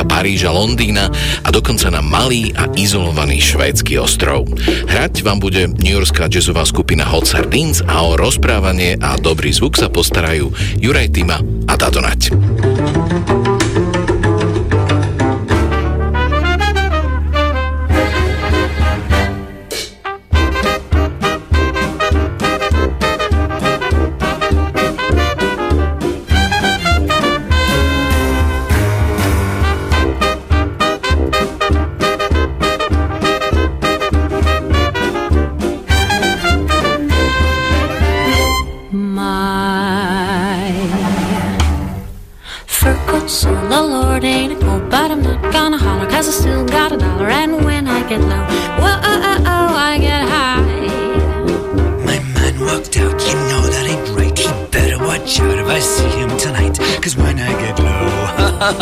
Yorka, 0.00 0.16
Paríža, 0.16 0.48
Londýna 0.48 1.12
a 1.44 1.48
dokonca 1.52 1.92
na 1.92 2.00
malý 2.00 2.56
a 2.56 2.72
izolovaný 2.72 3.36
švédsky 3.36 4.00
ostrov. 4.00 4.48
Hrať 4.88 5.20
vám 5.20 5.44
bude 5.44 5.68
Yorkská 5.76 6.24
jazzová 6.32 6.64
skupina 6.64 7.04
Hot 7.04 7.28
Sardines 7.28 7.84
a 7.84 8.00
o 8.08 8.16
rozprávanie 8.16 8.96
a 8.96 9.20
dobrý 9.20 9.52
zvuk 9.52 9.76
sa 9.76 9.92
postarajú 9.92 10.56
Juraj 10.80 11.12
Tima 11.12 11.44
a 11.68 11.76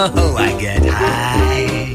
Oh, 0.00 0.36
I 0.38 0.52
get 0.60 0.86
high. 0.86 1.90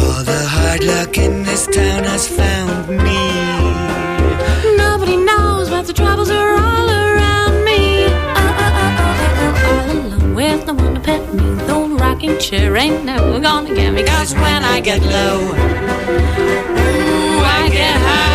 All 0.00 0.22
the 0.22 0.44
hard 0.46 0.84
luck 0.84 1.18
in 1.18 1.42
this 1.42 1.66
town 1.66 2.04
has 2.04 2.28
found 2.28 2.88
me. 2.88 3.18
Nobody 4.76 5.16
knows 5.16 5.70
but 5.70 5.88
the 5.88 5.92
troubles 5.92 6.30
are 6.30 6.54
all 6.54 6.88
around 6.88 7.64
me. 7.64 8.04
Oh, 8.06 8.38
oh, 8.38 8.84
oh, 8.84 9.02
oh, 9.02 9.42
oh, 9.42 9.66
all 9.66 9.90
alone 9.90 10.36
with 10.36 10.66
no 10.68 10.74
one 10.74 10.94
to 10.94 11.00
pet 11.00 11.34
me. 11.34 11.42
The 11.66 11.74
old 11.74 12.00
rocking 12.00 12.38
chair 12.38 12.76
ain't 12.76 13.04
never 13.04 13.40
gonna 13.40 13.74
get 13.74 13.92
me. 13.92 14.04
Cause 14.04 14.32
when 14.34 14.62
I 14.62 14.78
get 14.78 15.02
low, 15.02 15.40
ooh, 15.40 17.42
I 17.42 17.68
get 17.72 17.96
high. 18.06 18.28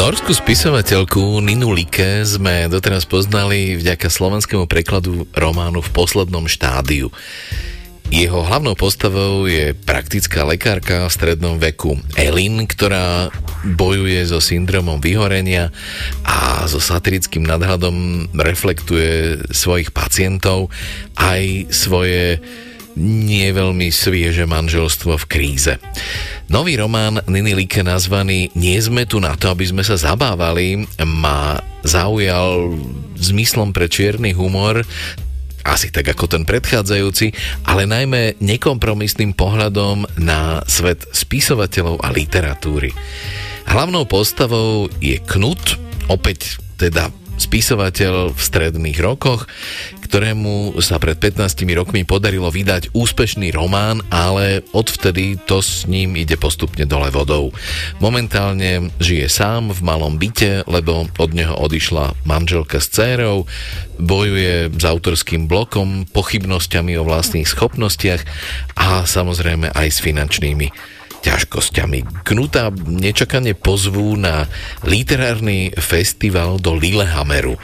Nať. 0.00 0.32
spisovateľku 0.32 1.44
Ninu 1.44 1.76
Like 1.76 2.24
sme 2.24 2.72
doteraz 2.72 3.04
poznali 3.04 3.76
vďaka 3.76 4.08
slovenskému 4.08 4.64
prekladu 4.64 5.28
románu 5.36 5.84
v 5.84 5.92
poslednom 5.92 6.48
štádiu. 6.48 7.12
Jeho 8.08 8.40
hlavnou 8.40 8.72
postavou 8.80 9.44
je 9.44 9.76
praktická 9.76 10.48
lekárka 10.48 11.04
v 11.04 11.12
strednom 11.12 11.60
veku 11.60 12.00
Elin, 12.16 12.64
ktorá 12.64 13.28
bojuje 13.76 14.24
so 14.24 14.40
syndromom 14.40 15.04
vyhorenia 15.04 15.68
a 16.24 16.64
so 16.64 16.80
satirickým 16.80 17.44
nadhľadom 17.44 18.32
reflektuje 18.40 19.44
svojich 19.52 19.92
pacientov 19.92 20.72
aj 21.20 21.68
svoje 21.68 22.40
nie 22.98 23.46
veľmi 23.50 23.92
svieže 23.92 24.46
manželstvo 24.48 25.14
v 25.20 25.28
kríze. 25.28 25.78
Nový 26.50 26.74
román 26.74 27.22
Niny 27.30 27.54
Like 27.54 27.86
nazvaný 27.86 28.50
Nie 28.58 28.82
sme 28.82 29.06
tu 29.06 29.22
na 29.22 29.38
to, 29.38 29.54
aby 29.54 29.62
sme 29.68 29.86
sa 29.86 29.94
zabávali 29.94 30.82
ma 31.06 31.62
zaujal 31.86 32.74
zmyslom 33.16 33.70
pre 33.70 33.86
čierny 33.86 34.34
humor, 34.34 34.82
asi 35.64 35.92
tak 35.92 36.08
ako 36.08 36.26
ten 36.26 36.42
predchádzajúci, 36.48 37.36
ale 37.68 37.84
najmä 37.84 38.40
nekompromisným 38.40 39.36
pohľadom 39.36 40.08
na 40.16 40.64
svet 40.64 41.04
spisovateľov 41.12 42.00
a 42.00 42.08
literatúry. 42.10 42.96
Hlavnou 43.68 44.08
postavou 44.08 44.88
je 44.98 45.20
Knut, 45.20 45.78
opäť 46.08 46.58
teda 46.80 47.12
spisovateľ 47.40 48.36
v 48.36 48.40
stredných 48.40 48.98
rokoch, 49.00 49.48
ktorému 50.10 50.82
sa 50.82 50.98
pred 50.98 51.14
15 51.14 51.62
rokmi 51.78 52.02
podarilo 52.02 52.50
vydať 52.50 52.90
úspešný 52.90 53.54
román, 53.54 54.02
ale 54.10 54.66
odvtedy 54.74 55.38
to 55.46 55.62
s 55.62 55.86
ním 55.86 56.18
ide 56.18 56.34
postupne 56.34 56.82
dole 56.82 57.14
vodou. 57.14 57.54
Momentálne 58.02 58.90
žije 58.98 59.30
sám 59.30 59.70
v 59.70 59.80
malom 59.86 60.18
byte, 60.18 60.66
lebo 60.66 61.06
od 61.06 61.30
neho 61.30 61.54
odišla 61.54 62.18
manželka 62.26 62.82
s 62.82 62.90
dcérou, 62.90 63.46
bojuje 64.02 64.74
s 64.74 64.82
autorským 64.82 65.46
blokom, 65.46 66.10
pochybnosťami 66.10 66.98
o 66.98 67.06
vlastných 67.06 67.46
schopnostiach 67.46 68.26
a 68.74 69.06
samozrejme 69.06 69.70
aj 69.70 69.88
s 69.94 70.02
finančnými 70.02 70.98
ťažkosťami. 71.20 72.24
Knuta 72.24 72.72
nečakane 72.72 73.52
pozvú 73.52 74.16
na 74.16 74.48
literárny 74.84 75.72
festival 75.76 76.56
do 76.58 76.74
Lillehammeru. 76.76 77.60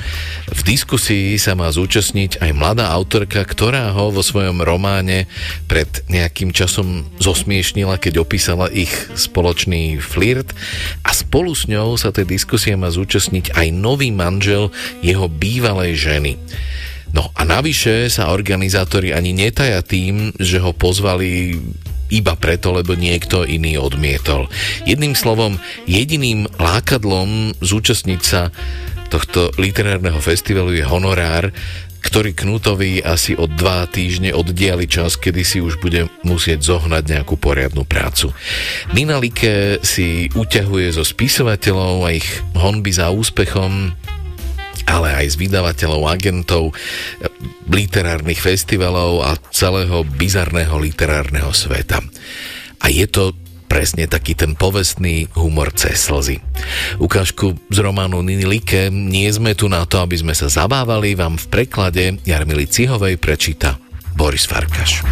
V 0.53 0.61
diskusii 0.63 1.41
sa 1.41 1.57
má 1.57 1.73
zúčastniť 1.73 2.41
aj 2.45 2.51
mladá 2.53 2.93
autorka, 2.93 3.43
ktorá 3.43 3.97
ho 3.97 4.13
vo 4.13 4.21
svojom 4.21 4.61
románe 4.61 5.27
pred 5.67 5.89
nejakým 6.13 6.53
časom 6.53 7.09
zosmiešnila, 7.19 7.97
keď 7.97 8.23
opísala 8.23 8.69
ich 8.71 8.93
spoločný 9.17 9.99
flirt 9.99 10.53
a 11.03 11.11
spolu 11.17 11.57
s 11.57 11.67
ňou 11.67 11.97
sa 11.97 12.13
tej 12.13 12.29
diskusie 12.29 12.77
má 12.77 12.93
zúčastniť 12.93 13.57
aj 13.57 13.67
nový 13.73 14.13
manžel 14.13 14.69
jeho 15.01 15.27
bývalej 15.27 15.97
ženy. 15.97 16.33
No 17.15 17.33
a 17.33 17.49
navyše 17.49 18.13
sa 18.13 18.35
organizátori 18.35 19.15
ani 19.15 19.33
netaja 19.33 19.81
tým, 19.81 20.35
že 20.37 20.61
ho 20.61 20.77
pozvali 20.77 21.57
iba 22.11 22.39
preto, 22.39 22.71
lebo 22.75 22.95
niekto 22.95 23.43
iný 23.43 23.79
odmietol. 23.81 24.47
Jedným 24.87 25.19
slovom, 25.19 25.59
jediným 25.85 26.47
lákadlom 26.59 27.57
zúčastniť 27.59 28.21
sa 28.23 28.55
tohto 29.07 29.55
literárneho 29.57 30.19
festivalu 30.19 30.79
je 30.79 30.85
honorár, 30.87 31.55
ktorý 32.07 32.39
Knutovi 32.39 33.03
asi 33.03 33.35
od 33.35 33.51
dva 33.59 33.83
týždne 33.91 34.31
oddiali 34.31 34.87
čas, 34.87 35.19
kedy 35.19 35.43
si 35.43 35.59
už 35.59 35.83
bude 35.83 36.07
musieť 36.23 36.63
zohnať 36.63 37.03
nejakú 37.03 37.35
poriadnu 37.35 37.83
prácu. 37.83 38.31
Nina 38.95 39.19
Like 39.19 39.83
si 39.83 40.31
uťahuje 40.31 40.95
zo 40.95 41.03
spisovateľov 41.03 42.07
a 42.07 42.15
ich 42.15 42.27
honby 42.55 42.95
za 42.95 43.11
úspechom 43.11 43.91
ale 44.87 45.13
aj 45.13 45.35
z 45.35 45.37
vydavateľov, 45.37 46.03
agentov, 46.07 46.73
literárnych 47.67 48.39
festivalov 48.39 49.27
a 49.27 49.35
celého 49.51 50.07
bizarného 50.07 50.79
literárneho 50.79 51.51
sveta. 51.51 52.01
A 52.81 52.87
je 52.89 53.07
to 53.11 53.35
presne 53.67 54.07
taký 54.07 54.39
ten 54.39 54.55
povestný 54.55 55.27
humor 55.35 55.75
cez 55.75 56.07
slzy. 56.07 56.39
Ukážku 57.03 57.59
z 57.69 57.79
románu 57.83 58.23
Nini 58.23 58.47
Like 58.47 58.89
Nie 58.95 59.29
sme 59.35 59.59
tu 59.59 59.67
na 59.67 59.83
to, 59.85 60.01
aby 60.01 60.15
sme 60.17 60.33
sa 60.33 60.47
zabávali, 60.47 61.19
vám 61.19 61.35
v 61.37 61.47
preklade 61.51 62.23
Jarmily 62.23 62.71
Cihovej 62.71 63.19
prečíta 63.19 63.77
Boris 64.15 64.47
Farkaš. 64.47 65.05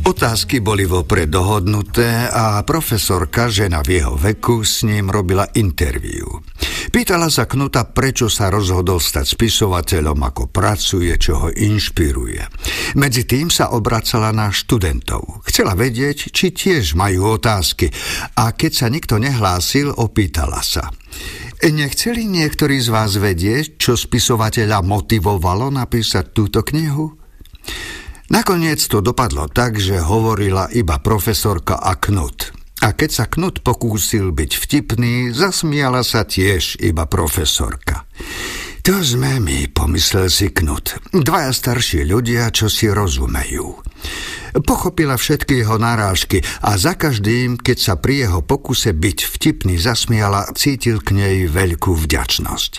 Otázky 0.00 0.64
boli 0.64 0.88
vopred 0.88 1.28
dohodnuté 1.28 2.28
a 2.32 2.64
profesorka, 2.64 3.52
žena 3.52 3.84
v 3.84 4.00
jeho 4.00 4.16
veku, 4.16 4.64
s 4.64 4.80
ním 4.88 5.12
robila 5.12 5.44
interviu. 5.52 6.40
Pýtala 6.88 7.28
sa 7.28 7.44
Knuta, 7.44 7.84
prečo 7.84 8.32
sa 8.32 8.48
rozhodol 8.48 8.98
stať 8.98 9.36
spisovateľom, 9.36 10.16
ako 10.16 10.48
pracuje, 10.48 11.12
čo 11.20 11.44
ho 11.44 11.48
inšpiruje. 11.52 12.42
Medzi 12.96 13.28
tým 13.28 13.52
sa 13.52 13.76
obracala 13.76 14.32
na 14.32 14.48
študentov. 14.48 15.44
Chcela 15.46 15.76
vedieť, 15.76 16.32
či 16.32 16.50
tiež 16.50 16.96
majú 16.96 17.36
otázky 17.36 17.92
a 18.40 18.56
keď 18.56 18.72
sa 18.72 18.86
nikto 18.88 19.20
nehlásil, 19.20 19.92
opýtala 19.94 20.64
sa. 20.64 20.88
Nechceli 21.60 22.24
niektorí 22.24 22.80
z 22.80 22.88
vás 22.88 23.20
vedieť, 23.20 23.76
čo 23.76 23.92
spisovateľa 23.92 24.80
motivovalo 24.80 25.68
napísať 25.68 26.32
túto 26.32 26.64
knihu? 26.64 27.20
Nakoniec 28.30 28.78
to 28.86 29.02
dopadlo 29.02 29.50
tak, 29.50 29.82
že 29.82 29.98
hovorila 29.98 30.70
iba 30.70 31.02
profesorka 31.02 31.82
a 31.82 31.98
Knut. 31.98 32.54
A 32.78 32.94
keď 32.94 33.10
sa 33.10 33.24
Knut 33.26 33.66
pokúsil 33.66 34.30
byť 34.30 34.50
vtipný, 34.54 35.34
zasmiala 35.34 36.06
sa 36.06 36.22
tiež 36.22 36.78
iba 36.78 37.10
profesorka. 37.10 38.06
To 38.86 38.96
sme 39.02 39.42
my, 39.42 39.74
pomyslel 39.74 40.30
si 40.30 40.54
Knut. 40.54 41.10
Dvaja 41.10 41.50
starší 41.50 42.06
ľudia, 42.06 42.54
čo 42.54 42.70
si 42.70 42.86
rozumejú. 42.86 43.82
Pochopila 44.62 45.18
všetky 45.18 45.66
jeho 45.66 45.82
narážky 45.82 46.40
a 46.62 46.78
za 46.78 46.94
každým, 46.94 47.58
keď 47.58 47.78
sa 47.82 47.94
pri 47.98 48.30
jeho 48.30 48.46
pokuse 48.46 48.94
byť 48.94 49.18
vtipný 49.26 49.74
zasmiala, 49.74 50.54
cítil 50.54 51.02
k 51.02 51.18
nej 51.18 51.36
veľkú 51.50 51.98
vďačnosť. 51.98 52.72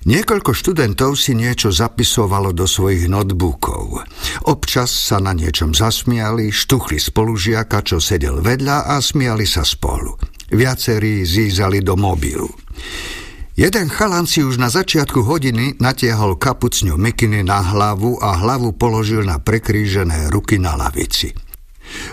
Niekoľko 0.00 0.56
študentov 0.56 1.12
si 1.12 1.36
niečo 1.36 1.68
zapisovalo 1.68 2.56
do 2.56 2.64
svojich 2.64 3.04
notebookov. 3.04 4.00
Občas 4.48 4.88
sa 4.88 5.20
na 5.20 5.36
niečom 5.36 5.76
zasmiali, 5.76 6.48
štuchli 6.48 6.96
spolužiaka, 6.96 7.84
čo 7.84 8.00
sedel 8.00 8.40
vedľa 8.40 8.96
a 8.96 8.96
smiali 9.04 9.44
sa 9.44 9.60
spolu. 9.60 10.16
Viacerí 10.48 11.28
zízali 11.28 11.84
do 11.84 12.00
mobilu. 12.00 12.48
Jeden 13.60 13.92
chalan 13.92 14.24
si 14.24 14.40
už 14.40 14.56
na 14.56 14.72
začiatku 14.72 15.20
hodiny 15.20 15.76
natiahol 15.76 16.40
kapucňu 16.40 16.96
mikiny 16.96 17.44
na 17.44 17.60
hlavu 17.60 18.16
a 18.24 18.40
hlavu 18.40 18.72
položil 18.72 19.20
na 19.20 19.36
prekrížené 19.36 20.32
ruky 20.32 20.56
na 20.56 20.80
lavici. 20.80 21.49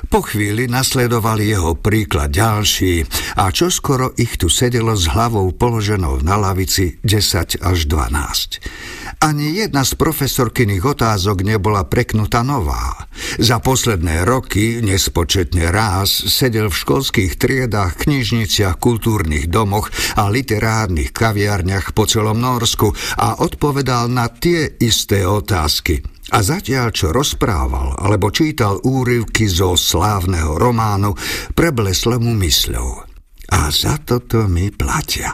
Po 0.07 0.23
chvíli 0.23 0.67
nasledovali 0.71 1.51
jeho 1.51 1.75
príklad 1.75 2.31
ďalší 2.31 3.03
a 3.37 3.51
čoskoro 3.51 4.15
ich 4.15 4.39
tu 4.39 4.47
sedelo 4.47 4.95
s 4.95 5.11
hlavou 5.11 5.51
položenou 5.51 6.23
na 6.23 6.39
lavici 6.39 6.97
10 7.03 7.61
až 7.61 7.77
12. 7.85 9.17
Ani 9.17 9.57
jedna 9.57 9.81
z 9.81 9.97
profesorkyných 9.97 10.85
otázok 10.85 11.41
nebola 11.41 11.89
preknutá 11.89 12.45
nová. 12.45 13.09
Za 13.41 13.57
posledné 13.57 14.29
roky, 14.29 14.77
nespočetne 14.85 15.73
raz, 15.73 16.13
sedel 16.29 16.69
v 16.69 16.77
školských 16.77 17.33
triedách, 17.41 18.05
knižniciach, 18.05 18.77
kultúrnych 18.77 19.49
domoch 19.49 19.89
a 20.21 20.29
literárnych 20.29 21.09
kaviarniach 21.09 21.97
po 21.97 22.05
celom 22.05 22.37
Norsku 22.37 22.93
a 23.17 23.41
odpovedal 23.41 24.05
na 24.13 24.29
tie 24.29 24.77
isté 24.77 25.25
otázky– 25.25 26.01
a 26.27 26.43
zatiaľ, 26.43 26.91
čo 26.91 27.15
rozprával 27.15 27.95
alebo 27.95 28.27
čítal 28.33 28.83
úryvky 28.83 29.47
zo 29.47 29.79
slávneho 29.79 30.59
románu, 30.59 31.15
preblesle 31.55 32.19
mu 32.19 32.35
mysľou. 32.35 33.07
A 33.47 33.71
za 33.71 33.95
toto 34.03 34.43
mi 34.51 34.67
platia. 34.75 35.31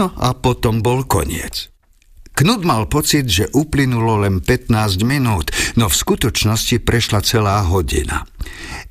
No 0.00 0.16
a 0.16 0.32
potom 0.32 0.80
bol 0.80 1.04
koniec. 1.04 1.68
Knud 2.32 2.64
mal 2.64 2.88
pocit, 2.88 3.28
že 3.28 3.52
uplynulo 3.52 4.24
len 4.24 4.40
15 4.40 5.04
minút, 5.04 5.52
no 5.76 5.92
v 5.92 5.98
skutočnosti 6.00 6.80
prešla 6.80 7.20
celá 7.20 7.60
hodina. 7.68 8.24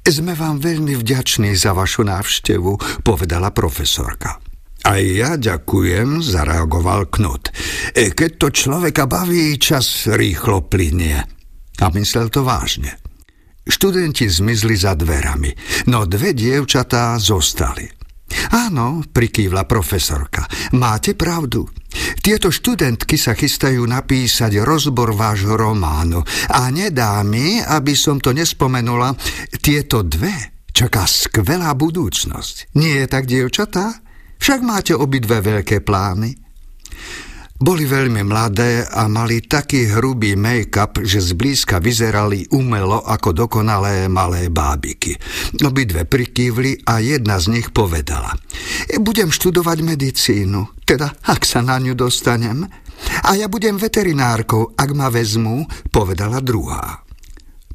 Sme 0.06 0.38
vám 0.38 0.62
veľmi 0.62 0.94
vďační 0.94 1.58
za 1.58 1.74
vašu 1.74 2.06
návštevu, 2.06 3.02
povedala 3.02 3.50
profesorka. 3.50 4.38
Aj 4.86 5.02
ja 5.02 5.34
ďakujem, 5.34 6.22
zareagoval 6.22 7.10
Knut. 7.10 7.50
E, 7.98 8.14
keď 8.14 8.32
to 8.38 8.48
človeka 8.54 9.10
baví, 9.10 9.58
čas 9.58 10.06
rýchlo 10.06 10.70
plinie. 10.70 11.39
A 11.80 11.88
myslel 11.96 12.28
to 12.28 12.44
vážne. 12.44 13.00
Študenti 13.70 14.26
zmizli 14.26 14.74
za 14.74 14.98
dverami, 14.98 15.54
no 15.94 16.10
dve 16.10 16.34
dievčatá 16.34 17.16
zostali. 17.22 17.86
Áno, 18.50 19.02
prikývla 19.06 19.66
profesorka, 19.66 20.46
máte 20.78 21.14
pravdu. 21.14 21.66
Tieto 22.22 22.54
študentky 22.54 23.18
sa 23.18 23.34
chystajú 23.34 23.82
napísať 23.86 24.62
rozbor 24.62 25.18
vášho 25.18 25.58
románu 25.58 26.22
a 26.54 26.70
nedá 26.70 27.22
mi, 27.26 27.58
aby 27.58 27.98
som 27.98 28.22
to 28.22 28.34
nespomenula, 28.34 29.18
tieto 29.62 30.06
dve 30.06 30.62
čaká 30.70 31.10
skvelá 31.10 31.74
budúcnosť. 31.74 32.78
Nie 32.78 33.06
je 33.06 33.08
tak, 33.10 33.26
dievčatá? 33.26 33.98
Však 34.40 34.60
máte 34.62 34.94
obidve 34.96 35.42
veľké 35.42 35.82
plány. 35.84 36.32
Boli 37.60 37.84
veľmi 37.84 38.24
mladé 38.24 38.88
a 38.88 39.12
mali 39.12 39.44
taký 39.44 39.92
hrubý 39.92 40.40
make-up, 40.40 41.04
že 41.04 41.20
zblízka 41.20 41.84
vyzerali 41.84 42.48
umelo 42.56 43.04
ako 43.04 43.36
dokonalé 43.36 44.08
malé 44.08 44.48
bábiky. 44.48 45.20
Obidve 45.60 46.08
prikývli 46.08 46.88
a 46.88 47.04
jedna 47.04 47.36
z 47.36 47.60
nich 47.60 47.68
povedala 47.76 48.32
Budem 49.04 49.28
študovať 49.28 49.84
medicínu, 49.84 50.88
teda 50.88 51.12
ak 51.28 51.44
sa 51.44 51.60
na 51.60 51.76
ňu 51.84 52.00
dostanem. 52.00 52.64
A 53.28 53.36
ja 53.36 53.52
budem 53.52 53.76
veterinárkou, 53.76 54.76
ak 54.80 54.90
ma 54.96 55.12
vezmú, 55.12 55.68
povedala 55.92 56.40
druhá. 56.40 57.04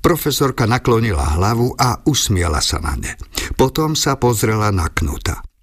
Profesorka 0.00 0.64
naklonila 0.64 1.36
hlavu 1.36 1.76
a 1.76 2.00
usmiela 2.08 2.64
sa 2.64 2.80
na 2.80 2.96
ne. 2.96 3.12
Potom 3.56 3.96
sa 3.96 4.16
pozrela 4.16 4.72
na 4.72 4.88
Knuta. 4.88 5.53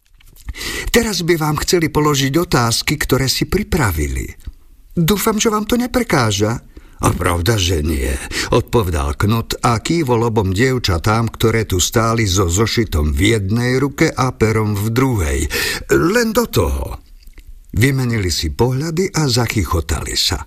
Teraz 0.92 1.24
by 1.24 1.36
vám 1.40 1.58
chceli 1.64 1.88
položiť 1.92 2.34
otázky, 2.36 3.00
ktoré 3.00 3.32
si 3.32 3.48
pripravili. 3.48 4.28
Dúfam, 4.92 5.40
že 5.40 5.48
vám 5.48 5.64
to 5.64 5.80
neprekáža. 5.80 6.60
A 7.02 7.10
pravda, 7.18 7.58
že 7.58 7.82
nie, 7.82 8.14
odpovedal 8.54 9.18
Knut 9.18 9.58
a 9.66 9.82
kývol 9.82 10.30
obom 10.30 10.54
dievčatám, 10.54 11.34
ktoré 11.34 11.66
tu 11.66 11.82
stáli 11.82 12.30
so 12.30 12.46
zošitom 12.46 13.10
v 13.10 13.34
jednej 13.38 13.82
ruke 13.82 14.14
a 14.14 14.30
perom 14.38 14.78
v 14.78 14.94
druhej. 14.94 15.40
Len 15.90 16.30
do 16.30 16.46
toho. 16.46 17.02
Vymenili 17.74 18.30
si 18.30 18.54
pohľady 18.54 19.18
a 19.18 19.26
zachychotali 19.26 20.14
sa. 20.14 20.46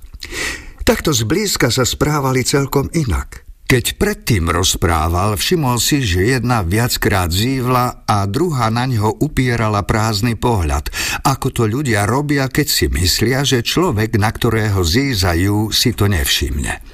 Takto 0.85 1.11
zblízka 1.11 1.73
sa 1.75 1.83
správali 1.83 2.45
celkom 2.47 2.87
inak. 2.93 3.44
Keď 3.65 3.97
predtým 3.97 4.53
rozprával, 4.53 5.41
všimol 5.41 5.81
si, 5.81 6.05
že 6.05 6.37
jedna 6.37 6.61
viackrát 6.61 7.33
zívla 7.33 8.05
a 8.05 8.29
druhá 8.29 8.69
na 8.69 8.85
ňo 8.85 9.25
upierala 9.25 9.89
prázdny 9.89 10.37
pohľad, 10.37 10.93
ako 11.25 11.49
to 11.49 11.63
ľudia 11.65 12.05
robia, 12.05 12.45
keď 12.53 12.67
si 12.69 12.87
myslia, 12.93 13.41
že 13.41 13.65
človek, 13.65 14.21
na 14.21 14.29
ktorého 14.29 14.85
zízajú, 14.85 15.73
si 15.73 15.97
to 15.97 16.13
nevšimne. 16.13 16.85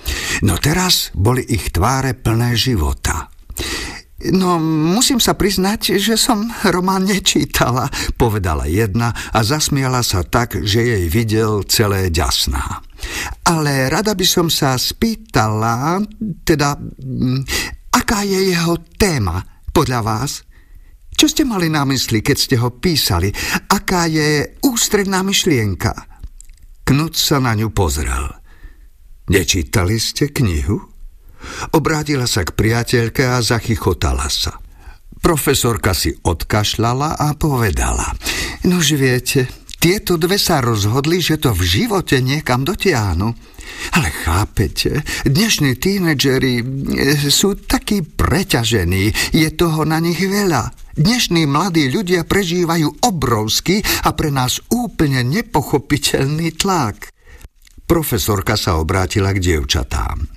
No 0.46 0.54
teraz 0.62 1.10
boli 1.12 1.42
ich 1.42 1.74
tváre 1.74 2.14
plné 2.14 2.54
života. 2.54 3.28
No, 4.20 4.60
musím 4.94 5.16
sa 5.16 5.32
priznať, 5.32 5.96
že 5.96 6.20
som 6.20 6.52
román 6.68 7.08
nečítala, 7.08 7.88
povedala 8.20 8.68
jedna 8.68 9.16
a 9.32 9.40
zasmiala 9.40 10.04
sa 10.04 10.20
tak, 10.20 10.60
že 10.60 10.84
jej 10.84 11.04
videl 11.08 11.64
celé 11.64 12.12
ďasná. 12.12 12.84
Ale 13.46 13.88
rada 13.90 14.14
by 14.14 14.26
som 14.26 14.46
sa 14.52 14.76
spýtala, 14.76 16.00
teda, 16.46 16.76
mm, 16.78 17.40
aká 17.94 18.22
je 18.26 18.54
jeho 18.54 18.74
téma 18.96 19.42
podľa 19.70 20.00
vás? 20.02 20.32
Čo 21.14 21.28
ste 21.28 21.44
mali 21.44 21.68
na 21.68 21.84
mysli, 21.84 22.24
keď 22.24 22.36
ste 22.36 22.56
ho 22.56 22.72
písali? 22.72 23.28
Aká 23.68 24.08
je 24.08 24.56
ústredná 24.64 25.20
myšlienka? 25.20 25.92
Knut 26.88 27.12
sa 27.12 27.38
na 27.44 27.52
ňu 27.52 27.68
pozrel. 27.76 28.40
Nečítali 29.28 30.00
ste 30.00 30.32
knihu? 30.32 30.80
Obrátila 31.76 32.24
sa 32.24 32.42
k 32.42 32.56
priateľke 32.56 33.22
a 33.24 33.44
zachychotala 33.44 34.26
sa. 34.32 34.56
Profesorka 35.20 35.92
si 35.92 36.16
odkašľala 36.16 37.20
a 37.20 37.36
povedala. 37.36 38.16
Nož 38.64 38.96
viete, 38.96 39.44
tieto 39.80 40.20
dve 40.20 40.36
sa 40.36 40.60
rozhodli, 40.60 41.24
že 41.24 41.40
to 41.40 41.56
v 41.56 41.64
živote 41.64 42.20
niekam 42.20 42.68
dotiahnu. 42.68 43.32
Ale 43.96 44.08
chápete, 44.12 45.00
dnešní 45.24 45.80
tínedžeri 45.80 46.60
e, 46.60 46.64
sú 47.32 47.56
takí 47.56 48.04
preťažení, 48.04 49.32
je 49.32 49.48
toho 49.56 49.88
na 49.88 49.96
nich 50.04 50.20
veľa. 50.20 50.68
Dnešní 51.00 51.48
mladí 51.48 51.88
ľudia 51.88 52.28
prežívajú 52.28 53.08
obrovský 53.08 53.80
a 54.04 54.12
pre 54.12 54.28
nás 54.28 54.60
úplne 54.68 55.24
nepochopiteľný 55.24 56.60
tlak. 56.60 57.08
Profesorka 57.88 58.60
sa 58.60 58.76
obrátila 58.76 59.32
k 59.32 59.40
dievčatám. 59.40 60.28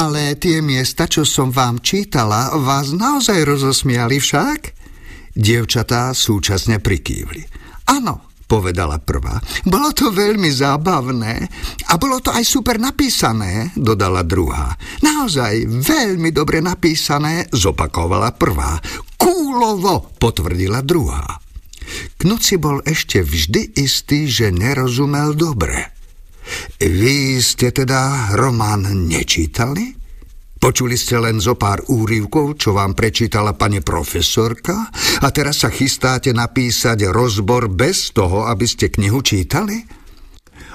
Ale 0.00 0.40
tie 0.40 0.64
miesta, 0.64 1.04
čo 1.04 1.28
som 1.28 1.52
vám 1.52 1.84
čítala, 1.84 2.56
vás 2.56 2.96
naozaj 2.96 3.44
rozosmiali 3.44 4.16
však? 4.16 4.60
Dievčatá 5.36 6.16
súčasne 6.16 6.80
prikývli. 6.80 7.44
Áno, 7.92 8.27
povedala 8.48 8.96
prvá. 8.96 9.36
Bolo 9.68 9.92
to 9.92 10.08
veľmi 10.08 10.48
zábavné 10.48 11.34
a 11.92 12.00
bolo 12.00 12.24
to 12.24 12.32
aj 12.32 12.42
super 12.48 12.80
napísané, 12.80 13.76
dodala 13.76 14.24
druhá. 14.24 14.72
Naozaj 15.04 15.68
veľmi 15.68 16.32
dobre 16.32 16.64
napísané, 16.64 17.44
zopakovala 17.52 18.32
prvá. 18.40 18.80
Kúlovo, 19.20 20.08
potvrdila 20.16 20.80
druhá. 20.80 21.44
Knut 22.16 22.42
bol 22.56 22.80
ešte 22.84 23.20
vždy 23.20 23.76
istý, 23.76 24.28
že 24.28 24.48
nerozumel 24.48 25.36
dobre. 25.36 25.92
Vy 26.80 27.44
ste 27.44 27.68
teda 27.74 28.32
román 28.32 28.88
nečítali? 29.08 29.97
Počuli 30.58 30.98
ste 30.98 31.22
len 31.22 31.38
zo 31.38 31.54
pár 31.54 31.86
úrivkov, 31.86 32.58
čo 32.58 32.74
vám 32.74 32.98
prečítala 32.98 33.54
pani 33.54 33.78
profesorka 33.78 34.90
a 35.22 35.26
teraz 35.30 35.62
sa 35.62 35.70
chystáte 35.70 36.34
napísať 36.34 37.14
rozbor 37.14 37.70
bez 37.70 38.10
toho, 38.10 38.50
aby 38.50 38.66
ste 38.66 38.90
knihu 38.90 39.22
čítali? 39.22 39.78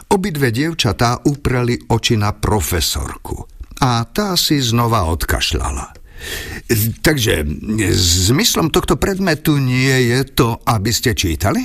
Obidve 0.07 0.55
dievčatá 0.55 1.27
upreli 1.27 1.75
oči 1.91 2.15
na 2.15 2.31
profesorku 2.31 3.43
a 3.83 4.07
tá 4.07 4.39
si 4.39 4.63
znova 4.63 5.03
odkašľala. 5.11 5.99
Takže 7.03 7.43
zmyslom 8.31 8.71
tohto 8.71 8.95
predmetu 8.95 9.59
nie 9.59 10.15
je 10.15 10.23
to, 10.31 10.63
aby 10.63 10.95
ste 10.95 11.11
čítali? 11.11 11.59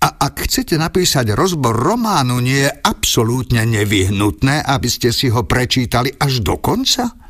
A 0.00 0.08
ak 0.28 0.48
chcete 0.48 0.80
napísať 0.80 1.36
rozbor 1.36 1.76
románu, 1.76 2.40
nie 2.40 2.64
je 2.64 2.72
absolútne 2.72 3.64
nevyhnutné, 3.68 4.64
aby 4.64 4.88
ste 4.88 5.12
si 5.12 5.28
ho 5.28 5.44
prečítali 5.44 6.12
až 6.16 6.40
do 6.40 6.56
konca? 6.56 7.23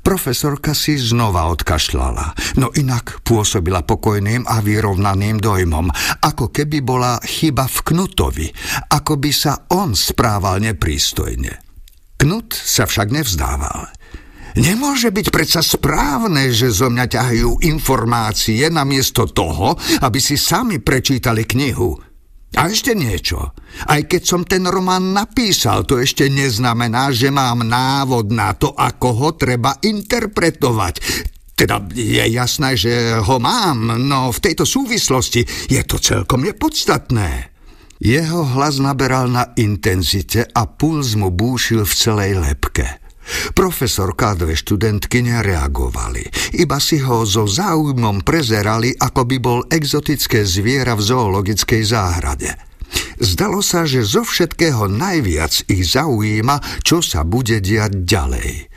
Profesorka 0.00 0.72
si 0.72 0.96
znova 0.96 1.52
odkašľala, 1.52 2.56
no 2.56 2.72
inak 2.72 3.20
pôsobila 3.20 3.84
pokojným 3.84 4.48
a 4.48 4.64
vyrovnaným 4.64 5.36
dojmom, 5.36 5.92
ako 6.24 6.48
keby 6.48 6.80
bola 6.80 7.20
chyba 7.20 7.68
v 7.68 7.78
Knutovi, 7.92 8.48
ako 8.88 9.20
by 9.20 9.30
sa 9.30 9.68
on 9.76 9.92
správal 9.92 10.64
neprístojne. 10.64 11.60
Knut 12.16 12.56
sa 12.56 12.88
však 12.88 13.12
nevzdával. 13.12 13.92
Nemôže 14.52 15.08
byť 15.08 15.32
predsa 15.32 15.64
správne, 15.64 16.52
že 16.52 16.68
zo 16.68 16.92
mňa 16.92 17.06
ťahajú 17.08 17.64
informácie 17.64 18.68
namiesto 18.68 19.24
toho, 19.24 19.80
aby 20.04 20.20
si 20.20 20.36
sami 20.36 20.76
prečítali 20.76 21.48
knihu. 21.48 22.11
A 22.52 22.68
ešte 22.68 22.92
niečo. 22.92 23.56
Aj 23.88 24.00
keď 24.04 24.22
som 24.22 24.42
ten 24.44 24.68
román 24.68 25.16
napísal, 25.16 25.88
to 25.88 25.96
ešte 25.96 26.28
neznamená, 26.28 27.08
že 27.08 27.32
mám 27.32 27.64
návod 27.64 28.28
na 28.28 28.52
to, 28.52 28.76
ako 28.76 29.08
ho 29.16 29.28
treba 29.34 29.80
interpretovať. 29.80 30.94
Teda 31.56 31.80
je 31.92 32.24
jasné, 32.28 32.76
že 32.76 33.16
ho 33.16 33.36
mám, 33.40 33.96
no 33.96 34.28
v 34.28 34.38
tejto 34.42 34.68
súvislosti 34.68 35.44
je 35.72 35.80
to 35.88 35.96
celkom 35.96 36.44
nepodstatné. 36.44 37.52
Jeho 38.02 38.42
hlas 38.58 38.82
naberal 38.82 39.30
na 39.30 39.54
intenzite 39.54 40.42
a 40.42 40.66
puls 40.66 41.14
mu 41.14 41.30
búšil 41.30 41.86
v 41.86 41.94
celej 41.94 42.32
lepke. 42.42 43.01
Profesorka 43.54 44.34
a 44.34 44.38
dve 44.38 44.58
študentky 44.58 45.22
nereagovali, 45.22 46.54
iba 46.58 46.78
si 46.82 46.98
ho 47.02 47.22
so 47.22 47.46
záujmom 47.46 48.26
prezerali, 48.26 48.92
ako 48.92 49.22
by 49.26 49.36
bol 49.38 49.60
exotické 49.70 50.42
zviera 50.42 50.98
v 50.98 51.02
zoologickej 51.06 51.82
záhrade. 51.86 52.50
Zdalo 53.22 53.62
sa, 53.64 53.86
že 53.88 54.04
zo 54.04 54.26
všetkého 54.26 54.90
najviac 54.90 55.64
ich 55.70 55.86
zaujíma, 55.86 56.84
čo 56.84 57.00
sa 57.00 57.22
bude 57.22 57.62
diať 57.62 58.04
ďalej. 58.04 58.72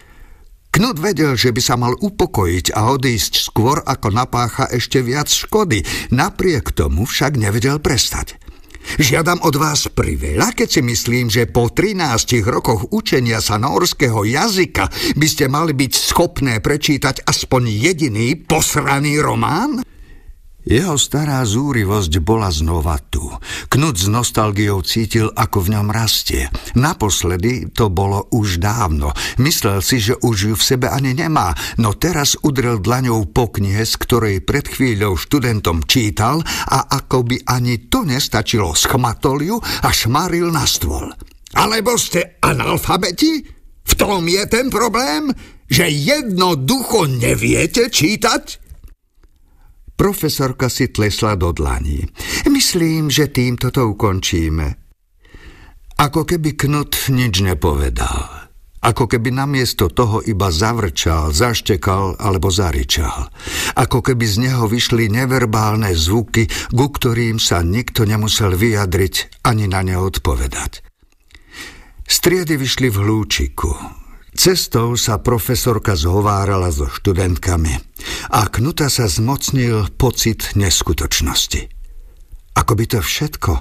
Knut 0.75 0.99
vedel, 0.99 1.39
že 1.39 1.55
by 1.55 1.61
sa 1.63 1.79
mal 1.79 1.95
upokojiť 1.95 2.75
a 2.75 2.91
odísť 2.91 3.47
skôr, 3.47 3.79
ako 3.79 4.11
napácha 4.11 4.67
ešte 4.67 4.99
viac 4.99 5.31
škody, 5.31 5.87
napriek 6.11 6.75
tomu 6.75 7.07
však 7.07 7.39
nevedel 7.39 7.79
prestať. 7.79 8.35
Žiadam 8.95 9.41
od 9.43 9.55
vás 9.57 9.89
priveľa, 9.89 10.53
keď 10.53 10.67
si 10.69 10.81
myslím, 10.85 11.25
že 11.27 11.49
po 11.49 11.73
13 11.73 12.45
rokoch 12.45 12.93
učenia 12.93 13.41
sa 13.41 13.57
norského 13.57 14.23
jazyka 14.23 14.87
by 15.17 15.27
ste 15.27 15.49
mali 15.49 15.73
byť 15.73 15.91
schopné 15.91 16.61
prečítať 16.61 17.25
aspoň 17.25 17.69
jediný 17.69 18.37
posraný 18.37 19.19
román? 19.19 19.94
Jeho 20.65 20.97
stará 20.97 21.45
zúrivosť 21.45 22.25
bola 22.25 22.49
znova 22.49 22.97
tu. 22.97 23.21
Knut 23.69 24.01
s 24.01 24.09
nostalgiou 24.09 24.81
cítil, 24.81 25.29
ako 25.29 25.61
v 25.61 25.77
ňom 25.77 25.93
rastie. 25.93 26.49
Naposledy 26.73 27.69
to 27.69 27.93
bolo 27.93 28.25
už 28.33 28.57
dávno. 28.57 29.13
Myslel 29.37 29.85
si, 29.85 30.01
že 30.01 30.17
už 30.17 30.37
ju 30.49 30.53
v 30.57 30.65
sebe 30.65 30.89
ani 30.89 31.13
nemá, 31.13 31.53
no 31.77 31.93
teraz 31.93 32.33
udrel 32.41 32.81
dlaňou 32.81 33.29
po 33.29 33.53
knihe, 33.53 33.85
z 33.85 33.93
ktorej 33.93 34.41
pred 34.41 34.65
chvíľou 34.65 35.13
študentom 35.13 35.85
čítal 35.85 36.41
a 36.65 36.89
ako 36.97 37.29
by 37.29 37.37
ani 37.45 37.85
to 37.85 38.01
nestačilo, 38.01 38.73
schmatol 38.73 39.45
ju 39.45 39.61
a 39.61 39.89
šmaril 39.93 40.49
na 40.49 40.65
stôl. 40.65 41.13
Alebo 41.53 41.93
ste 41.93 42.41
analfabeti? 42.41 43.45
V 43.85 43.93
tom 43.93 44.25
je 44.25 44.43
ten 44.49 44.73
problém, 44.73 45.29
že 45.69 45.85
jednoducho 45.93 47.05
neviete 47.05 47.93
čítať? 47.93 48.64
Profesorka 49.95 50.67
si 50.67 50.91
tlesla 50.91 51.39
do 51.39 51.55
dlaní. 51.55 52.03
Myslím, 52.51 53.07
že 53.07 53.31
týmto 53.31 53.71
to 53.71 53.95
ukončíme. 53.95 54.75
Ako 55.95 56.27
keby 56.27 56.59
Knut 56.59 57.07
nič 57.07 57.39
nepovedal. 57.39 58.51
Ako 58.85 59.09
keby 59.09 59.33
namiesto 59.33 59.89
toho 59.89 60.21
iba 60.21 60.53
zavrčal, 60.53 61.33
zaštekal 61.33 62.21
alebo 62.21 62.53
zaričal. 62.53 63.33
Ako 63.73 64.05
keby 64.05 64.25
z 64.29 64.35
neho 64.45 64.69
vyšli 64.69 65.09
neverbálne 65.09 65.89
zvuky, 65.95 66.45
ku 66.69 66.85
ktorým 66.91 67.41
sa 67.41 67.65
nikto 67.65 68.05
nemusel 68.05 68.53
vyjadriť 68.53 69.41
ani 69.41 69.65
na 69.65 69.81
ne 69.81 69.97
odpovedať. 69.97 70.85
Striedy 72.05 72.61
vyšli 72.61 72.93
v 72.93 72.97
hlúčiku. 73.01 74.04
Cestou 74.35 74.99
sa 74.99 75.23
profesorka 75.23 75.95
zhovárala 75.95 76.67
so 76.67 76.91
študentkami 76.91 77.71
a 78.35 78.51
Knuta 78.51 78.91
sa 78.91 79.07
zmocnil 79.07 79.95
pocit 79.95 80.59
neskutočnosti. 80.59 81.71
Ako 82.59 82.71
by 82.75 82.85
to 82.85 82.99
všetko 82.99 83.51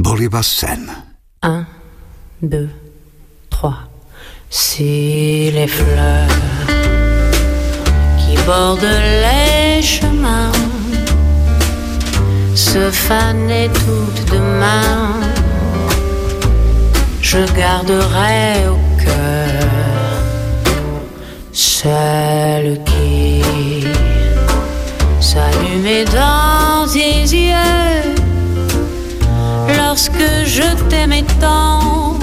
bol 0.00 0.16
iba 0.16 0.40
sen. 0.40 0.88
Un, 1.44 1.68
deux, 2.40 2.72
trois. 3.52 3.84
Si 4.48 5.52
les 5.52 5.68
fleurs 5.68 6.40
qui 8.16 8.36
bordent 8.48 8.96
les 9.24 9.84
chemins 9.84 10.52
se 12.56 12.90
fanaient 12.90 13.68
toutes 13.84 14.24
demain, 14.32 15.20
je 17.20 17.44
garderai 17.52 18.68
au 18.68 18.91
celle 21.82 22.78
qui 22.84 23.42
s'allumait 25.20 26.04
dans 26.04 26.86
tes 26.86 27.22
yeux. 27.22 28.12
Lorsque 29.76 30.28
je 30.46 30.68
t'aimais 30.88 31.24
tant 31.40 32.16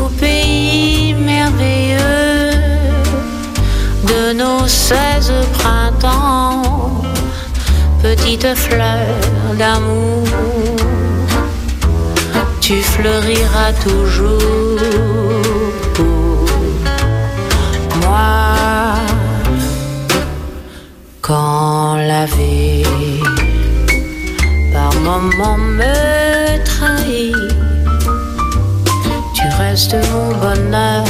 au 0.00 0.08
pays 0.18 1.12
merveilleux 1.14 2.52
de 4.10 4.32
nos 4.32 4.66
seize 4.66 5.32
printemps, 5.58 7.02
petite 8.02 8.54
fleur 8.54 9.08
d'amour, 9.58 10.26
tu 12.60 12.76
fleuriras 12.82 13.72
toujours 13.82 15.23
quand 21.20 21.96
la 21.96 22.26
vie 22.26 22.84
par 24.72 24.92
moments 25.00 25.56
me 25.58 26.64
trahit, 26.64 27.34
tu 29.34 29.46
restes 29.58 29.96
mon 30.12 30.28
bonheur 30.42 31.04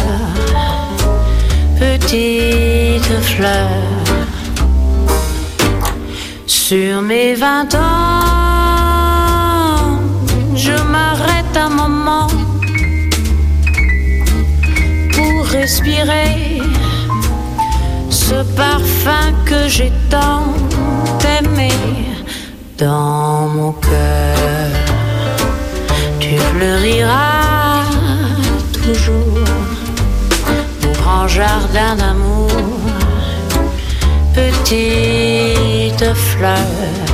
petite 1.78 3.21
fleur. 3.23 3.71
Sur 6.47 7.02
mes 7.02 7.35
vingt 7.35 7.75
ans, 7.75 8.25
je 10.54 10.76
m'arrête 10.92 11.56
un 11.56 11.71
moment 11.71 12.28
pour 15.12 15.47
respirer 15.47 16.62
ce 18.35 18.43
parfum 18.57 19.33
que 19.45 19.69
j'ai 19.69 19.93
tant 20.11 20.47
aimé 21.38 21.73
dans 22.79 23.49
mon 23.57 23.73
cœur. 23.73 24.71
Tu 26.19 26.37
fleuriras 26.50 27.85
toujours 28.85 29.45
grand 30.95 31.29
jardin 31.29 31.95
d'amour, 31.97 32.50
petite 34.35 36.07
fleur. 36.14 37.13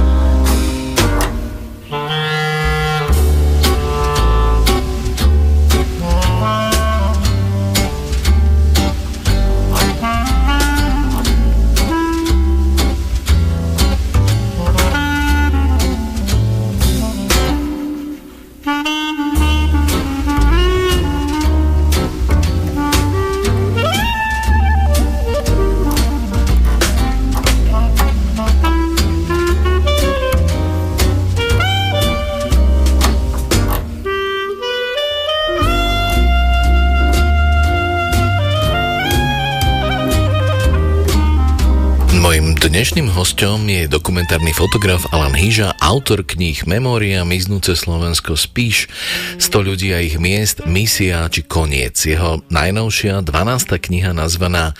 Hostom 43.31 43.63
je 43.71 43.87
dokumentárny 43.87 44.51
fotograf 44.51 45.07
Alan 45.15 45.39
Hyža, 45.39 45.71
autor 45.79 46.27
kníh 46.27 46.67
Memória, 46.67 47.23
Miznúce 47.23 47.79
Slovensko, 47.79 48.35
Spíš, 48.35 48.91
100 49.39 49.71
ľudí 49.71 49.95
a 49.95 50.03
ich 50.03 50.19
miest, 50.19 50.67
Misia 50.67 51.31
či 51.31 51.47
Koniec. 51.47 51.95
Jeho 51.95 52.43
najnovšia 52.51 53.23
12. 53.23 53.31
kniha 53.87 54.11
nazvaná 54.19 54.75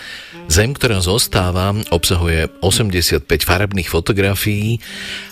Zem, 0.51 0.75
ktorá 0.75 0.99
zostáva, 0.99 1.71
obsahuje 1.95 2.51
85 2.59 3.23
farebných 3.23 3.87
fotografií 3.87 4.83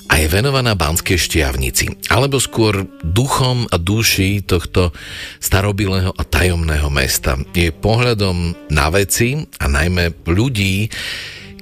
a 0.07 0.15
je 0.15 0.31
venovaná 0.31 0.79
Banskej 0.79 1.19
šťavnici, 1.19 2.07
alebo 2.15 2.39
skôr 2.39 2.87
duchom 3.03 3.67
a 3.67 3.75
duši 3.75 4.47
tohto 4.47 4.95
starobilého 5.43 6.15
a 6.15 6.23
tajomného 6.23 6.87
mesta. 6.87 7.35
Je 7.51 7.67
pohľadom 7.75 8.55
na 8.71 8.87
veci 8.87 9.43
a 9.59 9.67
najmä 9.67 10.23
ľudí, 10.23 10.87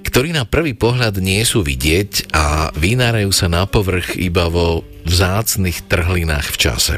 ktorí 0.08 0.32
na 0.32 0.48
prvý 0.48 0.72
pohľad 0.72 1.20
nie 1.20 1.44
sú 1.44 1.68
vidieť 1.68 2.32
a 2.32 2.72
vynárajú 2.72 3.36
sa 3.36 3.52
na 3.52 3.68
povrch 3.68 4.16
iba 4.16 4.48
vo 4.48 4.88
vzácnych 5.04 5.84
trhlinách 5.92 6.48
v 6.56 6.58
čase. 6.58 6.96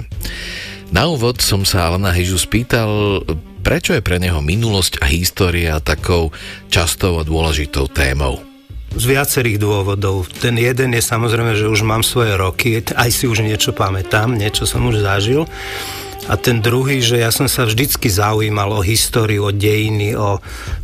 Na 0.94 1.10
úvod 1.10 1.42
som 1.42 1.66
sa 1.66 1.90
Alana 1.90 2.14
Hyžu 2.14 2.38
spýtal, 2.38 3.22
prečo 3.66 3.98
je 3.98 4.06
pre 4.06 4.22
neho 4.22 4.42
minulosť 4.42 5.02
a 5.02 5.10
história 5.10 5.82
takou 5.82 6.30
častou 6.70 7.18
a 7.18 7.26
dôležitou 7.26 7.90
témou. 7.90 8.42
Z 8.90 9.06
viacerých 9.06 9.62
dôvodov. 9.62 10.26
Ten 10.42 10.58
jeden 10.58 10.98
je 10.98 11.04
samozrejme, 11.06 11.54
že 11.54 11.70
už 11.70 11.86
mám 11.86 12.02
svoje 12.02 12.34
roky, 12.34 12.82
aj 12.82 13.10
si 13.14 13.30
už 13.30 13.46
niečo 13.46 13.70
pamätám, 13.70 14.34
niečo 14.34 14.66
som 14.66 14.82
už 14.90 15.06
zažil. 15.06 15.46
A 16.30 16.38
ten 16.38 16.62
druhý, 16.62 17.02
že 17.02 17.18
ja 17.18 17.34
som 17.34 17.50
sa 17.50 17.66
vždycky 17.66 18.06
zaujímal 18.06 18.70
o 18.78 18.86
históriu, 18.86 19.50
o 19.50 19.52
dejiny, 19.52 20.14
o 20.14 20.38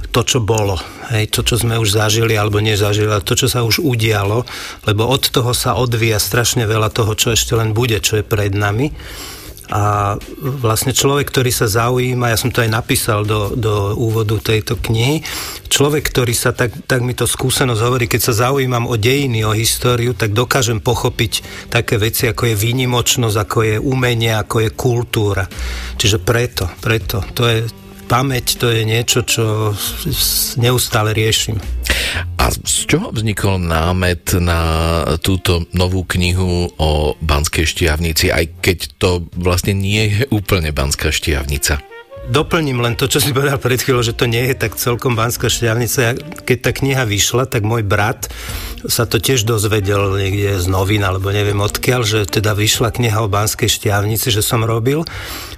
to, 0.10 0.26
čo 0.26 0.40
bolo. 0.42 0.82
Hej, 1.14 1.30
to, 1.30 1.46
čo 1.46 1.62
sme 1.62 1.78
už 1.78 1.94
zažili 1.94 2.34
alebo 2.34 2.58
nezažili, 2.58 3.06
ale 3.06 3.22
to, 3.22 3.38
čo 3.38 3.46
sa 3.46 3.62
už 3.62 3.84
udialo, 3.84 4.42
lebo 4.90 5.06
od 5.06 5.30
toho 5.30 5.54
sa 5.54 5.78
odvíja 5.78 6.18
strašne 6.18 6.66
veľa 6.66 6.90
toho, 6.90 7.14
čo 7.14 7.30
ešte 7.30 7.54
len 7.54 7.78
bude, 7.78 8.02
čo 8.02 8.18
je 8.18 8.26
pred 8.26 8.58
nami. 8.58 8.90
A 9.74 10.14
vlastne 10.42 10.94
človek, 10.94 11.26
ktorý 11.30 11.50
sa 11.50 11.66
zaujíma, 11.66 12.30
ja 12.30 12.38
som 12.38 12.54
to 12.54 12.62
aj 12.62 12.70
napísal 12.70 13.26
do, 13.26 13.58
do 13.58 13.98
úvodu 13.98 14.38
tejto 14.38 14.78
knihy, 14.78 15.26
človek, 15.66 16.06
ktorý 16.06 16.38
sa, 16.38 16.54
tak, 16.54 16.70
tak 16.86 17.02
mi 17.02 17.18
to 17.18 17.26
skúsenosť 17.26 17.82
hovorí, 17.82 18.06
keď 18.06 18.22
sa 18.30 18.50
zaujímam 18.50 18.86
o 18.86 18.94
dejiny, 18.94 19.42
o 19.42 19.58
históriu, 19.58 20.14
tak 20.14 20.38
dokážem 20.38 20.78
pochopiť 20.78 21.42
také 21.74 21.98
veci, 21.98 22.30
ako 22.30 22.54
je 22.54 22.56
výnimočnosť, 22.56 23.38
ako 23.42 23.58
je 23.66 23.76
umenie, 23.82 24.38
ako 24.38 24.70
je 24.70 24.70
kultúra. 24.70 25.46
Čiže 25.98 26.22
preto, 26.22 26.70
preto, 26.78 27.26
to 27.34 27.50
je, 27.50 27.66
pamäť 28.06 28.62
to 28.62 28.70
je 28.70 28.86
niečo, 28.86 29.26
čo 29.26 29.74
neustále 30.62 31.12
riešim. 31.18 31.58
A 32.36 32.52
z 32.52 32.86
čoho 32.86 33.10
vznikol 33.10 33.58
námet 33.58 34.38
na 34.38 34.62
túto 35.20 35.66
novú 35.74 36.06
knihu 36.06 36.70
o 36.78 37.16
Banskej 37.20 37.66
štiavnici, 37.66 38.30
aj 38.30 38.62
keď 38.62 38.78
to 39.02 39.10
vlastne 39.36 39.74
nie 39.76 40.12
je 40.12 40.30
úplne 40.30 40.70
Banská 40.70 41.10
štiavnica? 41.10 41.82
Doplním 42.26 42.82
len 42.82 42.98
to, 42.98 43.06
čo 43.06 43.22
si 43.22 43.30
povedal 43.38 43.62
pred 43.62 43.78
chvíľou, 43.78 44.02
že 44.02 44.18
to 44.18 44.26
nie 44.26 44.50
je 44.50 44.58
tak 44.58 44.74
celkom 44.82 45.14
Banská 45.14 45.46
šťavnica. 45.46 46.18
Keď 46.42 46.58
tá 46.58 46.72
kniha 46.74 47.06
vyšla, 47.06 47.46
tak 47.46 47.62
môj 47.62 47.86
brat 47.86 48.34
sa 48.90 49.06
to 49.06 49.22
tiež 49.22 49.46
dozvedel 49.46 50.18
niekde 50.18 50.58
z 50.58 50.66
novín, 50.66 51.06
alebo 51.06 51.30
neviem 51.30 51.62
odkiaľ, 51.62 52.02
že 52.02 52.20
teda 52.26 52.58
vyšla 52.58 52.98
kniha 52.98 53.22
o 53.22 53.30
Banskej 53.30 53.70
šťavnici, 53.70 54.34
že 54.34 54.42
som 54.42 54.66
robil 54.66 55.06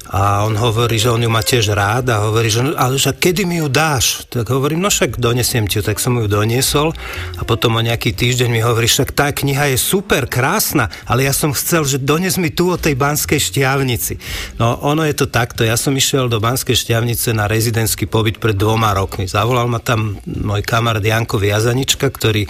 a 0.08 0.48
on 0.48 0.56
hovorí, 0.56 0.96
že 0.96 1.12
on 1.12 1.20
ju 1.20 1.28
má 1.28 1.44
tiež 1.44 1.76
rád 1.76 2.08
a 2.16 2.24
hovorí, 2.32 2.48
že 2.48 2.64
ale 2.80 2.96
že 2.96 3.12
kedy 3.12 3.44
mi 3.44 3.60
ju 3.60 3.68
dáš? 3.68 4.24
Tak 4.32 4.48
hovorím, 4.48 4.80
no 4.80 4.88
však 4.88 5.20
donesiem 5.20 5.68
ti 5.68 5.80
ju, 5.80 5.84
tak 5.84 6.00
som 6.00 6.16
ju 6.16 6.32
doniesol 6.32 6.96
a 7.36 7.42
potom 7.44 7.76
o 7.76 7.82
nejaký 7.84 8.16
týždeň 8.16 8.48
mi 8.48 8.64
hovorí, 8.64 8.88
však 8.88 9.12
tá 9.12 9.36
kniha 9.36 9.76
je 9.76 9.78
super, 9.80 10.24
krásna, 10.32 10.88
ale 11.04 11.28
ja 11.28 11.36
som 11.36 11.52
chcel, 11.52 11.84
že 11.84 12.00
dones 12.00 12.40
mi 12.40 12.48
tu 12.48 12.72
o 12.72 12.80
tej 12.80 12.96
Banskej 12.96 13.40
šťavnici. 13.52 14.16
No 14.64 14.80
ono 14.80 15.04
je 15.04 15.16
to 15.16 15.28
takto, 15.28 15.68
ja 15.68 15.76
som 15.76 15.92
išiel 15.92 16.32
do 16.32 16.40
Banskej 16.40 16.80
šťavnice 16.80 17.36
na 17.36 17.52
rezidentský 17.52 18.08
pobyt 18.08 18.40
pred 18.40 18.56
dvoma 18.56 18.96
rokmi. 18.96 19.28
Zavolal 19.28 19.68
ma 19.68 19.84
tam 19.84 20.16
môj 20.24 20.64
kamarát 20.64 21.04
Janko 21.04 21.36
Viazanička, 21.36 22.08
ktorý 22.08 22.48
e, 22.48 22.50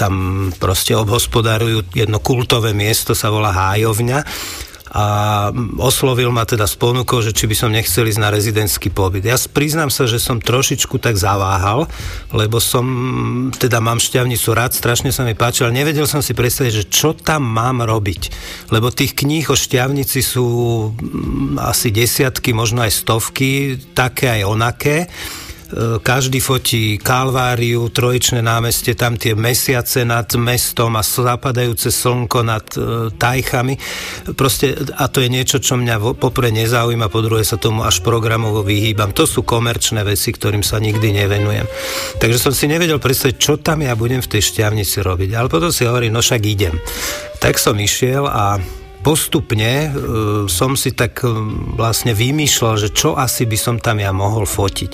tam 0.00 0.48
proste 0.56 0.96
obhospodarujú 0.96 1.92
jedno 1.92 2.24
kultové 2.24 2.72
miesto, 2.72 3.12
sa 3.12 3.28
volá 3.28 3.52
Hájovňa 3.52 4.24
a 4.92 5.04
oslovil 5.80 6.28
ma 6.28 6.44
teda 6.44 6.68
s 6.68 6.76
ponukou, 6.76 7.24
že 7.24 7.32
či 7.32 7.48
by 7.48 7.56
som 7.56 7.72
nechcel 7.72 8.04
ísť 8.04 8.20
na 8.20 8.28
rezidentský 8.28 8.92
pobyt. 8.92 9.24
Ja 9.24 9.40
priznám 9.40 9.88
sa, 9.88 10.04
že 10.04 10.20
som 10.20 10.36
trošičku 10.36 11.00
tak 11.00 11.16
zaváhal, 11.16 11.88
lebo 12.28 12.60
som, 12.60 12.84
teda 13.56 13.80
mám 13.80 13.96
šťavnicu 13.96 14.52
rád, 14.52 14.76
strašne 14.76 15.08
sa 15.08 15.24
mi 15.24 15.32
páči, 15.32 15.64
ale 15.64 15.80
nevedel 15.80 16.04
som 16.04 16.20
si 16.20 16.36
predstaviť, 16.36 16.72
že 16.84 16.88
čo 16.92 17.16
tam 17.16 17.40
mám 17.40 17.80
robiť. 17.80 18.22
Lebo 18.68 18.92
tých 18.92 19.16
kníh 19.16 19.48
o 19.48 19.56
šťavnici 19.56 20.20
sú 20.20 20.46
mm, 20.92 21.56
asi 21.56 21.88
desiatky, 21.88 22.52
možno 22.52 22.84
aj 22.84 22.92
stovky, 22.92 23.80
také 23.96 24.28
aj 24.28 24.42
onaké 24.44 25.08
každý 26.02 26.38
fotí 26.40 27.00
Kalváriu, 27.00 27.88
Trojičné 27.88 28.44
námestie, 28.44 28.92
tam 28.92 29.16
tie 29.16 29.32
mesiace 29.32 30.04
nad 30.04 30.28
mestom 30.36 30.92
a 30.96 31.02
zapadajúce 31.02 31.88
slnko 31.88 32.38
nad 32.44 32.66
e, 32.76 33.08
tajchami. 33.14 33.74
Proste, 34.36 34.76
a 34.96 35.08
to 35.08 35.24
je 35.24 35.28
niečo, 35.32 35.58
čo 35.62 35.80
mňa 35.80 36.18
popre 36.18 36.52
nezaujíma, 36.52 37.08
po 37.08 37.24
druhé 37.24 37.46
sa 37.46 37.56
tomu 37.56 37.84
až 37.86 38.04
programovo 38.04 38.60
vyhýbam. 38.60 39.16
To 39.16 39.24
sú 39.24 39.46
komerčné 39.46 40.04
veci, 40.04 40.34
ktorým 40.34 40.60
sa 40.60 40.82
nikdy 40.82 41.14
nevenujem. 41.24 41.66
Takže 42.20 42.38
som 42.38 42.52
si 42.52 42.68
nevedel 42.68 43.00
predstaviť, 43.00 43.36
čo 43.38 43.56
tam 43.56 43.80
ja 43.80 43.96
budem 43.96 44.20
v 44.20 44.30
tej 44.38 44.42
šťavnici 44.52 45.00
robiť. 45.00 45.30
Ale 45.32 45.48
potom 45.48 45.72
si 45.72 45.88
hovorím, 45.88 46.16
no 46.16 46.20
však 46.20 46.42
idem. 46.44 46.76
Tak 47.40 47.56
som 47.56 47.78
išiel 47.80 48.28
a 48.28 48.60
postupne 49.02 49.72
e, 49.86 49.88
som 50.46 50.78
si 50.78 50.94
tak 50.94 51.26
e, 51.26 51.28
vlastne 51.74 52.14
vymýšľal, 52.14 52.74
že 52.78 52.88
čo 52.94 53.18
asi 53.18 53.44
by 53.44 53.58
som 53.58 53.76
tam 53.82 53.98
ja 53.98 54.14
mohol 54.14 54.46
fotiť. 54.46 54.90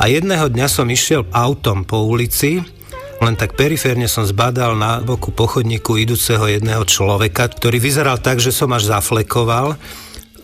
A 0.00 0.08
jedného 0.08 0.48
dňa 0.48 0.66
som 0.66 0.88
išiel 0.88 1.28
autom 1.30 1.84
po 1.84 2.02
ulici, 2.02 2.64
len 3.20 3.36
tak 3.36 3.52
periférne 3.52 4.08
som 4.08 4.24
zbadal 4.24 4.80
na 4.80 5.04
boku 5.04 5.28
pochodníku 5.28 6.00
idúceho 6.00 6.48
jedného 6.48 6.88
človeka, 6.88 7.52
ktorý 7.52 7.76
vyzeral 7.76 8.16
tak, 8.16 8.40
že 8.40 8.48
som 8.48 8.72
až 8.72 8.88
zaflekoval. 8.88 9.76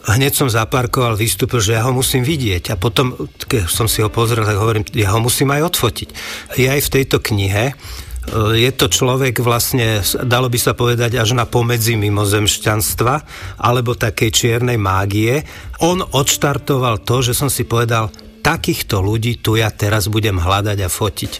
Hneď 0.07 0.33
som 0.39 0.47
zaparkoval, 0.53 1.19
vystúpil, 1.19 1.59
že 1.59 1.75
ja 1.75 1.83
ho 1.83 1.91
musím 1.91 2.23
vidieť. 2.23 2.71
A 2.71 2.79
potom, 2.79 3.17
keď 3.49 3.67
som 3.67 3.91
si 3.91 4.05
ho 4.05 4.13
pozrel, 4.13 4.47
tak 4.47 4.61
hovorím, 4.61 4.87
ja 4.95 5.11
ho 5.17 5.19
musím 5.19 5.51
aj 5.57 5.73
odfotiť. 5.73 6.09
Je 6.61 6.69
aj 6.69 6.85
v 6.85 6.93
tejto 7.01 7.19
knihe 7.19 7.75
je 8.35 8.71
to 8.75 8.87
človek 8.91 9.39
vlastne, 9.39 10.03
dalo 10.27 10.51
by 10.51 10.59
sa 10.59 10.75
povedať, 10.75 11.19
až 11.19 11.39
na 11.39 11.47
pomedzi 11.47 11.95
mimozemšťanstva 11.95 13.15
alebo 13.63 13.95
takej 13.95 14.31
čiernej 14.35 14.79
mágie. 14.79 15.47
On 15.83 16.03
odštartoval 16.03 17.07
to, 17.07 17.23
že 17.23 17.39
som 17.39 17.47
si 17.47 17.63
povedal, 17.63 18.11
takýchto 18.47 19.03
ľudí 19.03 19.43
tu 19.43 19.59
ja 19.59 19.75
teraz 19.75 20.07
budem 20.07 20.39
hľadať 20.39 20.79
a 20.79 20.89
fotiť. 20.91 21.33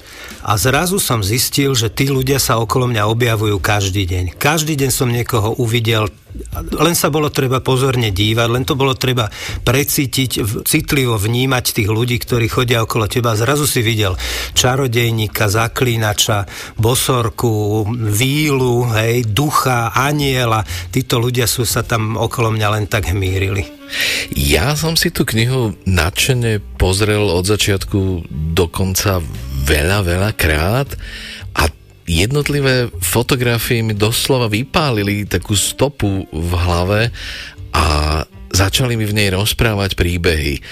A 0.43 0.59
zrazu 0.59 0.99
som 0.99 1.23
zistil, 1.23 1.71
že 1.79 1.87
tí 1.87 2.11
ľudia 2.11 2.43
sa 2.43 2.59
okolo 2.59 2.91
mňa 2.91 3.07
objavujú 3.07 3.63
každý 3.63 4.11
deň. 4.11 4.25
Každý 4.35 4.75
deň 4.75 4.91
som 4.91 5.15
niekoho 5.15 5.55
uvidel, 5.63 6.11
len 6.77 6.95
sa 6.95 7.09
bolo 7.13 7.29
treba 7.33 7.61
pozorne 7.61 8.13
dívať, 8.13 8.49
len 8.49 8.65
to 8.65 8.79
bolo 8.79 8.97
treba 8.97 9.29
precítiť, 9.65 10.65
citlivo 10.65 11.17
vnímať 11.17 11.65
tých 11.83 11.89
ľudí, 11.91 12.17
ktorí 12.21 12.47
chodia 12.49 12.85
okolo 12.85 13.09
teba. 13.11 13.39
Zrazu 13.39 13.69
si 13.69 13.81
videl 13.85 14.17
čarodejníka, 14.57 15.49
zaklínača, 15.51 16.49
bosorku, 16.81 17.85
vílu, 17.91 18.89
hej, 18.95 19.29
ducha, 19.29 19.93
aniela. 19.93 20.65
Títo 20.93 21.21
ľudia 21.21 21.45
sú 21.45 21.69
sa 21.69 21.85
tam 21.85 22.17
okolo 22.17 22.55
mňa 22.55 22.69
len 22.73 22.85
tak 22.89 23.13
hmírili. 23.13 23.77
Ja 24.35 24.75
som 24.75 24.99
si 24.99 25.15
tú 25.15 25.23
knihu 25.23 25.79
nadšene 25.87 26.59
pozrel 26.75 27.23
od 27.23 27.47
začiatku 27.47 28.27
do 28.59 28.67
konca 28.67 29.23
veľa, 29.67 29.99
veľa 30.03 30.31
krát 30.35 30.91
jednotlivé 32.07 32.89
fotografie 33.03 33.83
mi 33.83 33.93
doslova 33.93 34.47
vypálili 34.47 35.27
takú 35.27 35.59
stopu 35.59 36.25
v 36.31 36.51
hlave 36.55 37.11
a 37.75 37.85
začali 38.55 38.95
mi 38.95 39.05
v 39.05 39.17
nej 39.17 39.29
rozprávať 39.35 39.99
príbehy. 39.99 40.63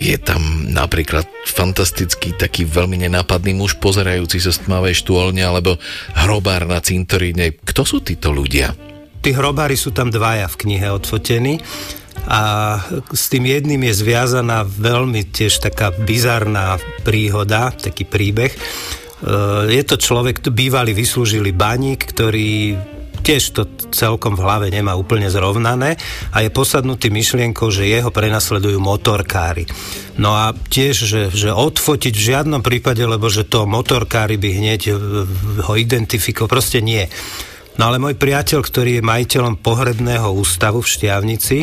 Je 0.00 0.16
tam 0.16 0.72
napríklad 0.72 1.28
fantastický 1.44 2.32
taký 2.32 2.64
veľmi 2.64 3.04
nenápadný 3.04 3.52
muž 3.52 3.76
pozerajúci 3.76 4.40
sa 4.40 4.48
z 4.48 4.64
tmavej 4.64 4.96
štôlne 4.96 5.44
alebo 5.44 5.76
hrobár 6.24 6.64
na 6.64 6.80
cintoríne. 6.80 7.52
Kto 7.60 7.84
sú 7.84 8.00
títo 8.00 8.32
ľudia? 8.32 8.72
Tí 9.20 9.36
hrobári 9.36 9.76
sú 9.76 9.92
tam 9.92 10.08
dvaja 10.08 10.48
v 10.48 10.56
knihe 10.64 10.88
odfotení 10.88 11.60
a 12.24 12.40
s 13.12 13.28
tým 13.28 13.44
jedným 13.44 13.84
je 13.92 14.00
zviazaná 14.00 14.64
veľmi 14.64 15.28
tiež 15.28 15.60
taká 15.60 15.92
bizarná 15.92 16.80
príhoda, 17.04 17.68
taký 17.76 18.08
príbeh 18.08 18.56
Eh, 18.56 19.09
je 19.68 19.82
to 19.84 19.96
človek, 20.00 20.40
bývalý 20.48 20.96
vyslúžili 20.96 21.52
baník, 21.52 22.08
ktorý 22.08 22.76
tiež 23.20 23.42
to 23.52 23.62
celkom 23.92 24.34
v 24.34 24.42
hlave 24.42 24.66
nemá 24.72 24.96
úplne 24.96 25.28
zrovnané 25.28 26.00
a 26.32 26.40
je 26.40 26.50
posadnutý 26.50 27.12
myšlienkou, 27.12 27.68
že 27.68 27.86
jeho 27.86 28.08
prenasledujú 28.08 28.80
motorkári. 28.80 29.68
No 30.16 30.32
a 30.32 30.56
tiež, 30.56 30.96
že, 30.96 31.22
že 31.28 31.52
odfotiť 31.52 32.14
v 32.16 32.26
žiadnom 32.32 32.64
prípade, 32.64 33.04
lebo 33.04 33.28
že 33.28 33.44
to 33.44 33.68
motorkári 33.68 34.40
by 34.40 34.50
hneď 34.56 34.80
eh, 34.90 34.94
ho 35.62 35.72
identifikoval, 35.76 36.50
proste 36.50 36.80
nie. 36.80 37.04
No 37.78 37.88
ale 37.88 38.02
môj 38.02 38.16
priateľ, 38.16 38.60
ktorý 38.60 38.90
je 38.98 39.08
majiteľom 39.08 39.60
pohrebného 39.60 40.28
ústavu 40.36 40.84
v 40.84 40.90
Štiavnici, 40.90 41.58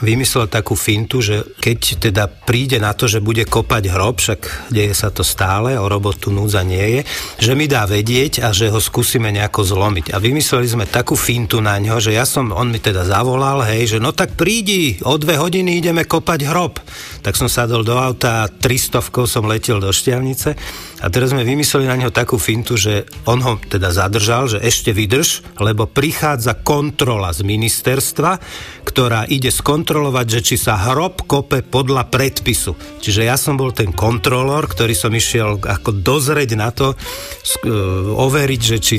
vymyslel 0.00 0.48
takú 0.50 0.74
fintu, 0.74 1.22
že 1.22 1.42
keď 1.60 1.78
teda 2.10 2.24
príde 2.28 2.76
na 2.80 2.92
to, 2.92 3.08
že 3.08 3.24
bude 3.24 3.44
kopať 3.48 3.92
hrob, 3.92 4.20
však 4.20 4.70
deje 4.72 4.92
sa 4.92 5.08
to 5.12 5.24
stále, 5.24 5.76
o 5.76 5.86
robotu 5.88 6.28
núdza 6.32 6.64
nie 6.66 7.00
je, 7.00 7.00
že 7.40 7.52
mi 7.54 7.68
dá 7.68 7.84
vedieť 7.88 8.44
a 8.44 8.52
že 8.52 8.72
ho 8.72 8.80
skúsime 8.80 9.32
nejako 9.32 9.64
zlomiť. 9.64 10.12
A 10.12 10.20
vymysleli 10.20 10.68
sme 10.68 10.84
takú 10.88 11.14
fintu 11.14 11.60
na 11.64 11.76
ňo, 11.80 12.00
že 12.00 12.16
ja 12.16 12.24
som, 12.28 12.52
on 12.52 12.68
mi 12.72 12.80
teda 12.80 13.06
zavolal, 13.06 13.64
hej, 13.64 13.96
že 13.96 13.98
no 14.02 14.12
tak 14.12 14.36
prídi, 14.36 15.00
o 15.04 15.16
dve 15.16 15.38
hodiny 15.40 15.80
ideme 15.80 16.04
kopať 16.04 16.40
hrob. 16.48 16.80
Tak 17.26 17.34
som 17.34 17.50
sadol 17.50 17.82
do 17.82 17.98
auta 17.98 18.46
a 18.46 18.50
300 18.50 19.02
som 19.26 19.50
letel 19.50 19.82
do 19.82 19.90
Šťavnice 19.90 20.54
a 21.02 21.06
teraz 21.10 21.34
sme 21.34 21.42
vymysleli 21.42 21.90
na 21.90 21.98
neho 21.98 22.14
takú 22.14 22.38
fintu, 22.38 22.78
že 22.78 23.10
on 23.26 23.42
ho 23.42 23.58
teda 23.58 23.90
zadržal, 23.90 24.46
že 24.46 24.62
ešte 24.62 24.94
vydrž, 24.94 25.58
lebo 25.58 25.90
prichádza 25.90 26.54
kontrola 26.62 27.34
z 27.34 27.42
ministerstva, 27.42 28.38
ktorá 28.86 29.26
ide 29.26 29.50
skont 29.50 29.86
kontrolovať, 29.86 30.26
že 30.26 30.40
či 30.42 30.56
sa 30.58 30.74
hrob 30.90 31.30
kope 31.30 31.62
podľa 31.62 32.10
predpisu. 32.10 32.74
Čiže 32.98 33.22
ja 33.22 33.38
som 33.38 33.54
bol 33.54 33.70
ten 33.70 33.94
kontrolor, 33.94 34.66
ktorý 34.66 34.98
som 34.98 35.14
išiel 35.14 35.62
ako 35.62 36.02
dozrieť 36.02 36.50
na 36.58 36.74
to, 36.74 36.90
e, 36.90 37.70
overiť, 38.10 38.60
že 38.66 38.76
či 38.82 38.94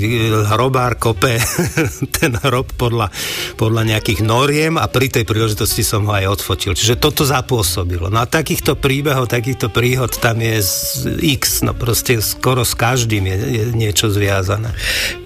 hrobár 0.48 0.96
kope 0.96 1.36
ten 2.18 2.32
hrob 2.40 2.72
podľa, 2.80 3.12
podľa 3.60 3.84
nejakých 3.84 4.24
noriem 4.24 4.80
a 4.80 4.88
pri 4.88 5.12
tej 5.12 5.28
príležitosti 5.28 5.84
som 5.84 6.08
ho 6.08 6.16
aj 6.16 6.40
odfotil. 6.40 6.72
Čiže 6.72 7.04
toto 7.04 7.28
zapôsobilo. 7.28 8.08
No 8.17 8.25
a 8.25 8.34
takýchto 8.34 8.73
príbehov, 8.73 9.30
takýchto 9.30 9.69
príhod 9.69 10.10
tam 10.10 10.41
je 10.41 10.58
z 10.58 11.21
x, 11.38 11.62
no 11.62 11.77
proste 11.77 12.17
skoro 12.17 12.65
s 12.65 12.73
každým 12.73 13.30
je, 13.30 13.38
je 13.38 13.63
niečo 13.77 14.10
zviazané. 14.10 14.73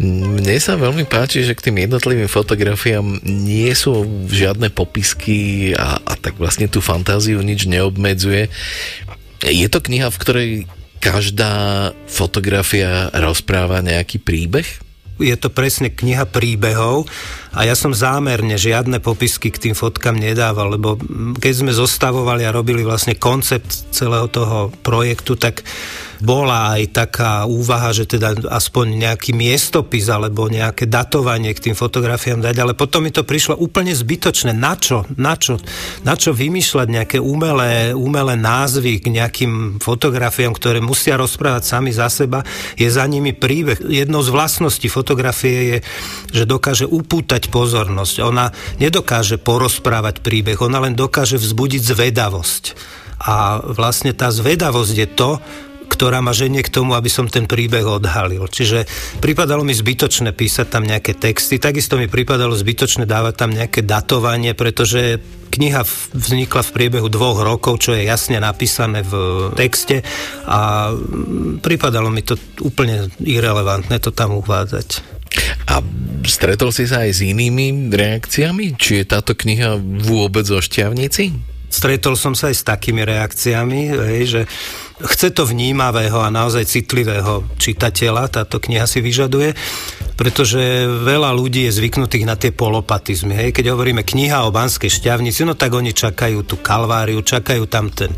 Mne 0.03 0.59
sa 0.59 0.75
veľmi 0.75 1.07
páči, 1.07 1.47
že 1.47 1.55
k 1.55 1.71
tým 1.71 1.87
jednotlivým 1.87 2.27
fotografiám 2.27 3.23
nie 3.23 3.71
sú 3.71 4.03
žiadne 4.27 4.75
popisky 4.75 5.71
a, 5.71 6.03
a 6.03 6.19
tak 6.19 6.35
vlastne 6.35 6.67
tú 6.67 6.83
fantáziu 6.83 7.39
nič 7.39 7.63
neobmedzuje. 7.63 8.51
Je 9.39 9.67
to 9.71 9.79
kniha, 9.79 10.11
v 10.11 10.21
ktorej 10.27 10.49
každá 10.99 11.95
fotografia 12.11 13.07
rozpráva 13.15 13.79
nejaký 13.79 14.19
príbeh? 14.19 14.67
Je 15.21 15.35
to 15.37 15.53
presne 15.53 15.93
kniha 15.93 16.27
príbehov 16.27 17.07
a 17.53 17.63
ja 17.63 17.77
som 17.77 17.93
zámerne 17.93 18.57
žiadne 18.57 18.99
popisky 18.99 19.53
k 19.53 19.69
tým 19.69 19.75
fotkám 19.77 20.17
nedával, 20.17 20.75
lebo 20.75 20.97
keď 21.37 21.53
sme 21.53 21.71
zostavovali 21.71 22.43
a 22.43 22.55
robili 22.55 22.81
vlastne 22.81 23.15
koncept 23.15 23.93
celého 23.93 24.27
toho 24.27 24.73
projektu, 24.81 25.37
tak 25.37 25.61
bola 26.21 26.77
aj 26.77 26.83
taká 26.93 27.49
úvaha, 27.49 27.89
že 27.91 28.05
teda 28.05 28.37
aspoň 28.47 29.09
nejaký 29.09 29.33
miestopis 29.33 30.05
alebo 30.07 30.45
nejaké 30.45 30.85
datovanie 30.85 31.49
k 31.51 31.69
tým 31.69 31.75
fotografiám 31.75 32.45
dať, 32.45 32.55
ale 32.61 32.73
potom 32.77 33.01
mi 33.01 33.11
to 33.11 33.25
prišlo 33.25 33.57
úplne 33.57 33.91
zbytočné. 33.91 34.53
Na 34.53 34.77
čo? 34.77 35.03
Na 35.17 35.33
čo, 35.33 35.57
na 36.05 36.13
čo 36.13 36.31
vymýšľať 36.31 36.87
nejaké 36.87 37.17
umelé, 37.17 37.97
umelé 37.97 38.37
názvy 38.37 39.01
k 39.01 39.09
nejakým 39.09 39.81
fotografiám, 39.81 40.53
ktoré 40.53 40.77
musia 40.77 41.17
rozprávať 41.17 41.63
sami 41.65 41.89
za 41.89 42.07
seba? 42.07 42.45
Je 42.77 42.85
za 42.85 43.03
nimi 43.09 43.33
príbeh. 43.33 43.81
Jednou 43.81 44.21
z 44.21 44.29
vlastností 44.29 44.87
fotografie 44.87 45.57
je, 45.73 45.77
že 46.31 46.43
dokáže 46.45 46.85
upútať 46.85 47.49
pozornosť. 47.49 48.15
Ona 48.21 48.53
nedokáže 48.77 49.41
porozprávať 49.41 50.21
príbeh, 50.21 50.61
ona 50.61 50.85
len 50.85 50.93
dokáže 50.93 51.41
vzbudiť 51.41 51.81
zvedavosť. 51.81 52.63
A 53.21 53.61
vlastne 53.61 54.17
tá 54.17 54.33
zvedavosť 54.33 54.95
je 54.97 55.07
to, 55.13 55.31
ktorá 55.91 56.23
ma 56.23 56.31
ženie 56.31 56.63
k 56.63 56.71
tomu, 56.71 56.95
aby 56.95 57.11
som 57.11 57.27
ten 57.27 57.43
príbeh 57.43 57.83
odhalil. 57.83 58.47
Čiže 58.47 58.87
pripadalo 59.19 59.67
mi 59.67 59.75
zbytočné 59.75 60.31
písať 60.31 60.67
tam 60.71 60.87
nejaké 60.87 61.19
texty, 61.19 61.59
takisto 61.59 61.99
mi 61.99 62.07
pripadalo 62.07 62.55
zbytočné 62.55 63.03
dávať 63.03 63.33
tam 63.35 63.51
nejaké 63.51 63.83
datovanie, 63.83 64.55
pretože 64.55 65.19
kniha 65.51 65.83
vznikla 66.15 66.63
v 66.63 66.73
priebehu 66.73 67.11
dvoch 67.11 67.43
rokov, 67.43 67.83
čo 67.83 67.91
je 67.91 68.07
jasne 68.07 68.39
napísané 68.39 69.03
v 69.03 69.51
texte 69.59 69.99
a 70.47 70.95
pripadalo 71.59 72.07
mi 72.07 72.23
to 72.23 72.39
úplne 72.63 73.11
irrelevantné 73.19 73.99
to 73.99 74.15
tam 74.15 74.39
uvádzať. 74.39 75.03
A 75.67 75.83
stretol 76.23 76.71
si 76.71 76.87
sa 76.87 77.03
aj 77.03 77.11
s 77.11 77.21
inými 77.23 77.91
reakciami? 77.91 78.79
Či 78.79 79.03
je 79.03 79.05
táto 79.11 79.35
kniha 79.35 79.75
vôbec 80.03 80.47
o 80.51 80.59
šťavnici? 80.59 81.51
Stretol 81.71 82.19
som 82.19 82.35
sa 82.35 82.51
aj 82.51 82.55
s 82.59 82.67
takými 82.67 83.07
reakciami, 83.07 83.95
hej, 83.95 84.23
že 84.27 84.41
chce 85.05 85.33
to 85.33 85.45
vnímavého 85.45 86.21
a 86.21 86.33
naozaj 86.33 86.67
citlivého 86.67 87.45
čitateľa, 87.57 88.41
táto 88.41 88.61
kniha 88.61 88.85
si 88.85 89.01
vyžaduje, 89.01 89.53
pretože 90.21 90.61
veľa 90.85 91.33
ľudí 91.33 91.65
je 91.65 91.81
zvyknutých 91.81 92.29
na 92.29 92.37
tie 92.37 92.53
polopatizmy. 92.53 93.33
Hej. 93.33 93.49
Keď 93.57 93.73
hovoríme 93.73 94.05
kniha 94.05 94.45
o 94.45 94.53
Banskej 94.53 94.93
šťavnici, 94.93 95.41
no 95.49 95.57
tak 95.57 95.73
oni 95.73 95.97
čakajú 95.97 96.45
tú 96.45 96.61
kalváriu, 96.61 97.25
čakajú 97.25 97.65
tam 97.65 97.89
ten 97.89 98.13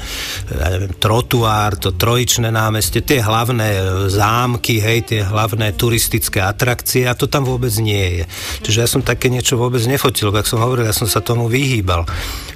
ja 0.51 0.67
neviem, 0.75 0.91
trotuár, 0.99 1.79
to 1.79 1.95
trojičné 1.95 2.51
námestie, 2.51 2.99
tie 2.99 3.23
hlavné 3.23 3.79
zámky, 4.11 4.83
hej, 4.83 5.15
tie 5.15 5.21
hlavné 5.23 5.71
turistické 5.79 6.43
atrakcie 6.43 7.07
a 7.07 7.15
to 7.15 7.31
tam 7.31 7.47
vôbec 7.47 7.71
nie 7.79 8.19
je. 8.19 8.25
Čiže 8.67 8.77
ja 8.83 8.87
som 8.89 8.99
také 8.99 9.31
niečo 9.31 9.55
vôbec 9.55 9.79
nefotil, 9.87 10.27
ako 10.27 10.49
som 10.49 10.59
hovoril, 10.59 10.89
ja 10.89 10.95
som 10.95 11.07
sa 11.07 11.23
tomu 11.23 11.47
vyhýbal. 11.47 12.03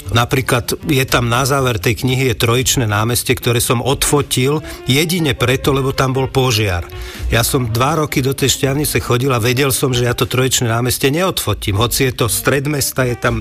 Napríklad 0.08 0.76
je 0.88 1.04
tam 1.04 1.28
na 1.28 1.44
záver 1.44 1.84
tej 1.84 2.00
knihy 2.04 2.32
je 2.32 2.40
trojičné 2.40 2.88
námestie, 2.88 3.36
ktoré 3.36 3.60
som 3.60 3.84
odfotil 4.18 4.66
jedine 4.90 5.38
preto, 5.38 5.70
lebo 5.70 5.94
tam 5.94 6.18
bol 6.18 6.26
požiar. 6.26 6.90
Ja 7.30 7.46
som 7.46 7.70
dva 7.70 8.02
roky 8.02 8.26
do 8.26 8.34
tej 8.34 8.58
šťavnice 8.58 8.98
chodil 8.98 9.30
a 9.30 9.38
vedel 9.38 9.70
som, 9.70 9.94
že 9.94 10.10
ja 10.10 10.18
to 10.18 10.26
trojičné 10.26 10.66
námestie 10.74 11.14
neodfotím. 11.14 11.78
Hoci 11.78 12.10
je 12.10 12.14
to 12.18 12.26
stred 12.26 12.66
mesta, 12.66 13.06
je 13.06 13.14
tam 13.14 13.36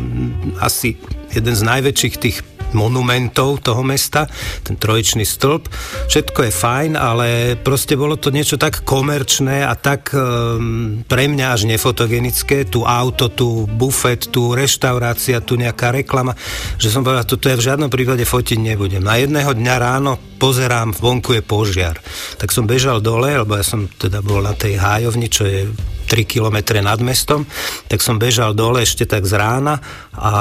asi 0.60 1.00
jeden 1.38 1.54
z 1.54 1.62
najväčších 1.62 2.16
tých 2.16 2.38
monumentov 2.74 3.62
toho 3.62 3.80
mesta, 3.86 4.26
ten 4.66 4.74
trojičný 4.74 5.22
stĺp. 5.22 5.70
Všetko 6.10 6.48
je 6.48 6.52
fajn, 6.52 6.92
ale 6.98 7.54
proste 7.60 7.94
bolo 7.94 8.18
to 8.18 8.28
niečo 8.34 8.58
tak 8.58 8.82
komerčné 8.82 9.62
a 9.62 9.72
tak 9.78 10.10
um, 10.12 11.00
pre 11.06 11.30
mňa 11.30 11.46
až 11.56 11.70
nefotogenické. 11.70 12.66
Tu 12.66 12.82
auto, 12.82 13.30
tu 13.30 13.64
bufet, 13.70 14.28
tu 14.28 14.52
reštaurácia, 14.52 15.44
tu 15.44 15.54
nejaká 15.56 15.94
reklama, 15.94 16.34
že 16.76 16.90
som 16.90 17.06
povedal, 17.06 17.24
toto 17.28 17.46
ja 17.48 17.56
v 17.56 17.66
žiadnom 17.70 17.88
prípade 17.92 18.26
fotiť 18.26 18.58
nebudem. 18.58 19.04
Na 19.04 19.16
jedného 19.16 19.54
dňa 19.54 19.74
ráno 19.78 20.18
pozerám, 20.36 20.92
vonku 20.92 21.38
je 21.38 21.42
požiar. 21.42 21.96
Tak 22.36 22.52
som 22.52 22.68
bežal 22.68 23.00
dole, 23.00 23.32
lebo 23.32 23.56
ja 23.56 23.64
som 23.64 23.88
teda 23.88 24.20
bol 24.20 24.44
na 24.44 24.52
tej 24.52 24.76
hájovni, 24.76 25.32
čo 25.32 25.48
je 25.48 25.70
3 26.06 26.24
kilometre 26.24 26.78
nad 26.80 27.02
mestom, 27.02 27.44
tak 27.90 28.00
som 28.00 28.16
bežal 28.16 28.54
dole 28.54 28.86
ešte 28.86 29.04
tak 29.04 29.26
z 29.26 29.34
rána 29.34 29.82
a 30.14 30.32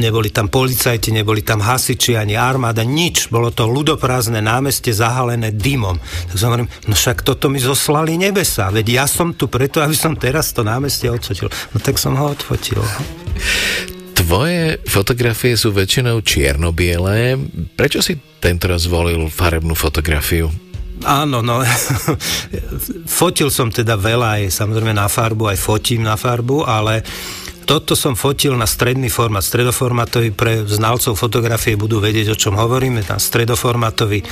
neboli 0.00 0.32
tam 0.32 0.48
policajti, 0.48 1.12
neboli 1.12 1.44
tam 1.44 1.60
hasiči 1.60 2.16
ani 2.16 2.34
armáda, 2.34 2.82
nič. 2.82 3.28
Bolo 3.28 3.52
to 3.52 3.68
ľudoprázdne 3.68 4.40
námestie 4.40 4.96
zahalené 4.96 5.52
dymom. 5.52 6.00
Tak 6.32 6.36
som 6.40 6.48
hovorím, 6.50 6.72
no 6.88 6.94
však 6.96 7.22
toto 7.22 7.52
mi 7.52 7.60
zoslali 7.60 8.16
nebesa, 8.16 8.72
veď 8.72 8.86
ja 8.88 9.04
som 9.04 9.36
tu 9.36 9.46
preto, 9.46 9.84
aby 9.84 9.94
som 9.94 10.16
teraz 10.16 10.50
to 10.56 10.64
námestie 10.64 11.12
odfotil. 11.12 11.52
No 11.76 11.78
tak 11.78 12.00
som 12.00 12.16
ho 12.16 12.32
odfotil. 12.32 12.80
Tvoje 14.12 14.78
fotografie 14.86 15.56
sú 15.58 15.72
väčšinou 15.72 16.20
čierno-biele. 16.22 17.36
Prečo 17.74 18.04
si 18.04 18.16
tento 18.38 18.70
raz 18.70 18.86
zvolil 18.86 19.26
farebnú 19.26 19.74
fotografiu? 19.74 20.71
Áno, 21.02 21.42
no, 21.42 21.62
fotil 23.20 23.50
som 23.50 23.74
teda 23.74 23.98
veľa 23.98 24.38
aj 24.38 24.42
samozrejme 24.54 24.94
na 24.94 25.10
farbu, 25.10 25.50
aj 25.50 25.58
fotím 25.58 26.06
na 26.06 26.14
farbu, 26.14 26.62
ale 26.62 27.02
toto 27.62 27.94
som 27.94 28.18
fotil 28.18 28.58
na 28.58 28.66
stredný 28.66 29.06
formát, 29.06 29.42
stredoformátový 29.42 30.34
pre 30.34 30.66
znalcov 30.66 31.14
fotografie 31.14 31.78
budú 31.78 32.02
vedieť, 32.02 32.34
o 32.34 32.36
čom 32.38 32.58
hovoríme, 32.58 33.06
ten 33.06 33.22
stredoformátový 33.22 34.22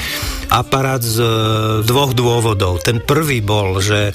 aparát 0.50 1.00
z 1.00 1.22
e, 1.22 1.30
dvoch 1.86 2.12
dôvodov. 2.12 2.82
Ten 2.82 2.98
prvý 2.98 3.38
bol, 3.38 3.78
že 3.78 4.10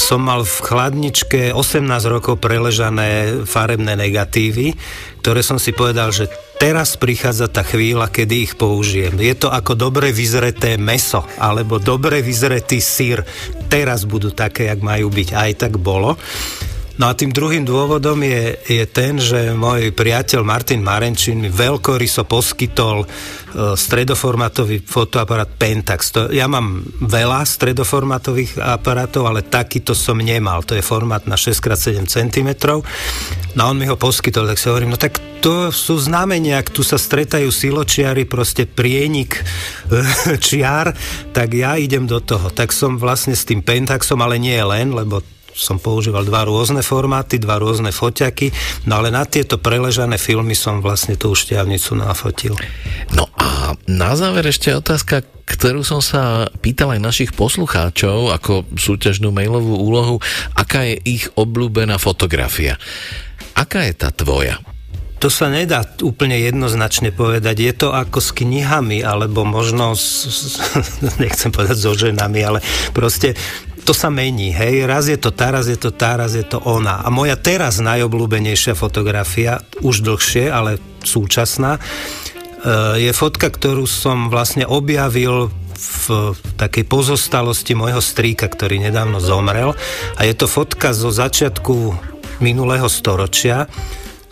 som 0.00 0.24
mal 0.24 0.42
v 0.42 0.56
chladničke 0.64 1.52
18 1.52 1.84
rokov 2.08 2.40
preležané 2.40 3.42
farebné 3.44 3.92
negatívy, 3.94 4.72
ktoré 5.20 5.40
som 5.44 5.60
si 5.60 5.76
povedal, 5.76 6.08
že 6.08 6.28
teraz 6.56 6.96
prichádza 6.96 7.52
tá 7.52 7.60
chvíľa, 7.60 8.08
kedy 8.08 8.34
ich 8.48 8.52
použijem. 8.56 9.12
Je 9.20 9.36
to 9.36 9.52
ako 9.52 9.76
dobre 9.76 10.08
vyzreté 10.16 10.80
meso, 10.80 11.28
alebo 11.36 11.76
dobre 11.76 12.24
vyzretý 12.24 12.80
sír. 12.80 13.20
Teraz 13.68 14.08
budú 14.08 14.32
také, 14.32 14.72
jak 14.72 14.80
majú 14.80 15.12
byť. 15.12 15.28
Aj 15.36 15.52
tak 15.52 15.76
bolo. 15.76 16.16
No 16.94 17.10
a 17.10 17.12
tým 17.18 17.34
druhým 17.34 17.66
dôvodom 17.66 18.22
je, 18.22 18.54
je 18.70 18.84
ten, 18.86 19.18
že 19.18 19.50
môj 19.50 19.90
priateľ 19.90 20.46
Martin 20.46 20.78
Marenčín 20.78 21.42
mi 21.42 21.50
veľkoryso 21.50 22.22
poskytol 22.22 23.02
e, 23.02 23.06
stredoformátový 23.74 24.78
fotoaparát 24.86 25.50
Pentax. 25.50 26.14
To, 26.14 26.20
ja 26.30 26.46
mám 26.46 26.86
veľa 27.02 27.42
stredoformátových 27.42 28.62
aparátov, 28.62 29.26
ale 29.26 29.42
takýto 29.42 29.90
som 29.90 30.22
nemal. 30.22 30.62
To 30.70 30.78
je 30.78 30.86
formát 30.86 31.26
na 31.26 31.34
6x7 31.34 32.06
cm. 32.06 32.50
No 33.58 33.74
on 33.74 33.74
mi 33.74 33.90
ho 33.90 33.98
poskytol, 33.98 34.46
tak 34.46 34.62
si 34.62 34.70
hovorím, 34.70 34.94
no 34.94 34.98
tak 34.98 35.18
to 35.42 35.74
sú 35.74 35.98
znamenia, 35.98 36.62
ak 36.62 36.70
tu 36.70 36.86
sa 36.86 36.96
stretajú 36.96 37.50
siločiary, 37.50 38.22
proste 38.22 38.70
prienik 38.70 39.42
e, 39.42 39.42
čiar, 40.46 40.94
tak 41.34 41.58
ja 41.58 41.74
idem 41.74 42.06
do 42.06 42.22
toho. 42.22 42.54
Tak 42.54 42.70
som 42.70 43.02
vlastne 43.02 43.34
s 43.34 43.42
tým 43.42 43.66
Pentaxom, 43.66 44.22
ale 44.22 44.38
nie 44.38 44.62
len, 44.62 44.94
lebo 44.94 45.26
som 45.54 45.78
používal 45.78 46.26
dva 46.26 46.42
rôzne 46.44 46.82
formáty, 46.82 47.38
dva 47.38 47.62
rôzne 47.62 47.94
foťaky, 47.94 48.50
no 48.90 48.98
ale 48.98 49.14
na 49.14 49.22
tieto 49.22 49.56
preležané 49.56 50.18
filmy 50.18 50.58
som 50.58 50.82
vlastne 50.82 51.14
tú 51.14 51.30
šťavnicu 51.32 51.94
nafotil. 51.94 52.58
No 53.14 53.30
a 53.38 53.78
na 53.86 54.18
záver 54.18 54.50
ešte 54.50 54.74
otázka, 54.74 55.22
ktorú 55.46 55.86
som 55.86 56.02
sa 56.02 56.50
pýtal 56.58 56.98
aj 56.98 57.00
našich 57.00 57.30
poslucháčov 57.32 58.34
ako 58.34 58.66
súťažnú 58.74 59.30
mailovú 59.30 59.78
úlohu, 59.78 60.16
aká 60.58 60.82
je 60.90 60.98
ich 61.06 61.24
obľúbená 61.38 61.96
fotografia. 62.02 62.74
Aká 63.54 63.86
je 63.86 63.94
tá 63.94 64.10
tvoja? 64.10 64.58
To 65.18 65.32
sa 65.32 65.48
nedá 65.48 65.86
úplne 66.04 66.36
jednoznačne 66.36 67.14
povedať. 67.14 67.56
Je 67.62 67.74
to 67.74 67.88
ako 67.94 68.18
s 68.20 68.30
knihami, 68.36 69.00
alebo 69.00 69.46
možno 69.46 69.96
s, 69.96 70.60
nechcem 71.22 71.54
povedať 71.54 71.76
so 71.80 71.92
ženami, 71.96 72.40
ale 72.44 72.58
proste 72.92 73.38
to 73.84 73.92
sa 73.92 74.08
mení, 74.08 74.48
hej, 74.48 74.88
raz 74.88 75.12
je 75.12 75.20
to 75.20 75.28
tá, 75.28 75.52
raz 75.52 75.68
je 75.68 75.76
to 75.76 75.92
tá, 75.92 76.16
raz 76.16 76.32
je 76.32 76.42
to 76.44 76.56
ona. 76.64 77.04
A 77.04 77.12
moja 77.12 77.36
teraz 77.36 77.84
najobľúbenejšia 77.84 78.72
fotografia, 78.72 79.60
už 79.84 80.00
dlhšie, 80.00 80.48
ale 80.48 80.80
súčasná, 81.04 81.76
e, 81.76 81.80
je 83.04 83.12
fotka, 83.12 83.52
ktorú 83.52 83.84
som 83.84 84.32
vlastne 84.32 84.64
objavil 84.64 85.52
v 85.76 86.32
takej 86.56 86.88
pozostalosti 86.88 87.76
môjho 87.76 88.00
strýka, 88.00 88.48
ktorý 88.48 88.80
nedávno 88.80 89.20
zomrel. 89.20 89.76
A 90.16 90.24
je 90.24 90.32
to 90.32 90.48
fotka 90.48 90.96
zo 90.96 91.12
začiatku 91.12 91.92
minulého 92.40 92.88
storočia, 92.88 93.68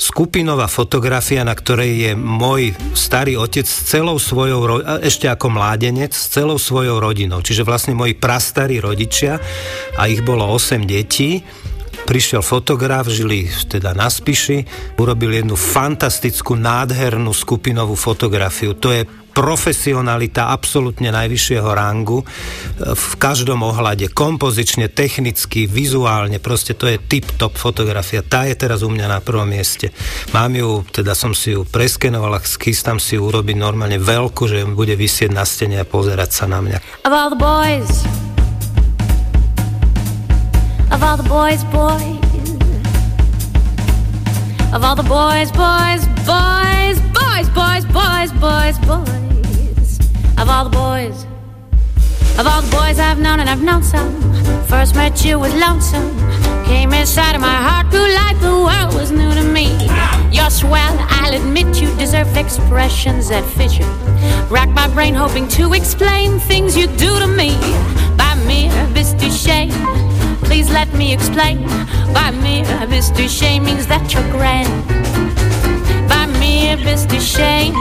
skupinová 0.02 0.66
fotografia, 0.66 1.46
na 1.46 1.54
ktorej 1.54 2.10
je 2.10 2.12
môj 2.18 2.74
starý 2.98 3.38
otec 3.38 3.62
s 3.62 3.86
celou 3.86 4.18
svojou, 4.18 4.82
ešte 4.98 5.30
ako 5.30 5.54
mládenec, 5.54 6.10
s 6.10 6.26
celou 6.26 6.58
svojou 6.58 6.98
rodinou. 6.98 7.38
Čiže 7.38 7.62
vlastne 7.62 7.94
moji 7.94 8.18
prastarí 8.18 8.82
rodičia 8.82 9.38
a 9.94 10.10
ich 10.10 10.26
bolo 10.26 10.42
8 10.50 10.82
detí 10.82 11.46
prišiel 12.02 12.42
fotograf, 12.42 13.06
žili 13.06 13.46
teda 13.70 13.94
na 13.94 14.10
Spiši, 14.10 14.66
urobil 14.98 15.38
jednu 15.38 15.54
fantastickú, 15.54 16.58
nádhernú 16.58 17.30
skupinovú 17.30 17.94
fotografiu. 17.94 18.74
To 18.74 18.90
je 18.90 19.06
profesionalita 19.32 20.52
absolútne 20.52 21.08
najvyššieho 21.10 21.68
rangu 21.72 22.22
e, 22.22 22.24
v 22.92 23.08
každom 23.16 23.64
ohľade, 23.64 24.12
kompozične, 24.12 24.92
technicky, 24.92 25.64
vizuálne, 25.64 26.38
proste 26.38 26.76
to 26.76 26.86
je 26.86 27.00
tip-top 27.00 27.56
fotografia. 27.56 28.20
Tá 28.20 28.44
je 28.46 28.54
teraz 28.54 28.84
u 28.84 28.92
mňa 28.92 29.06
na 29.08 29.18
prvom 29.24 29.48
mieste. 29.48 29.90
Mám 30.36 30.56
ju, 30.56 30.84
teda 30.92 31.16
som 31.16 31.32
si 31.32 31.56
ju 31.56 31.64
preskenoval 31.64 32.36
a 32.36 32.40
chystám 32.40 33.00
si 33.00 33.16
ju 33.16 33.24
urobiť 33.26 33.56
normálne 33.56 33.98
veľkú, 33.98 34.44
že 34.46 34.68
bude 34.68 34.94
vysieť 34.94 35.32
na 35.32 35.48
stene 35.48 35.80
a 35.80 35.88
pozerať 35.88 36.30
sa 36.30 36.44
na 36.46 36.60
mňa. 36.60 36.78
Of 37.08 37.12
all 37.12 37.32
the 37.32 37.40
boys 37.40 38.04
Of 40.92 41.00
all 41.00 41.16
the 41.16 41.24
boys, 41.24 41.64
boys 41.72 42.31
Of 44.72 44.84
all 44.84 44.96
the 44.96 45.02
boys, 45.02 45.52
boys, 45.52 46.06
boys, 46.24 46.98
boys, 47.12 47.48
boys, 47.50 47.84
boys, 47.86 48.32
boys, 48.32 48.78
boys 48.86 49.12
of 50.42 50.48
all 50.48 50.64
the 50.64 50.70
boys. 50.70 51.24
Of 52.38 52.46
all 52.46 52.62
the 52.62 52.70
boys 52.70 52.98
I've 52.98 53.20
known, 53.20 53.38
and 53.38 53.48
I've 53.48 53.62
known 53.62 53.82
some. 53.82 54.12
First 54.64 54.96
met 54.96 55.24
you 55.24 55.38
was 55.38 55.54
lonesome. 55.54 56.10
Came 56.64 56.92
inside 56.92 57.36
of 57.36 57.40
my 57.40 57.54
heart, 57.66 57.90
grew 57.90 58.08
like 58.22 58.40
the 58.40 58.50
world 58.50 58.94
was 58.94 59.12
new 59.12 59.32
to 59.32 59.44
me. 59.44 59.66
You're 60.32 60.50
swell, 60.50 60.96
I'll 61.32 61.40
admit 61.40 61.80
you 61.80 61.88
deserve 61.96 62.36
expressions 62.36 63.30
that 63.30 63.42
fit 63.56 63.78
you. 63.78 63.86
Rack 64.54 64.68
my 64.68 64.86
brain 64.92 65.14
hoping 65.14 65.48
to 65.56 65.72
explain 65.72 66.38
things 66.38 66.76
you 66.76 66.86
do 66.88 67.18
to 67.20 67.26
me. 67.26 67.56
By 68.18 68.34
mere 68.44 68.70
Mr. 68.92 69.32
Shame, 69.32 69.72
please 70.44 70.68
let 70.68 70.92
me 70.92 71.14
explain. 71.14 71.62
By 72.12 72.32
mere 72.44 72.66
Mr. 72.84 73.26
Shame 73.26 73.64
means 73.64 73.86
that 73.86 74.12
you're 74.12 74.28
grand. 74.30 74.68
By 76.06 76.26
mere 76.38 76.76
Mr. 76.76 77.18
Shame, 77.18 77.76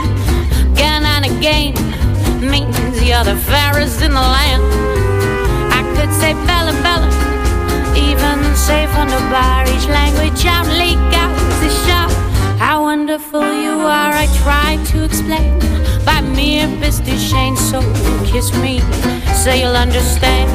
again 0.71 1.03
and 1.03 1.25
again 1.25 1.75
means 2.39 3.03
you're 3.03 3.25
the 3.25 3.35
fairest 3.35 4.01
in 4.01 4.11
the 4.11 4.27
land. 4.37 4.63
I 5.75 5.83
could 5.97 6.13
say 6.13 6.31
Bella 6.47 6.71
Bella, 6.87 7.11
even 7.99 8.55
say 8.55 8.87
from 8.95 9.09
the 9.09 9.19
Irish 9.35 9.87
language 9.87 10.45
out 10.45 10.67
leak 10.67 11.03
out 11.19 11.35
the 11.59 11.69
shop. 11.85 12.00
How 12.61 12.83
wonderful 12.83 13.41
you 13.41 13.71
are, 13.71 14.13
I 14.13 14.27
try 14.43 14.77
to 14.91 15.03
explain 15.03 15.57
by 16.05 16.21
mere 16.21 16.67
Mr. 16.67 17.17
Shane. 17.17 17.57
So 17.57 17.81
kiss 18.23 18.53
me, 18.61 18.81
so 19.33 19.51
you'll 19.51 19.75
understand. 19.75 20.47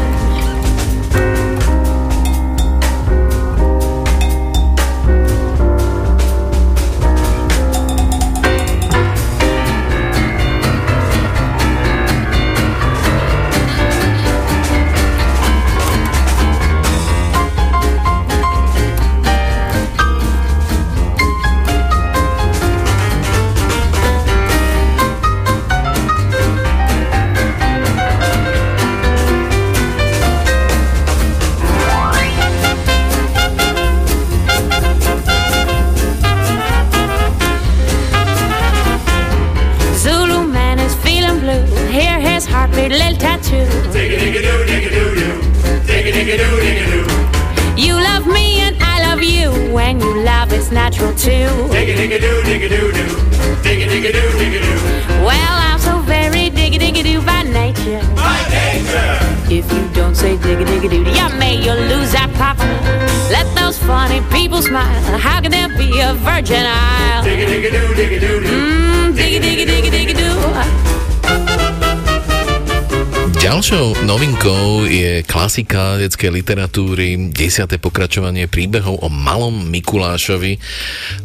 Ďalšou 73.46 74.02
novinkou 74.10 74.90
je 74.90 75.22
klasika 75.22 76.02
detskej 76.02 76.34
literatúry, 76.34 77.30
desiate 77.30 77.78
pokračovanie 77.78 78.50
príbehov 78.50 78.98
o 78.98 79.06
malom 79.06 79.70
Mikulášovi 79.70 80.58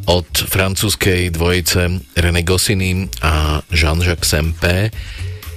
od 0.06 0.30
francúzskej 0.30 1.34
dvojice 1.34 1.90
René 2.14 2.46
Goscinny 2.46 3.10
a 3.26 3.66
Jean-Jacques 3.74 4.30
Sempé 4.30 4.94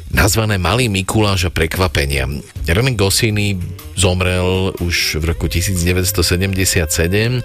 nazvané 0.09 0.57
Malý 0.57 0.89
Mikuláš 0.89 1.45
a 1.45 1.53
prekvapenia. 1.53 2.25
René 2.65 2.97
Goscinny 2.97 3.61
zomrel 3.93 4.73
už 4.81 5.21
v 5.21 5.37
roku 5.37 5.53
1977 5.53 7.45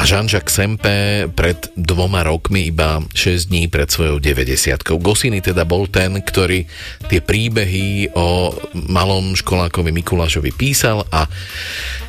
a 0.00 0.08
Jean-Jacques 0.08 0.48
Sempe 0.48 1.28
pred 1.36 1.76
dvoma 1.76 2.24
rokmi, 2.24 2.72
iba 2.72 3.04
6 3.12 3.52
dní 3.52 3.68
pred 3.68 3.84
svojou 3.92 4.16
90 4.16 4.80
Gosiny 4.96 5.44
teda 5.44 5.68
bol 5.68 5.92
ten, 5.92 6.16
ktorý 6.24 6.64
tie 7.12 7.20
príbehy 7.20 8.16
o 8.16 8.48
malom 8.88 9.36
školákovi 9.36 9.92
Mikulášovi 9.92 10.56
písal 10.56 11.04
a 11.12 11.28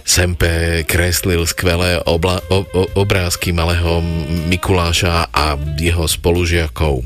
Sempe 0.08 0.88
kreslil 0.88 1.44
skvelé 1.44 2.00
obla, 2.08 2.40
o, 2.48 2.64
o, 2.64 2.82
obrázky 2.96 3.52
malého 3.52 4.00
Mikuláša 4.48 5.28
a 5.28 5.60
jeho 5.76 6.08
spolužiakov. 6.08 7.04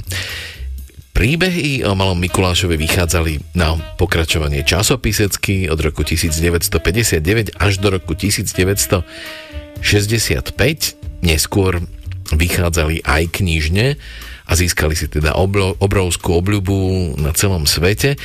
Príbehy 1.15 1.87
o 1.87 1.95
malom 1.95 2.19
Mikulášovi 2.19 2.75
vychádzali 2.75 3.55
na 3.55 3.79
pokračovanie 3.95 4.67
časopisecky 4.67 5.71
od 5.71 5.79
roku 5.79 6.03
1959 6.03 7.55
až 7.55 7.73
do 7.79 7.87
roku 7.87 8.19
1900 8.19 8.99
65, 9.79 11.23
neskôr 11.23 11.79
vychádzali 12.35 13.05
aj 13.07 13.23
knižne 13.31 13.95
a 14.45 14.51
získali 14.53 14.93
si 14.93 15.09
teda 15.09 15.33
obrovskú 15.79 16.37
obľubu 16.37 17.15
na 17.17 17.33
celom 17.33 17.63
svete. 17.63 18.19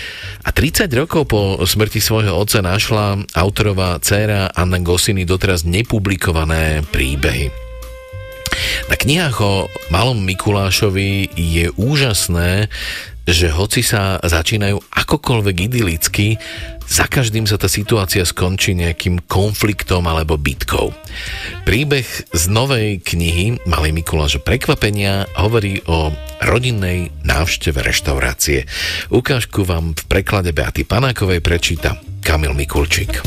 A 0.44 0.50
30 0.52 0.90
rokov 0.92 1.30
po 1.30 1.62
smrti 1.62 2.02
svojho 2.02 2.36
otca 2.36 2.60
našla 2.60 3.22
autorová 3.38 4.02
dcéra 4.02 4.52
Anna 4.52 4.82
Gosiny 4.82 5.24
doteraz 5.24 5.62
nepublikované 5.62 6.84
príbehy. 6.92 7.69
Na 8.88 8.96
knihách 8.96 9.38
o 9.40 9.52
malom 9.92 10.18
Mikulášovi 10.22 11.32
je 11.36 11.72
úžasné, 11.74 12.72
že 13.30 13.52
hoci 13.52 13.86
sa 13.86 14.18
začínajú 14.22 14.80
akokoľvek 14.90 15.56
idylicky, 15.70 16.40
za 16.90 17.06
každým 17.06 17.46
sa 17.46 17.54
tá 17.54 17.70
situácia 17.70 18.26
skončí 18.26 18.74
nejakým 18.74 19.22
konfliktom 19.30 20.10
alebo 20.10 20.34
bitkou. 20.34 20.90
Príbeh 21.62 22.02
z 22.34 22.42
novej 22.50 22.98
knihy 22.98 23.62
Malý 23.62 23.94
Mikuláš 23.94 24.42
prekvapenia 24.42 25.30
hovorí 25.38 25.78
o 25.86 26.10
rodinnej 26.42 27.14
návšteve 27.22 27.78
reštaurácie. 27.86 28.66
Ukážku 29.14 29.62
vám 29.62 29.94
v 29.94 30.02
preklade 30.10 30.50
Beaty 30.50 30.82
Panákovej 30.82 31.38
prečíta 31.38 31.94
Kamil 32.26 32.58
Mikulčík. 32.58 33.22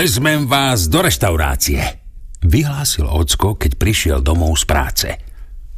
Vezmem 0.00 0.48
vás 0.48 0.88
do 0.88 1.04
reštaurácie, 1.04 1.76
vyhlásil 2.40 3.04
Ocko, 3.04 3.60
keď 3.60 3.76
prišiel 3.76 4.18
domov 4.24 4.56
z 4.56 4.64
práce– 4.64 5.08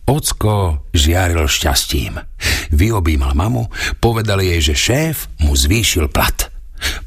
Ocko 0.06 0.86
žiaril 0.94 1.50
šťastím. 1.50 2.22
Vyobímal 2.70 3.34
mamu, 3.34 3.66
povedal 3.98 4.38
jej, 4.46 4.62
že 4.62 4.74
šéf 4.78 5.26
mu 5.42 5.58
zvýšil 5.58 6.06
plat. 6.06 6.54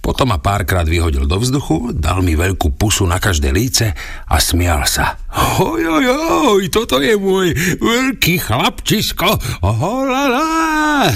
Potom 0.04 0.36
ma 0.36 0.44
párkrát 0.44 0.84
vyhodil 0.84 1.24
do 1.24 1.40
vzduchu, 1.40 1.96
dal 1.96 2.20
mi 2.20 2.36
veľkú 2.36 2.76
pusu 2.76 3.08
na 3.08 3.16
každé 3.16 3.52
líce 3.56 3.96
a 4.28 4.36
smial 4.44 4.84
sa. 4.84 5.16
Oj, 5.64 5.88
oj, 5.88 6.06
oj, 6.52 6.64
toto 6.68 7.00
je 7.00 7.16
môj 7.16 7.56
veľký 7.80 8.44
chlapčisko. 8.44 9.64
Oholala. 9.64 11.16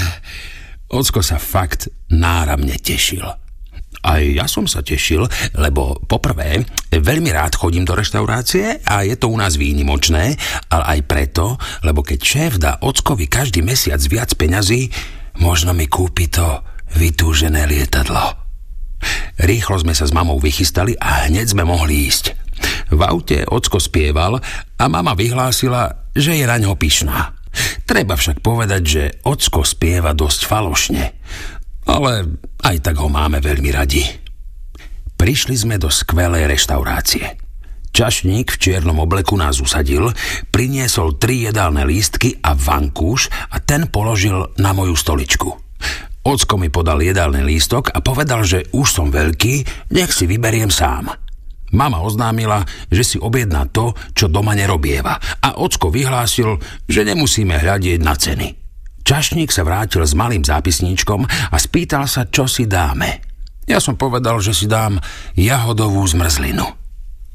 Ocko 0.96 1.20
sa 1.20 1.36
fakt 1.36 1.92
náramne 2.08 2.80
tešil. 2.80 3.39
Aj 4.00 4.22
ja 4.24 4.48
som 4.48 4.64
sa 4.64 4.80
tešil, 4.80 5.28
lebo 5.60 6.00
poprvé, 6.08 6.64
veľmi 6.88 7.30
rád 7.36 7.52
chodím 7.52 7.84
do 7.84 7.92
reštaurácie 7.92 8.80
a 8.88 9.04
je 9.04 9.12
to 9.20 9.28
u 9.28 9.36
nás 9.36 9.60
výnimočné, 9.60 10.40
ale 10.72 10.84
aj 10.96 11.00
preto, 11.04 11.60
lebo 11.84 12.00
keď 12.00 12.20
šéf 12.20 12.52
dá 12.56 12.80
ockovi 12.80 13.28
každý 13.28 13.60
mesiac 13.60 14.00
viac 14.08 14.32
peňazí, 14.40 14.88
možno 15.44 15.76
mi 15.76 15.84
kúpi 15.84 16.32
to 16.32 16.64
vytúžené 16.96 17.68
lietadlo. 17.68 18.40
Rýchlo 19.40 19.80
sme 19.80 19.92
sa 19.92 20.08
s 20.08 20.16
mamou 20.16 20.40
vychystali 20.40 20.96
a 20.96 21.28
hneď 21.28 21.52
sme 21.52 21.68
mohli 21.68 22.08
ísť. 22.08 22.36
V 22.92 23.00
aute 23.04 23.44
ocko 23.48 23.80
spieval 23.80 24.40
a 24.76 24.84
mama 24.88 25.12
vyhlásila, 25.16 26.12
že 26.16 26.36
je 26.36 26.44
na 26.44 26.56
ňo 26.60 26.76
pyšná. 26.76 27.36
Treba 27.84 28.14
však 28.14 28.44
povedať, 28.44 28.82
že 28.84 29.02
ocko 29.26 29.64
spieva 29.64 30.16
dosť 30.16 30.40
falošne 30.46 31.04
ale 31.90 32.38
aj 32.62 32.76
tak 32.86 32.96
ho 33.02 33.10
máme 33.10 33.42
veľmi 33.42 33.70
radi. 33.74 34.06
Prišli 35.18 35.56
sme 35.58 35.76
do 35.76 35.90
skvelej 35.90 36.46
reštaurácie. 36.46 37.36
Čašník 37.90 38.54
v 38.54 38.60
čiernom 38.62 39.02
obleku 39.02 39.34
nás 39.34 39.58
usadil, 39.58 40.14
priniesol 40.54 41.18
tri 41.18 41.42
jedálne 41.42 41.82
lístky 41.82 42.38
a 42.38 42.54
vankúš 42.54 43.26
a 43.50 43.58
ten 43.58 43.90
položil 43.90 44.54
na 44.62 44.70
moju 44.70 44.94
stoličku. 44.94 45.50
Ocko 46.22 46.54
mi 46.60 46.70
podal 46.70 47.02
jedálny 47.02 47.42
lístok 47.42 47.90
a 47.90 47.98
povedal, 47.98 48.46
že 48.46 48.70
už 48.70 48.86
som 48.86 49.08
veľký, 49.10 49.90
nech 49.90 50.14
si 50.14 50.30
vyberiem 50.30 50.70
sám. 50.70 51.10
Mama 51.74 52.02
oznámila, 52.02 52.62
že 52.90 53.02
si 53.02 53.16
objedná 53.18 53.66
to, 53.70 53.94
čo 54.14 54.30
doma 54.30 54.54
nerobieva 54.54 55.18
a 55.42 55.58
ocko 55.58 55.90
vyhlásil, 55.90 56.58
že 56.86 57.06
nemusíme 57.06 57.58
hľadieť 57.58 58.00
na 58.02 58.14
ceny. 58.14 58.59
Čašník 59.10 59.50
sa 59.50 59.66
vrátil 59.66 60.06
s 60.06 60.14
malým 60.14 60.46
zápisníčkom 60.46 61.26
a 61.26 61.56
spýtal 61.58 62.06
sa, 62.06 62.30
čo 62.30 62.46
si 62.46 62.70
dáme. 62.70 63.18
Ja 63.66 63.82
som 63.82 63.98
povedal, 63.98 64.38
že 64.38 64.54
si 64.54 64.70
dám 64.70 65.02
jahodovú 65.34 66.06
zmrzlinu. 66.06 66.62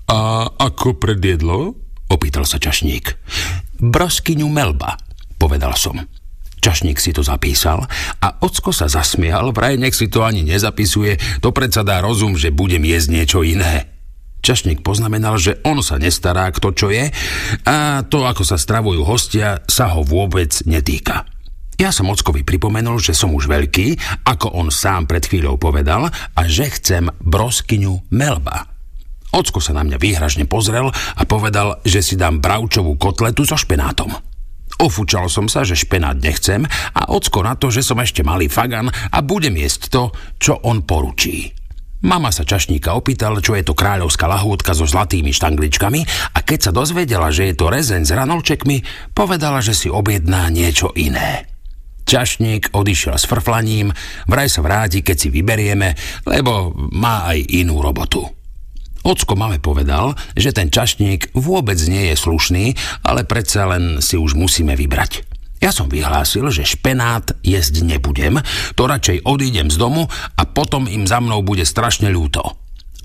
A 0.08 0.48
ako 0.56 0.96
predjedlo? 0.96 1.76
Opýtal 2.08 2.48
sa 2.48 2.64
čašník. 2.64 3.20
Broskyňu 3.84 4.48
melba, 4.48 4.96
povedal 5.36 5.76
som. 5.76 6.00
Čašník 6.64 6.96
si 6.96 7.12
to 7.12 7.28
zapísal 7.28 7.84
a 8.24 8.28
ocko 8.40 8.72
sa 8.72 8.88
zasmial, 8.88 9.52
vraj 9.52 9.76
nech 9.76 10.00
si 10.00 10.08
to 10.08 10.24
ani 10.24 10.48
nezapisuje, 10.48 11.44
to 11.44 11.52
predsa 11.52 11.84
dá 11.84 12.00
rozum, 12.00 12.40
že 12.40 12.56
budem 12.56 12.88
jesť 12.88 13.08
niečo 13.12 13.40
iné. 13.44 13.92
Čašník 14.48 14.80
poznamenal, 14.80 15.36
že 15.36 15.60
on 15.68 15.84
sa 15.84 16.00
nestará, 16.00 16.48
kto 16.56 16.72
čo 16.72 16.88
je 16.88 17.12
a 17.68 18.00
to, 18.08 18.24
ako 18.24 18.48
sa 18.48 18.56
stravujú 18.56 19.04
hostia, 19.04 19.60
sa 19.68 19.92
ho 19.92 20.08
vôbec 20.08 20.56
netýka. 20.64 21.35
Ja 21.76 21.92
som 21.92 22.08
Ockovi 22.08 22.48
pripomenul, 22.48 23.04
že 23.04 23.12
som 23.12 23.36
už 23.36 23.52
veľký, 23.52 24.00
ako 24.24 24.56
on 24.56 24.72
sám 24.72 25.12
pred 25.12 25.28
chvíľou 25.28 25.60
povedal, 25.60 26.08
a 26.12 26.42
že 26.48 26.72
chcem 26.72 27.12
broskyňu 27.20 28.16
melba. 28.16 28.72
Ocko 29.36 29.60
sa 29.60 29.76
na 29.76 29.84
mňa 29.84 30.00
výhražne 30.00 30.48
pozrel 30.48 30.88
a 30.96 31.22
povedal, 31.28 31.84
že 31.84 32.00
si 32.00 32.16
dám 32.16 32.40
bravčovú 32.40 32.96
kotletu 32.96 33.44
so 33.44 33.60
špenátom. 33.60 34.08
Ofúčal 34.80 35.28
som 35.28 35.52
sa, 35.52 35.68
že 35.68 35.76
špenát 35.76 36.16
nechcem 36.16 36.64
a 36.96 37.02
ocko 37.12 37.44
na 37.44 37.60
to, 37.60 37.68
že 37.68 37.84
som 37.84 38.00
ešte 38.00 38.24
malý 38.24 38.48
fagan 38.48 38.88
a 38.88 39.18
budem 39.20 39.60
jesť 39.60 39.82
to, 39.92 40.04
čo 40.40 40.54
on 40.64 40.88
poručí. 40.88 41.52
Mama 42.04 42.32
sa 42.32 42.44
čašníka 42.44 42.92
opýtal, 42.92 43.40
čo 43.40 43.56
je 43.56 43.64
to 43.64 43.76
kráľovská 43.76 44.28
lahôdka 44.28 44.76
so 44.76 44.88
zlatými 44.88 45.32
štangličkami 45.32 46.32
a 46.36 46.40
keď 46.44 46.70
sa 46.70 46.72
dozvedela, 46.76 47.32
že 47.32 47.52
je 47.52 47.56
to 47.56 47.72
rezeň 47.72 48.04
s 48.04 48.12
ranolčekmi, 48.12 48.84
povedala, 49.16 49.64
že 49.64 49.76
si 49.76 49.88
objedná 49.88 50.48
niečo 50.52 50.92
iné. 50.96 51.55
Čašník 52.06 52.70
odišiel 52.70 53.18
s 53.18 53.26
frflaním, 53.26 53.90
vraj 54.30 54.46
sa 54.46 54.62
vráti, 54.62 55.02
keď 55.02 55.18
si 55.18 55.28
vyberieme, 55.34 55.98
lebo 56.30 56.74
má 56.94 57.26
aj 57.34 57.42
inú 57.50 57.82
robotu. 57.82 58.22
Ocko 59.06 59.38
mame 59.38 59.62
povedal, 59.62 60.18
že 60.34 60.50
ten 60.50 60.74
čašník 60.74 61.34
vôbec 61.38 61.78
nie 61.86 62.10
je 62.10 62.16
slušný, 62.18 62.66
ale 63.06 63.22
predsa 63.26 63.70
len 63.70 64.02
si 64.02 64.18
už 64.18 64.34
musíme 64.34 64.74
vybrať. 64.74 65.26
Ja 65.62 65.74
som 65.74 65.90
vyhlásil, 65.90 66.46
že 66.54 66.66
špenát 66.66 67.34
jesť 67.42 67.82
nebudem, 67.86 68.38
to 68.78 68.86
radšej 68.86 69.26
odídem 69.26 69.74
z 69.74 69.78
domu 69.82 70.06
a 70.38 70.42
potom 70.46 70.86
im 70.86 71.10
za 71.10 71.22
mnou 71.22 71.42
bude 71.42 71.66
strašne 71.66 72.10
ľúto. 72.14 72.42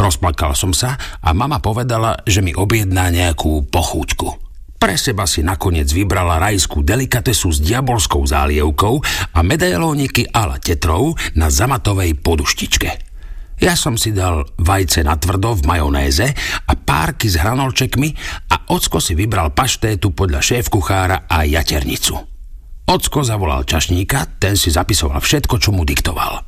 Rozplakal 0.00 0.56
som 0.56 0.72
sa 0.72 0.96
a 1.20 1.36
mama 1.36 1.60
povedala, 1.60 2.24
že 2.24 2.40
mi 2.40 2.56
objedná 2.56 3.12
nejakú 3.12 3.68
pochúťku. 3.68 4.49
Pre 4.80 4.96
seba 4.96 5.28
si 5.28 5.44
nakoniec 5.44 5.92
vybrala 5.92 6.40
rajskú 6.40 6.80
delikatesu 6.80 7.52
s 7.52 7.60
diabolskou 7.60 8.24
zálievkou 8.24 8.96
a 9.36 9.44
medailóniky 9.44 10.32
ala 10.32 10.56
tetrov 10.56 11.20
na 11.36 11.52
zamatovej 11.52 12.16
poduštičke. 12.16 12.88
Ja 13.60 13.76
som 13.76 14.00
si 14.00 14.16
dal 14.16 14.48
vajce 14.56 15.04
na 15.04 15.20
tvrdo 15.20 15.52
v 15.52 15.68
majonéze 15.68 16.32
a 16.64 16.72
párky 16.80 17.28
s 17.28 17.36
hranolčekmi 17.36 18.08
a 18.56 18.72
Ocko 18.72 19.04
si 19.04 19.12
vybral 19.12 19.52
paštétu 19.52 20.16
podľa 20.16 20.40
šéf-kuchára 20.40 21.28
a 21.28 21.44
jaternicu. 21.44 22.16
Ocko 22.88 23.20
zavolal 23.20 23.68
čašníka, 23.68 24.40
ten 24.40 24.56
si 24.56 24.72
zapisoval 24.72 25.20
všetko, 25.20 25.60
čo 25.60 25.76
mu 25.76 25.84
diktoval. 25.84 26.40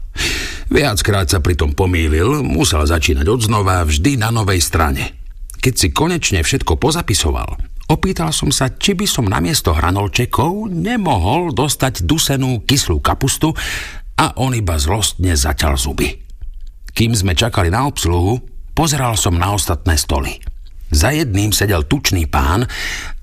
Viackrát 0.73 1.29
sa 1.29 1.45
pritom 1.45 1.77
pomýlil, 1.77 2.41
musel 2.41 2.89
začínať 2.89 3.29
od 3.29 3.45
znova 3.45 3.85
vždy 3.85 4.17
na 4.17 4.33
novej 4.33 4.65
strane. 4.65 5.21
Keď 5.61 5.75
si 5.77 5.89
konečne 5.93 6.41
všetko 6.41 6.81
pozapisoval, 6.81 7.61
opýtal 7.89 8.31
som 8.31 8.53
sa, 8.55 8.71
či 8.71 8.95
by 8.95 9.07
som 9.09 9.27
namiesto 9.27 9.75
hranolčekov 9.75 10.71
nemohol 10.71 11.51
dostať 11.57 12.07
dusenú 12.07 12.63
kyslú 12.63 13.03
kapustu 13.03 13.55
a 14.19 14.37
on 14.39 14.55
iba 14.55 14.77
zlostne 14.79 15.35
zaťal 15.35 15.75
zuby. 15.75 16.15
Kým 16.93 17.17
sme 17.17 17.33
čakali 17.33 17.73
na 17.73 17.89
obsluhu, 17.89 18.39
pozeral 18.77 19.17
som 19.17 19.35
na 19.35 19.57
ostatné 19.57 19.97
stoly. 19.97 20.37
Za 20.93 21.09
jedným 21.17 21.57
sedel 21.57 21.89
tučný 21.89 22.29
pán, 22.29 22.69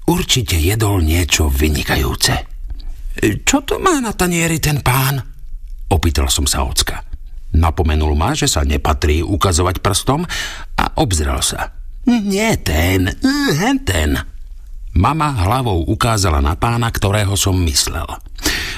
určite 0.09 0.57
jedol 0.57 1.05
niečo 1.05 1.53
vynikajúce. 1.53 2.33
Čo 3.45 3.61
to 3.61 3.77
má 3.77 4.01
na 4.01 4.09
tanieri 4.15 4.57
ten 4.57 4.81
pán? 4.81 5.21
Opýtal 5.93 6.33
som 6.33 6.49
sa 6.49 6.65
ocka. 6.65 7.05
Napomenul 7.53 8.13
ma, 8.13 8.33
že 8.37 8.45
sa 8.45 8.65
nepatrí 8.65 9.25
ukazovať 9.25 9.81
prstom 9.81 10.21
a 10.77 10.85
obzrel 11.01 11.41
sa. 11.41 11.73
Nie 12.05 12.57
ten, 12.57 13.09
hen 13.53 13.77
ten. 13.85 14.17
Mama 14.97 15.29
hlavou 15.45 15.85
ukázala 15.85 16.41
na 16.41 16.57
pána, 16.57 16.89
ktorého 16.89 17.37
som 17.37 17.53
myslel. 17.61 18.09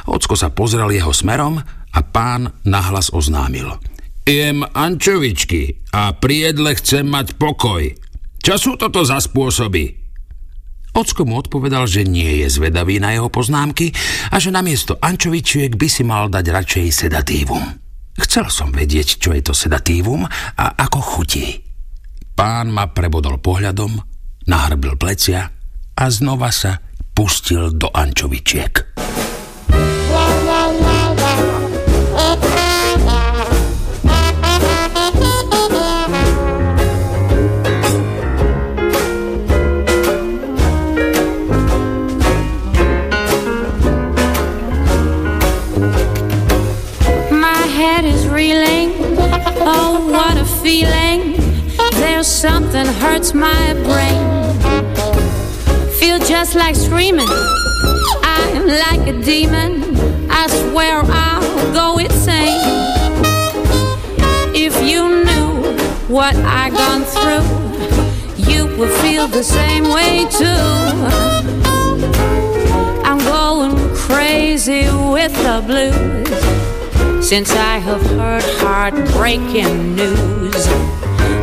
Ocko 0.10 0.36
sa 0.36 0.52
pozrel 0.52 0.92
jeho 0.92 1.16
smerom 1.16 1.62
a 1.92 2.00
pán 2.04 2.52
nahlas 2.68 3.14
oznámil. 3.16 3.80
Jem 4.28 4.62
ančovičky 4.62 5.92
a 5.96 6.14
pri 6.14 6.52
jedle 6.52 6.76
chcem 6.78 7.08
mať 7.08 7.40
pokoj. 7.40 7.84
Čo 8.42 8.56
sú 8.60 8.72
toto 8.76 9.02
za 9.08 9.18
spôsoby? 9.24 10.02
Ocko 10.92 11.24
mu 11.24 11.40
odpovedal, 11.40 11.88
že 11.88 12.04
nie 12.04 12.44
je 12.44 12.48
zvedavý 12.52 13.00
na 13.00 13.16
jeho 13.16 13.32
poznámky 13.32 13.96
a 14.28 14.36
že 14.36 14.52
namiesto 14.52 15.00
ančovičiek 15.00 15.80
by 15.80 15.88
si 15.88 16.04
mal 16.04 16.28
dať 16.28 16.46
radšej 16.52 16.88
sedatívum. 16.92 17.64
Chcel 18.20 18.52
som 18.52 18.76
vedieť, 18.76 19.24
čo 19.24 19.32
je 19.32 19.40
to 19.40 19.56
sedatívum 19.56 20.28
a 20.28 20.66
ako 20.76 21.00
chutí. 21.00 21.64
Pán 22.36 22.68
ma 22.76 22.92
prebodol 22.92 23.40
pohľadom, 23.40 23.96
nahrbil 24.52 25.00
plecia 25.00 25.61
a 25.96 26.06
znova 26.08 26.52
sa 26.52 26.80
pustil 27.16 27.72
do 27.76 27.92
ančovičiek. 27.92 28.88
Oh, 30.14 30.42
something 52.24 52.86
hurts 52.86 53.34
my 53.34 53.74
brain. 53.84 54.31
Feel 56.02 56.18
just 56.18 56.56
like 56.56 56.76
screaming. 56.76 57.28
I'm 58.24 58.66
like 58.66 59.08
a 59.08 59.22
demon. 59.22 59.84
I 60.32 60.48
swear 60.48 61.04
I'll 61.06 61.74
go 61.74 62.00
insane. 62.00 62.58
If 64.56 64.74
you 64.84 65.24
knew 65.24 65.78
what 66.08 66.36
I've 66.38 66.74
gone 66.74 67.04
through, 67.04 67.46
you 68.52 68.66
would 68.78 68.90
feel 69.04 69.28
the 69.28 69.44
same 69.44 69.84
way 69.84 70.26
too. 70.32 70.66
I'm 73.06 73.20
going 73.20 73.78
crazy 73.96 74.86
with 75.16 75.36
the 75.44 75.62
blues 75.68 77.24
since 77.24 77.52
I 77.52 77.78
have 77.78 78.02
heard 78.18 78.44
heartbreaking 78.58 79.96
news. 79.96 80.68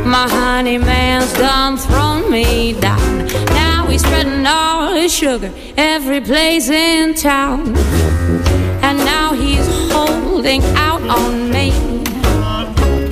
My 0.09 0.27
honey 0.27 0.79
man's 0.79 1.31
done 1.35 1.77
thrown 1.77 2.31
me 2.31 2.73
down. 2.81 3.27
Now 3.49 3.87
he's 3.89 4.01
spreading 4.01 4.47
all 4.47 4.95
his 4.95 5.15
sugar 5.15 5.53
every 5.77 6.23
place 6.23 6.71
in 6.71 7.13
town. 7.13 7.77
And 8.81 8.97
now 9.05 9.35
he's 9.35 9.67
holding 9.93 10.63
out 10.77 11.03
on 11.03 11.51
me. 11.51 11.73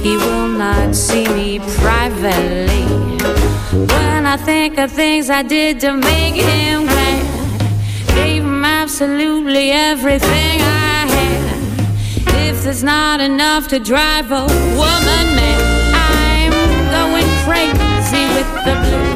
He 0.03 0.17
will 0.17 0.49
not 0.49 0.95
see 0.95 1.29
me 1.29 1.59
privately. 1.81 2.85
When 3.93 4.25
I 4.25 4.39
think 4.39 4.79
of 4.79 4.91
things 4.91 5.29
I 5.29 5.43
did 5.43 5.81
to 5.81 5.93
make 5.93 6.37
him 6.37 6.87
glad, 6.87 7.77
gave 8.15 8.43
him 8.43 8.65
absolutely 8.65 9.71
everything 9.71 10.63
I 10.63 11.05
had. 11.17 12.49
If 12.49 12.65
there's 12.65 12.83
not 12.83 13.21
enough 13.21 13.69
to 13.69 13.79
drive 13.79 14.33
a 14.33 14.47
woman 14.81 15.27
mad 15.37 15.76
crazy 17.47 18.27
with 18.35 18.51
the 18.65 18.75
blues. 18.83 19.16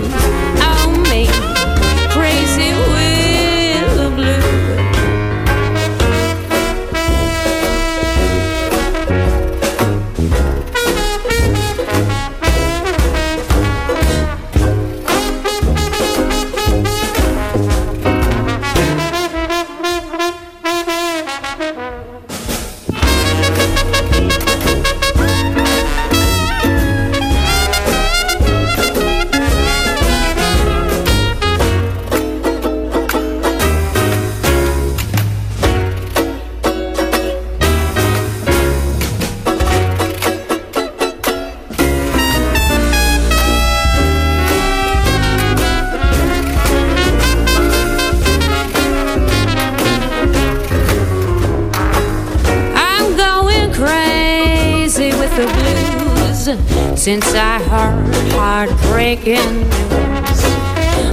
Since 57.01 57.33
I 57.33 57.59
heard 57.63 58.15
heartbreaking 58.35 59.61
news. 59.61 60.43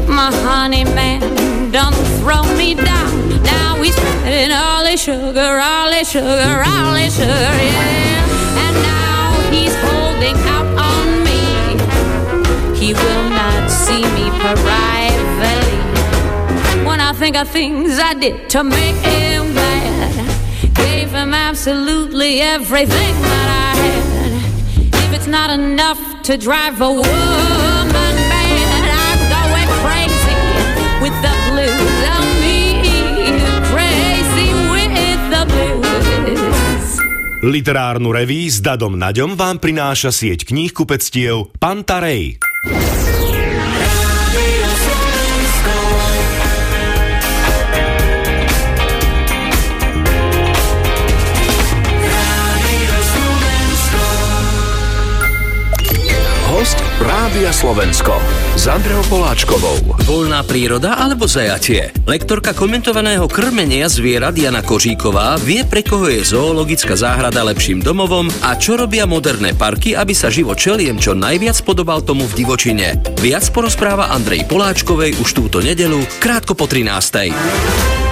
My 0.09 0.31
honey 0.43 0.83
man 0.83 1.71
done 1.71 1.93
throw 2.19 2.43
me 2.57 2.75
down. 2.75 3.41
Now 3.43 3.81
he's 3.81 3.95
spreading 3.95 4.51
all 4.51 4.83
his 4.83 5.01
sugar, 5.01 5.61
all 5.63 5.89
his 5.89 6.11
sugar, 6.11 6.63
all 6.67 6.93
his 6.93 7.15
sugar, 7.15 7.31
yeah. 7.31 8.65
And 8.65 8.75
now 8.83 9.31
he's 9.49 9.73
holding 9.87 10.35
out 10.55 10.67
on 10.91 11.23
me. 11.23 11.39
He 12.77 12.91
will 12.93 13.29
not 13.29 13.69
see 13.71 14.03
me 14.17 14.29
privately. 14.41 15.79
When 16.85 16.99
I 16.99 17.13
think 17.13 17.37
of 17.37 17.47
things 17.47 17.97
I 17.97 18.13
did 18.13 18.49
to 18.49 18.65
make 18.65 18.95
him 18.95 19.53
glad, 19.53 20.75
gave 20.75 21.11
him 21.11 21.33
absolutely 21.33 22.41
everything 22.41 23.21
that 23.21 23.73
I 23.73 24.06
not 25.27 25.51
enough 25.51 25.99
to 26.23 26.37
drive 26.39 26.79
a 26.79 26.87
woman 26.87 27.03
mad. 28.31 28.87
I'm 28.87 29.19
going 29.27 29.71
crazy 29.83 30.35
with 31.03 31.15
the 31.19 31.33
blues. 31.51 31.99
I'm 32.07 32.31
crazy 33.67 34.49
with 34.71 35.21
the 35.29 35.43
blues. 35.51 36.89
Literárnu 37.43 38.09
reví 38.09 38.49
s 38.49 38.63
Dadom 38.63 38.97
Naďom 38.97 39.37
vám 39.37 39.59
prináša 39.59 40.09
sieť 40.09 40.47
kníh 40.47 40.71
kupectiev 40.73 41.53
Pantarej. 41.59 42.46
Rádia 56.97 57.53
Slovensko 57.53 58.17
s 58.57 58.65
Andreou 58.65 59.05
Poláčkovou. 59.05 60.01
Voľná 60.09 60.41
príroda 60.41 60.97
alebo 60.97 61.29
zajatie? 61.29 61.93
Lektorka 62.09 62.57
komentovaného 62.57 63.29
krmenia 63.29 63.85
zvierat 63.85 64.33
Jana 64.33 64.65
Kožíková 64.65 65.37
vie, 65.37 65.61
pre 65.61 65.85
koho 65.85 66.09
je 66.09 66.25
zoologická 66.25 66.97
záhrada 66.97 67.45
lepším 67.45 67.85
domovom 67.85 68.33
a 68.41 68.57
čo 68.57 68.81
robia 68.81 69.05
moderné 69.05 69.53
parky, 69.53 69.93
aby 69.93 70.17
sa 70.17 70.33
život 70.33 70.57
čeliem 70.57 70.97
čo 70.97 71.13
najviac 71.13 71.61
podobal 71.61 72.01
tomu 72.01 72.25
v 72.25 72.33
divočine. 72.33 72.97
Viac 73.21 73.45
porozpráva 73.53 74.09
Andrej 74.09 74.49
Poláčkovej 74.49 75.21
už 75.21 75.37
túto 75.37 75.61
nedelu, 75.61 76.01
krátko 76.17 76.57
po 76.57 76.65
13. 76.65 78.06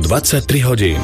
23 0.00 0.60
hodín. 0.64 1.00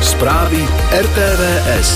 Správy 0.00 0.60
RTVS. 0.96 1.88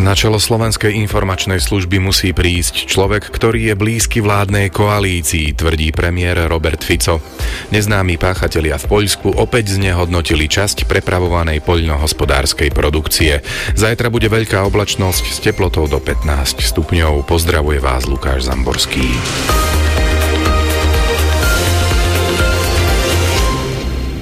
Na 0.00 0.16
čelo 0.16 0.40
Slovenskej 0.40 0.96
informačnej 0.96 1.60
služby 1.60 2.00
musí 2.00 2.32
prísť 2.32 2.88
človek, 2.88 3.28
ktorý 3.28 3.72
je 3.72 3.74
blízky 3.76 4.24
vládnej 4.24 4.72
koalícii, 4.72 5.52
tvrdí 5.52 5.92
premiér 5.92 6.48
Robert 6.48 6.80
Fico. 6.80 7.20
Neznámi 7.68 8.16
páchatelia 8.16 8.80
v 8.80 8.88
Poľsku 8.88 9.36
opäť 9.36 9.76
znehodnotili 9.76 10.48
časť 10.48 10.88
prepravovanej 10.88 11.60
poľnohospodárskej 11.64 12.72
produkcie. 12.72 13.44
Zajtra 13.76 14.08
bude 14.08 14.32
veľká 14.32 14.64
oblačnosť 14.68 15.24
s 15.32 15.38
teplotou 15.44 15.84
do 15.84 16.00
15 16.00 16.64
stupňov. 16.64 17.28
Pozdravuje 17.28 17.80
vás 17.80 18.08
Lukáš 18.08 18.48
Zamborský. 18.48 19.79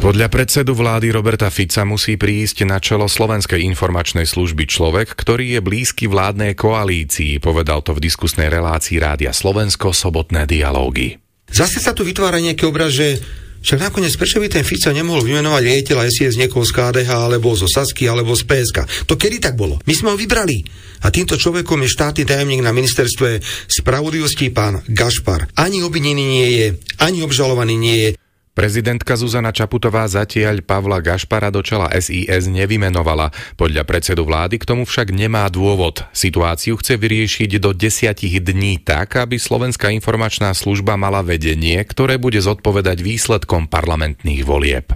Podľa 0.09 0.33
predsedu 0.33 0.73
vlády 0.73 1.13
Roberta 1.13 1.53
Fica 1.53 1.85
musí 1.85 2.17
prísť 2.17 2.65
na 2.65 2.81
čelo 2.81 3.13
Slovenskej 3.13 3.61
informačnej 3.61 4.25
služby 4.25 4.65
človek, 4.65 5.13
ktorý 5.13 5.53
je 5.53 5.61
blízky 5.61 6.09
vládnej 6.09 6.57
koalícii, 6.57 7.37
povedal 7.45 7.85
to 7.85 7.93
v 7.93 8.09
diskusnej 8.09 8.49
relácii 8.49 8.97
Rádia 8.97 9.37
Slovensko 9.37 9.93
sobotné 9.93 10.49
dialógy. 10.49 11.21
Zase 11.53 11.85
sa 11.85 11.93
tu 11.93 12.09
vytvára 12.09 12.41
nejaký 12.41 12.65
obraz, 12.65 12.97
že 12.97 13.21
však 13.61 13.85
nakoniec 13.85 14.17
prečo 14.17 14.41
by 14.41 14.49
ten 14.49 14.65
Fico 14.65 14.89
nemohol 14.97 15.29
vymenovať 15.29 15.61
riaditeľa 15.61 16.09
SIS 16.09 16.41
niekoho 16.41 16.65
z 16.65 16.73
KDH, 16.73 17.11
alebo 17.13 17.53
zo 17.53 17.69
Sasky, 17.69 18.09
alebo 18.09 18.33
z 18.33 18.49
PSK? 18.49 19.05
To 19.05 19.21
kedy 19.21 19.45
tak 19.45 19.61
bolo? 19.61 19.77
My 19.85 19.93
sme 19.93 20.09
ho 20.09 20.17
vybrali. 20.17 20.65
A 21.05 21.13
týmto 21.13 21.37
človekom 21.37 21.85
je 21.85 21.93
štátny 21.93 22.25
tajomník 22.25 22.65
na 22.65 22.73
ministerstve 22.73 23.45
spravodlivosti 23.69 24.49
pán 24.57 24.81
Gašpar. 24.89 25.53
Ani 25.61 25.85
obvinený 25.85 26.25
nie 26.25 26.49
je, 26.57 26.67
ani 26.97 27.21
obžalovaný 27.21 27.77
nie 27.77 27.97
je. 28.01 28.11
Prezidentka 28.59 29.15
Zuzana 29.15 29.55
Čaputová 29.55 30.03
zatiaľ 30.11 30.67
Pavla 30.67 30.99
Gašpara 30.99 31.47
do 31.55 31.63
čela 31.63 31.95
SIS 31.95 32.51
nevymenovala. 32.51 33.31
Podľa 33.55 33.87
predsedu 33.87 34.27
vlády 34.27 34.59
k 34.59 34.67
tomu 34.67 34.83
však 34.83 35.15
nemá 35.15 35.47
dôvod. 35.47 36.03
Situáciu 36.11 36.75
chce 36.75 36.99
vyriešiť 36.99 37.63
do 37.63 37.71
desiatich 37.71 38.43
dní 38.43 38.83
tak, 38.83 39.15
aby 39.15 39.39
Slovenská 39.39 39.95
informačná 39.95 40.51
služba 40.59 40.99
mala 40.99 41.23
vedenie, 41.23 41.79
ktoré 41.87 42.19
bude 42.19 42.43
zodpovedať 42.43 42.99
výsledkom 42.99 43.71
parlamentných 43.71 44.43
volieb. 44.43 44.91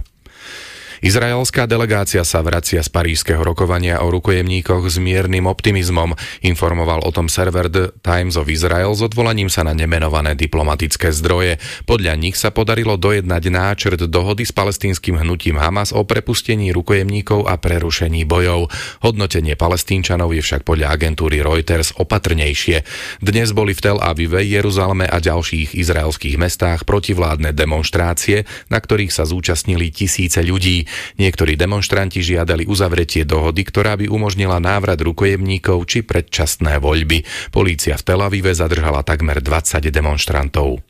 Izraelská 1.03 1.67
delegácia 1.67 2.23
sa 2.23 2.39
vracia 2.39 2.79
z 2.79 2.87
parížského 2.87 3.43
rokovania 3.43 3.99
o 3.99 4.07
rukojemníkoch 4.07 4.87
s 4.87 5.03
miernym 5.03 5.51
optimizmom, 5.51 6.15
informoval 6.39 7.03
o 7.03 7.11
tom 7.11 7.27
server 7.27 7.67
The 7.67 7.91
Times 7.99 8.39
of 8.39 8.47
Israel 8.47 8.95
s 8.95 9.03
odvolaním 9.03 9.51
sa 9.51 9.67
na 9.67 9.75
nemenované 9.75 10.31
diplomatické 10.31 11.11
zdroje. 11.11 11.59
Podľa 11.83 12.15
nich 12.15 12.39
sa 12.39 12.55
podarilo 12.55 12.95
dojednať 12.95 13.43
náčrt 13.51 13.99
dohody 14.07 14.47
s 14.47 14.55
palestínskym 14.55 15.19
hnutím 15.19 15.59
Hamas 15.59 15.91
o 15.91 16.07
prepustení 16.07 16.71
rukojemníkov 16.71 17.51
a 17.51 17.59
prerušení 17.59 18.23
bojov. 18.23 18.71
Hodnotenie 19.03 19.59
palestínčanov 19.59 20.31
je 20.31 20.39
však 20.39 20.63
podľa 20.63 20.95
agentúry 20.95 21.43
Reuters 21.43 21.91
opatrnejšie. 21.99 22.87
Dnes 23.19 23.51
boli 23.51 23.75
v 23.75 23.83
Tel 23.83 23.99
Avive, 23.99 24.39
Jeruzaleme 24.39 25.11
a 25.11 25.19
ďalších 25.19 25.75
izraelských 25.75 26.39
mestách 26.39 26.87
protivládne 26.87 27.51
demonstrácie, 27.51 28.47
na 28.71 28.79
ktorých 28.79 29.11
sa 29.11 29.27
zúčastnili 29.27 29.91
tisíce 29.91 30.39
ľudí. 30.39 30.92
Niektorí 31.17 31.59
demonstranti 31.59 32.23
žiadali 32.23 32.65
uzavretie 32.65 33.23
dohody, 33.23 33.63
ktorá 33.67 33.99
by 33.99 34.09
umožnila 34.09 34.57
návrat 34.57 34.99
rukojemníkov 35.01 35.85
či 35.89 36.01
predčasné 36.01 36.79
voľby. 36.81 37.23
Polícia 37.49 37.95
v 37.99 38.05
Tel 38.05 38.21
Avive 38.21 38.51
zadržala 38.55 39.01
takmer 39.03 39.39
20 39.39 39.83
demonstrantov. 39.93 40.81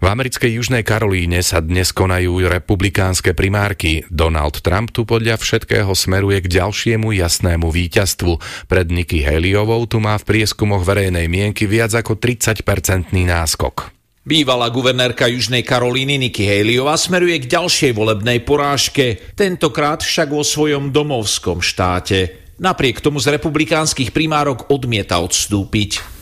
V 0.00 0.08
americkej 0.08 0.56
Južnej 0.56 0.80
Karolíne 0.80 1.44
sa 1.44 1.60
dnes 1.60 1.92
konajú 1.92 2.40
republikánske 2.48 3.36
primárky. 3.36 4.08
Donald 4.08 4.64
Trump 4.64 4.96
tu 4.96 5.04
podľa 5.04 5.36
všetkého 5.36 5.92
smeruje 5.92 6.40
k 6.40 6.56
ďalšiemu 6.56 7.12
jasnému 7.12 7.68
víťazstvu. 7.68 8.40
Pred 8.64 8.88
Nikki 8.88 9.20
Haleyovou 9.20 9.84
tu 9.84 10.00
má 10.00 10.16
v 10.16 10.24
prieskumoch 10.24 10.88
verejnej 10.88 11.28
mienky 11.28 11.68
viac 11.68 11.92
ako 11.92 12.16
30-percentný 12.16 13.28
náskok. 13.28 13.99
Bývalá 14.20 14.68
guvernérka 14.68 15.32
Južnej 15.32 15.64
Karolíny 15.64 16.20
Nikki 16.20 16.44
Haleyová 16.44 16.92
smeruje 17.00 17.40
k 17.40 17.56
ďalšej 17.56 17.96
volebnej 17.96 18.44
porážke, 18.44 19.16
tentokrát 19.32 20.04
však 20.04 20.28
vo 20.28 20.44
svojom 20.44 20.92
domovskom 20.92 21.64
štáte. 21.64 22.52
Napriek 22.60 23.00
tomu 23.00 23.16
z 23.16 23.40
republikánskych 23.40 24.12
primárok 24.12 24.68
odmieta 24.68 25.24
odstúpiť. 25.24 26.19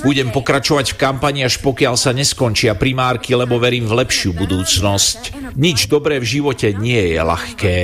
Budem 0.00 0.32
pokračovať 0.32 0.96
v 0.96 0.98
kampani, 0.98 1.40
až 1.44 1.60
pokiaľ 1.60 1.94
sa 2.00 2.16
neskončia 2.16 2.72
primárky, 2.72 3.36
lebo 3.36 3.60
verím 3.60 3.84
v 3.84 4.00
lepšiu 4.00 4.32
budúcnosť. 4.32 5.52
Nič 5.54 5.86
dobré 5.86 6.16
v 6.16 6.40
živote 6.40 6.72
nie 6.72 7.12
je 7.12 7.20
ľahké. 7.20 7.76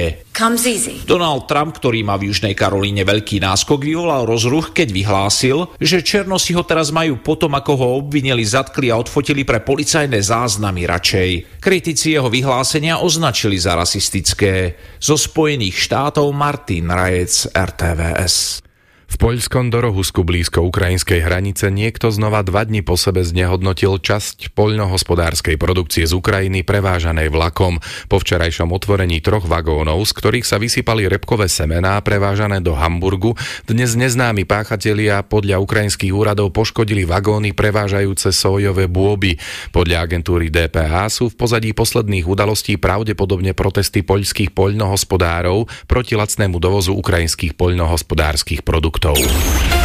Donald 1.05 1.45
Trump, 1.45 1.76
ktorý 1.76 2.01
má 2.01 2.16
v 2.16 2.33
Južnej 2.33 2.57
Karolíne 2.57 3.05
veľký 3.05 3.45
náskok, 3.45 3.85
vyvolal 3.85 4.24
rozruch, 4.24 4.72
keď 4.72 4.89
vyhlásil, 4.89 5.68
že 5.76 6.01
Černosi 6.01 6.57
ho 6.57 6.64
teraz 6.64 6.89
majú 6.89 7.20
potom, 7.20 7.53
ako 7.53 7.72
ho 7.76 7.89
obvinili, 8.01 8.41
zatkli 8.41 8.89
a 8.89 8.97
odfotili 8.97 9.45
pre 9.45 9.61
policajné 9.61 10.16
záznamy 10.16 10.89
radšej. 10.89 11.61
Kritici 11.61 12.16
jeho 12.16 12.33
vyhlásenia 12.33 13.05
označili 13.05 13.61
za 13.61 13.76
rasistické. 13.76 14.81
Zo 14.97 15.20
Spojených 15.20 15.76
štátov 15.76 16.33
Martin 16.33 16.89
Rajec, 16.89 17.53
RTVS. 17.53 18.70
V 19.11 19.19
poľskom 19.19 19.75
Dorohusku 19.75 20.23
blízko 20.23 20.63
ukrajinskej 20.71 21.27
hranice 21.27 21.67
niekto 21.67 22.15
znova 22.15 22.47
dva 22.47 22.63
dni 22.63 22.87
po 22.87 22.95
sebe 22.95 23.27
znehodnotil 23.27 23.99
časť 23.99 24.55
poľnohospodárskej 24.55 25.59
produkcie 25.59 26.07
z 26.07 26.15
Ukrajiny 26.15 26.63
prevážanej 26.63 27.27
vlakom. 27.27 27.83
Po 28.07 28.23
včerajšom 28.23 28.71
otvorení 28.71 29.19
troch 29.19 29.51
vagónov, 29.51 30.07
z 30.07 30.15
ktorých 30.15 30.47
sa 30.47 30.63
vysypali 30.63 31.11
repkové 31.11 31.51
semená 31.51 31.99
prevážané 32.07 32.63
do 32.63 32.79
Hamburgu, 32.79 33.35
dnes 33.67 33.99
neznámi 33.99 34.47
páchatelia 34.47 35.27
podľa 35.27 35.59
ukrajinských 35.59 36.15
úradov 36.15 36.55
poškodili 36.55 37.03
vagóny 37.03 37.51
prevážajúce 37.51 38.31
sojové 38.31 38.87
bôby. 38.87 39.43
Podľa 39.75 40.07
agentúry 40.07 40.55
DPA 40.55 41.11
sú 41.11 41.35
v 41.35 41.37
pozadí 41.37 41.75
posledných 41.75 42.31
udalostí 42.31 42.79
pravdepodobne 42.79 43.59
protesty 43.59 44.07
poľských 44.07 44.55
poľnohospodárov 44.55 45.67
proti 45.91 46.15
lacnému 46.15 46.63
dovozu 46.63 46.95
ukrajinských 46.95 47.59
poľnohospodárskych 47.59 48.63
produktov 48.63 49.00
produktov. 49.01 49.80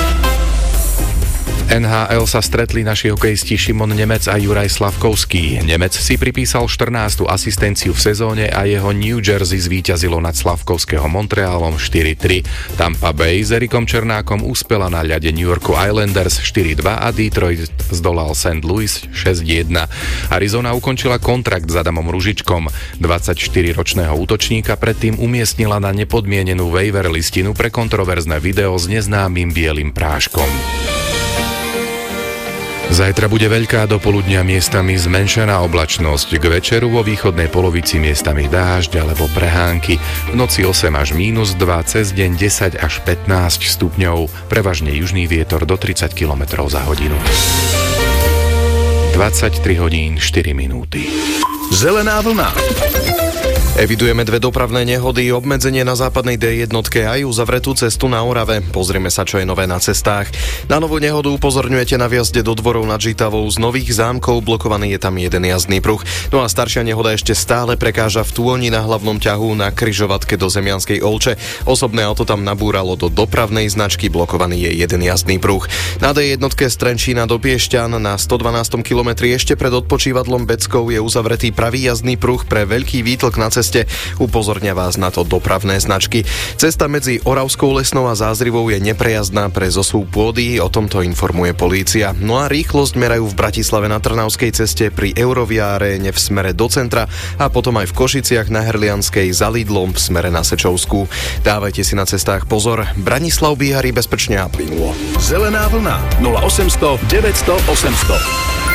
NHL 1.66 2.30
sa 2.30 2.46
stretli 2.46 2.86
naši 2.86 3.10
hokejisti 3.10 3.58
Šimon 3.58 3.90
Nemec 3.98 4.30
a 4.30 4.38
Juraj 4.38 4.70
Slavkovský. 4.70 5.66
Nemec 5.66 5.98
si 5.98 6.14
pripísal 6.14 6.70
14. 6.70 7.26
asistenciu 7.26 7.90
v 7.90 8.06
sezóne 8.06 8.46
a 8.54 8.70
jeho 8.70 8.94
New 8.94 9.18
Jersey 9.18 9.58
zvíťazilo 9.58 10.22
nad 10.22 10.38
Slavkovského 10.38 11.10
Montrealom 11.10 11.82
4-3. 11.82 12.46
Tampa 12.78 13.10
Bay 13.18 13.42
s 13.42 13.50
Erikom 13.50 13.90
Černákom 13.90 14.46
uspela 14.46 14.94
na 14.94 15.02
ľade 15.02 15.34
New 15.34 15.50
Yorku 15.50 15.74
Islanders 15.74 16.38
4-2 16.38 16.86
a 16.86 17.10
Detroit 17.10 17.66
zdolal 17.90 18.38
St. 18.38 18.62
Louis 18.62 19.02
6-1. 19.10 19.74
Arizona 20.30 20.78
ukončila 20.78 21.18
kontrakt 21.18 21.66
s 21.66 21.82
Adamom 21.82 22.14
Ružičkom. 22.14 22.70
24-ročného 23.02 24.14
útočníka 24.14 24.78
predtým 24.78 25.18
umiestnila 25.18 25.82
na 25.82 25.90
nepodmienenú 25.90 26.70
waiver 26.70 27.10
listinu 27.10 27.58
pre 27.58 27.74
kontroverzné 27.74 28.38
video 28.38 28.78
s 28.78 28.86
neznámym 28.86 29.50
bielým 29.50 29.90
práškom. 29.98 31.05
Zajtra 32.96 33.28
bude 33.28 33.52
veľká 33.52 33.92
dopoludnia 33.92 34.40
miestami 34.40 34.96
zmenšená 34.96 35.60
oblačnosť. 35.68 36.40
K 36.40 36.46
večeru 36.48 36.88
vo 36.88 37.04
východnej 37.04 37.52
polovici 37.52 38.00
miestami 38.00 38.48
dážď 38.48 39.04
alebo 39.04 39.28
prehánky. 39.36 40.00
V 40.32 40.40
noci 40.40 40.64
8 40.64 40.96
až 40.96 41.12
minus 41.12 41.60
2, 41.60 41.92
cez 41.92 42.16
deň 42.16 42.40
10 42.40 42.80
až 42.80 43.04
15 43.04 43.28
stupňov. 43.68 44.48
Prevažne 44.48 44.96
južný 44.96 45.28
vietor 45.28 45.68
do 45.68 45.76
30 45.76 46.16
km 46.16 46.48
za 46.72 46.88
hodinu. 46.88 47.20
23 49.12 49.60
hodín 49.76 50.16
4 50.16 50.56
minúty. 50.56 51.12
Zelená 51.76 52.24
vlna. 52.24 52.56
Evidujeme 53.76 54.24
dve 54.24 54.40
dopravné 54.40 54.88
nehody, 54.88 55.36
obmedzenie 55.36 55.84
na 55.84 56.00
západnej 56.00 56.40
D1 56.40 56.72
aj 56.72 57.28
uzavretú 57.28 57.76
cestu 57.76 58.08
na 58.08 58.24
Orave. 58.24 58.64
Pozrieme 58.72 59.12
sa, 59.12 59.28
čo 59.28 59.36
je 59.36 59.44
nové 59.44 59.68
na 59.68 59.84
cestách. 59.84 60.32
Na 60.72 60.80
novú 60.80 60.96
nehodu 60.96 61.28
upozorňujete 61.28 62.00
na 62.00 62.08
viazde 62.08 62.40
do 62.40 62.56
dvorov 62.56 62.88
nad 62.88 63.04
Žitavou. 63.04 63.44
Z 63.52 63.60
nových 63.60 63.92
zámkov 64.00 64.48
blokovaný 64.48 64.96
je 64.96 65.00
tam 65.04 65.20
jeden 65.20 65.44
jazdný 65.44 65.84
pruh. 65.84 66.00
No 66.32 66.40
a 66.40 66.48
staršia 66.48 66.88
nehoda 66.88 67.20
ešte 67.20 67.36
stále 67.36 67.76
prekáža 67.76 68.24
v 68.24 68.32
Túoni 68.32 68.72
na 68.72 68.80
hlavnom 68.80 69.20
ťahu 69.20 69.60
na 69.60 69.76
kryžovatke 69.76 70.40
do 70.40 70.48
Zemianskej 70.48 71.04
Olče. 71.04 71.36
Osobné 71.68 72.08
auto 72.08 72.24
tam 72.24 72.48
nabúralo 72.48 72.96
do 72.96 73.12
dopravnej 73.12 73.68
značky, 73.68 74.08
blokovaný 74.08 74.72
je 74.72 74.88
jeden 74.88 75.04
jazdný 75.04 75.36
pruh. 75.36 75.68
Na 76.00 76.16
D1 76.16 76.40
z 76.48 76.76
Trenčína 76.80 77.28
do 77.28 77.44
Piešťan 77.44 78.00
na 78.00 78.16
112 78.16 78.88
kilometri 78.88 79.36
ešte 79.36 79.60
pred 79.60 79.76
odpočívadlom 79.76 80.48
Beckov 80.48 80.96
je 80.96 81.04
uzavretý 81.04 81.52
pravý 81.52 81.92
jazdný 81.92 82.16
pruh 82.16 82.40
pre 82.48 82.64
veľký 82.64 83.04
výtlk 83.04 83.36
na 83.36 83.52
ceste 83.52 83.65
ceste. 83.66 83.90
Upozornia 84.22 84.78
vás 84.78 85.02
na 85.02 85.10
to 85.10 85.26
dopravné 85.26 85.82
značky. 85.82 86.22
Cesta 86.62 86.86
medzi 86.86 87.18
Oravskou 87.26 87.74
lesnou 87.74 88.06
a 88.06 88.14
Zázrivou 88.14 88.70
je 88.70 88.78
neprejazdná 88.78 89.50
pre 89.50 89.74
zosú 89.74 90.06
pôdy, 90.06 90.62
o 90.62 90.70
tomto 90.70 91.02
informuje 91.02 91.58
polícia. 91.58 92.14
No 92.14 92.38
a 92.38 92.46
rýchlosť 92.46 92.94
merajú 92.94 93.26
v 93.26 93.34
Bratislave 93.34 93.90
na 93.90 93.98
Trnavskej 93.98 94.54
ceste 94.54 94.94
pri 94.94 95.18
Eurovia 95.18 95.82
aréne 95.82 96.14
v 96.14 96.20
smere 96.22 96.54
do 96.54 96.70
centra 96.70 97.10
a 97.42 97.50
potom 97.50 97.74
aj 97.82 97.90
v 97.90 97.98
Košiciach 97.98 98.54
na 98.54 98.62
Herlianskej 98.62 99.34
za 99.34 99.50
Lidlom 99.50 99.98
v 99.98 100.00
smere 100.00 100.30
na 100.30 100.46
Sečovskú. 100.46 101.10
Dávajte 101.42 101.82
si 101.82 101.98
na 101.98 102.06
cestách 102.06 102.46
pozor. 102.46 102.86
Branislav 103.02 103.58
Bíhari 103.58 103.90
bezpečne 103.90 104.38
a 104.38 104.46
plynulo. 104.46 104.94
Zelená 105.18 105.66
vlna 105.74 105.98
0800 106.22 107.02
900 107.10 107.66
800. 107.66 108.75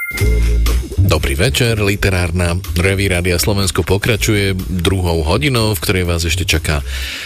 Dobrý 1.11 1.35
večer, 1.35 1.75
literárna 1.83 2.55
Reví 2.79 3.11
Rádia 3.11 3.35
Slovensko 3.35 3.83
pokračuje 3.83 4.55
druhou 4.55 5.27
hodinou, 5.27 5.75
v 5.75 5.83
ktorej 5.83 6.07
vás 6.07 6.23
ešte 6.23 6.47
čaká 6.47 6.79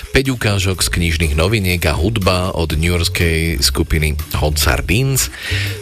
5 0.10 0.34
ukážok 0.34 0.82
z 0.82 0.90
knižných 0.90 1.38
noviniek 1.38 1.78
a 1.86 1.94
hudba 1.94 2.50
od 2.58 2.74
newyorskej 2.74 3.62
skupiny 3.62 4.18
Hot 4.42 4.58
Sardines. 4.58 5.30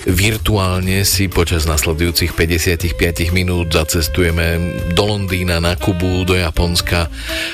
Virtuálne 0.04 1.08
si 1.08 1.32
počas 1.32 1.64
nasledujúcich 1.64 2.36
55 2.36 3.32
minút 3.32 3.72
zacestujeme 3.72 4.76
do 4.92 5.08
Londýna, 5.08 5.64
na 5.64 5.80
Kubu, 5.80 6.28
do 6.28 6.36
Japonska 6.36 7.08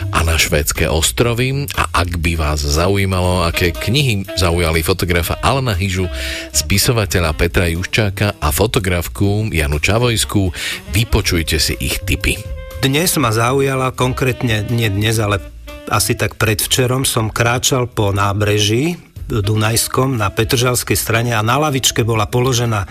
a 0.10 0.20
na 0.26 0.34
švédske 0.34 0.90
ostrovy. 0.90 1.70
A 1.78 1.94
ak 1.94 2.18
by 2.18 2.34
vás 2.34 2.66
zaujímalo, 2.66 3.46
aké 3.46 3.70
knihy 3.70 4.26
zaujali 4.34 4.82
fotografa 4.82 5.38
Alana 5.46 5.78
Hyžu, 5.78 6.10
spisovateľa 6.58 7.38
Petra 7.38 7.70
Juščáka 7.70 8.34
a 8.42 8.50
fotografku 8.50 9.39
Janu 9.48 9.80
Čavojsku, 9.80 10.52
vypočujte 10.92 11.56
si 11.56 11.80
ich 11.80 12.04
tipy. 12.04 12.36
Dnes 12.84 13.16
ma 13.16 13.32
zaujala 13.32 13.96
konkrétne, 13.96 14.68
nie 14.68 14.92
dnes, 14.92 15.16
ale 15.24 15.40
asi 15.88 16.20
tak 16.20 16.36
predvčerom 16.36 17.08
som 17.08 17.32
kráčal 17.32 17.88
po 17.88 18.12
nábreží 18.12 19.00
Dunajskom 19.30 20.18
na 20.18 20.34
Petržalskej 20.34 20.98
strane 20.98 21.32
a 21.38 21.46
na 21.46 21.62
lavičke 21.62 22.02
bola 22.02 22.26
položená 22.26 22.90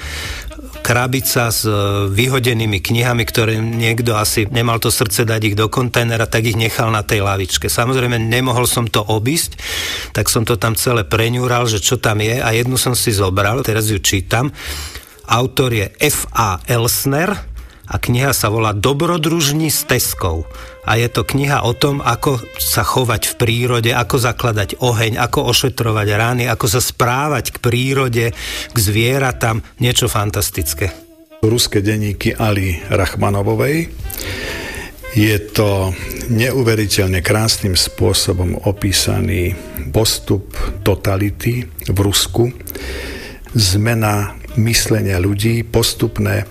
krabica 0.78 1.50
s 1.50 1.66
e, 1.66 1.72
vyhodenými 2.08 2.78
knihami, 2.78 3.26
ktoré 3.26 3.58
niekto 3.58 4.14
asi 4.14 4.46
nemal 4.46 4.78
to 4.78 4.94
srdce 4.94 5.26
dať 5.26 5.52
ich 5.52 5.56
do 5.58 5.66
kontajnera, 5.66 6.30
tak 6.30 6.46
ich 6.46 6.56
nechal 6.56 6.94
na 6.94 7.02
tej 7.02 7.26
lavičke. 7.26 7.66
Samozrejme, 7.66 8.16
nemohol 8.16 8.64
som 8.70 8.86
to 8.86 9.02
obísť, 9.02 9.58
tak 10.14 10.30
som 10.30 10.46
to 10.46 10.54
tam 10.54 10.78
celé 10.78 11.02
preňúral, 11.02 11.66
že 11.66 11.82
čo 11.82 11.98
tam 11.98 12.22
je 12.22 12.38
a 12.38 12.48
jednu 12.54 12.78
som 12.78 12.94
si 12.94 13.10
zobral, 13.10 13.60
teraz 13.66 13.90
ju 13.90 13.98
čítam. 13.98 14.54
Autor 15.28 15.76
je 15.76 15.86
F.A. 16.00 16.64
Elsner 16.64 17.28
a 17.88 17.96
kniha 17.96 18.32
sa 18.32 18.48
volá 18.48 18.72
Dobrodružní 18.72 19.68
s 19.68 19.84
Teskou. 19.84 20.48
A 20.88 20.96
je 20.96 21.08
to 21.12 21.24
kniha 21.24 21.68
o 21.68 21.76
tom, 21.76 22.00
ako 22.00 22.40
sa 22.56 22.80
chovať 22.80 23.32
v 23.32 23.34
prírode, 23.36 23.90
ako 23.92 24.16
zakladať 24.16 24.80
oheň, 24.80 25.20
ako 25.20 25.52
ošetrovať 25.52 26.08
rány, 26.16 26.44
ako 26.48 26.66
sa 26.68 26.80
správať 26.80 27.56
k 27.56 27.58
prírode, 27.60 28.26
k 28.72 28.76
zvieratám. 28.76 29.60
Niečo 29.84 30.08
fantastické. 30.08 30.92
Ruské 31.44 31.84
denníky 31.84 32.32
Ali 32.32 32.80
Rachmanovovej. 32.88 33.92
Je 35.16 35.36
to 35.52 35.96
neuveriteľne 36.28 37.24
krásnym 37.24 37.72
spôsobom 37.72 38.68
opísaný 38.68 39.56
postup 39.92 40.52
totality 40.84 41.64
v 41.88 41.98
Rusku, 42.00 42.52
zmena 43.56 44.36
myslenia 44.56 45.20
ľudí, 45.20 45.66
postupné 45.66 46.48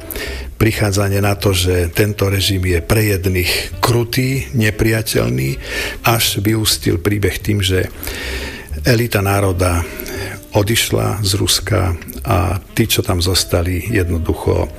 prichádzanie 0.58 1.22
na 1.22 1.38
to, 1.38 1.54
že 1.54 1.94
tento 1.94 2.30
režim 2.30 2.62
je 2.66 2.82
pre 2.82 3.14
jedných 3.14 3.82
krutý, 3.82 4.50
nepriateľný, 4.54 5.58
až 6.06 6.42
vyústil 6.42 6.98
príbeh 6.98 7.38
tým, 7.42 7.62
že 7.62 7.90
elita 8.86 9.22
národa 9.22 9.86
odišla 10.54 11.22
z 11.22 11.32
Ruska 11.38 11.94
a 12.26 12.58
tí, 12.74 12.90
čo 12.90 13.06
tam 13.06 13.22
zostali, 13.22 13.86
jednoducho 13.94 14.70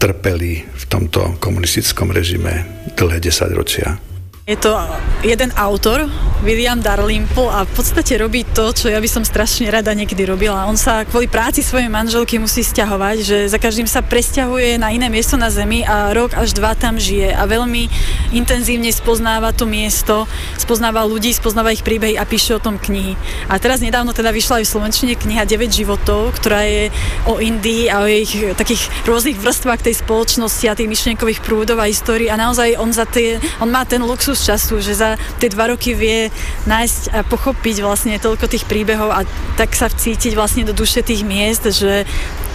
trpeli 0.00 0.64
v 0.64 0.84
tomto 0.88 1.36
komunistickom 1.42 2.14
režime 2.14 2.86
dlhé 2.96 3.20
desaťročia. 3.20 4.09
Je 4.50 4.58
to 4.58 4.74
jeden 5.22 5.54
autor, 5.54 6.10
William 6.42 6.82
Darlimple 6.82 7.46
a 7.52 7.62
v 7.62 7.70
podstate 7.70 8.18
robí 8.18 8.42
to, 8.42 8.74
čo 8.74 8.90
ja 8.90 8.98
by 8.98 9.06
som 9.06 9.22
strašne 9.22 9.70
rada 9.70 9.94
niekedy 9.94 10.26
robila. 10.26 10.66
On 10.66 10.74
sa 10.74 11.06
kvôli 11.06 11.30
práci 11.30 11.62
svojej 11.62 11.86
manželky 11.86 12.34
musí 12.42 12.66
stiahovať, 12.66 13.16
že 13.22 13.38
za 13.46 13.62
každým 13.62 13.86
sa 13.86 14.02
presťahuje 14.02 14.82
na 14.82 14.90
iné 14.90 15.06
miesto 15.06 15.38
na 15.38 15.54
Zemi 15.54 15.86
a 15.86 16.10
rok 16.10 16.34
až 16.34 16.50
dva 16.56 16.74
tam 16.74 16.98
žije 16.98 17.30
a 17.30 17.46
veľmi 17.46 17.86
intenzívne 18.34 18.90
spoznáva 18.90 19.54
to 19.54 19.70
miesto, 19.70 20.26
spoznáva 20.58 21.06
ľudí, 21.06 21.30
spoznáva 21.30 21.70
ich 21.70 21.86
príbehy 21.86 22.18
a 22.18 22.26
píše 22.26 22.58
o 22.58 22.64
tom 22.64 22.74
knihy. 22.74 23.14
A 23.46 23.60
teraz 23.62 23.78
nedávno 23.78 24.10
teda 24.10 24.34
vyšla 24.34 24.58
aj 24.58 24.66
v 24.66 24.72
Slovenčine 24.74 25.14
kniha 25.14 25.46
9 25.46 25.70
životov, 25.70 26.34
ktorá 26.42 26.66
je 26.66 26.90
o 27.28 27.38
Indii 27.38 27.86
a 27.86 28.02
o 28.02 28.10
ich 28.10 28.34
takých 28.58 28.82
rôznych 29.06 29.38
vrstvách 29.38 29.86
tej 29.86 30.02
spoločnosti 30.02 30.66
a 30.66 30.74
tých 30.74 30.90
myšlienkových 30.90 31.38
prúdov 31.38 31.78
a 31.78 31.86
histórií 31.86 32.26
a 32.32 32.40
naozaj 32.40 32.80
on, 32.80 32.90
za 32.90 33.06
tie, 33.06 33.36
on 33.62 33.68
má 33.68 33.86
ten 33.86 34.00
luxus 34.00 34.39
času, 34.40 34.80
že 34.80 34.96
za 34.96 35.20
tie 35.38 35.52
dva 35.52 35.72
roky 35.72 35.92
vie 35.92 36.32
nájsť 36.64 37.00
a 37.12 37.20
pochopiť 37.26 37.76
vlastne 37.84 38.16
toľko 38.16 38.48
tých 38.48 38.64
príbehov 38.64 39.12
a 39.12 39.24
tak 39.60 39.76
sa 39.76 39.92
vcítiť 39.92 40.32
vlastne 40.32 40.64
do 40.64 40.72
duše 40.72 41.04
tých 41.04 41.22
miest, 41.22 41.68
že 41.68 42.08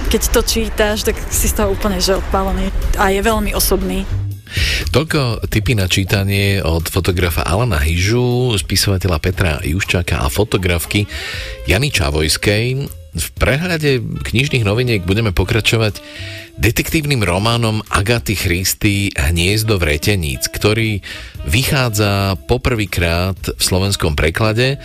keď 0.09 0.21
to 0.29 0.41
čítaš, 0.45 0.97
tak 1.05 1.17
si 1.29 1.49
z 1.49 1.57
toho 1.57 1.73
úplne 1.73 1.97
že 1.97 2.17
odpálený 2.17 2.69
a 2.97 3.09
je 3.09 3.21
veľmi 3.21 3.51
osobný. 3.57 4.05
Toľko 4.93 5.43
tipy 5.51 5.75
na 5.75 5.89
čítanie 5.89 6.63
od 6.63 6.87
fotografa 6.87 7.43
Alana 7.43 7.81
Hyžu, 7.81 8.55
spisovateľa 8.55 9.17
Petra 9.19 9.51
Juščáka 9.59 10.23
a 10.23 10.31
fotografky 10.31 11.09
Jany 11.67 11.91
Čavojskej. 11.91 13.04
V 13.15 13.27
prehľade 13.39 14.03
knižných 14.27 14.67
noviniek 14.67 15.07
budeme 15.07 15.31
pokračovať 15.31 16.03
detektívnym 16.59 17.23
románom 17.23 17.79
Agaty 17.87 18.35
Christy 18.35 19.07
Hniezdo 19.15 19.79
vreteníc, 19.79 20.51
ktorý 20.51 20.99
vychádza 21.47 22.35
poprvýkrát 22.43 23.39
v 23.55 23.61
slovenskom 23.61 24.19
preklade 24.19 24.83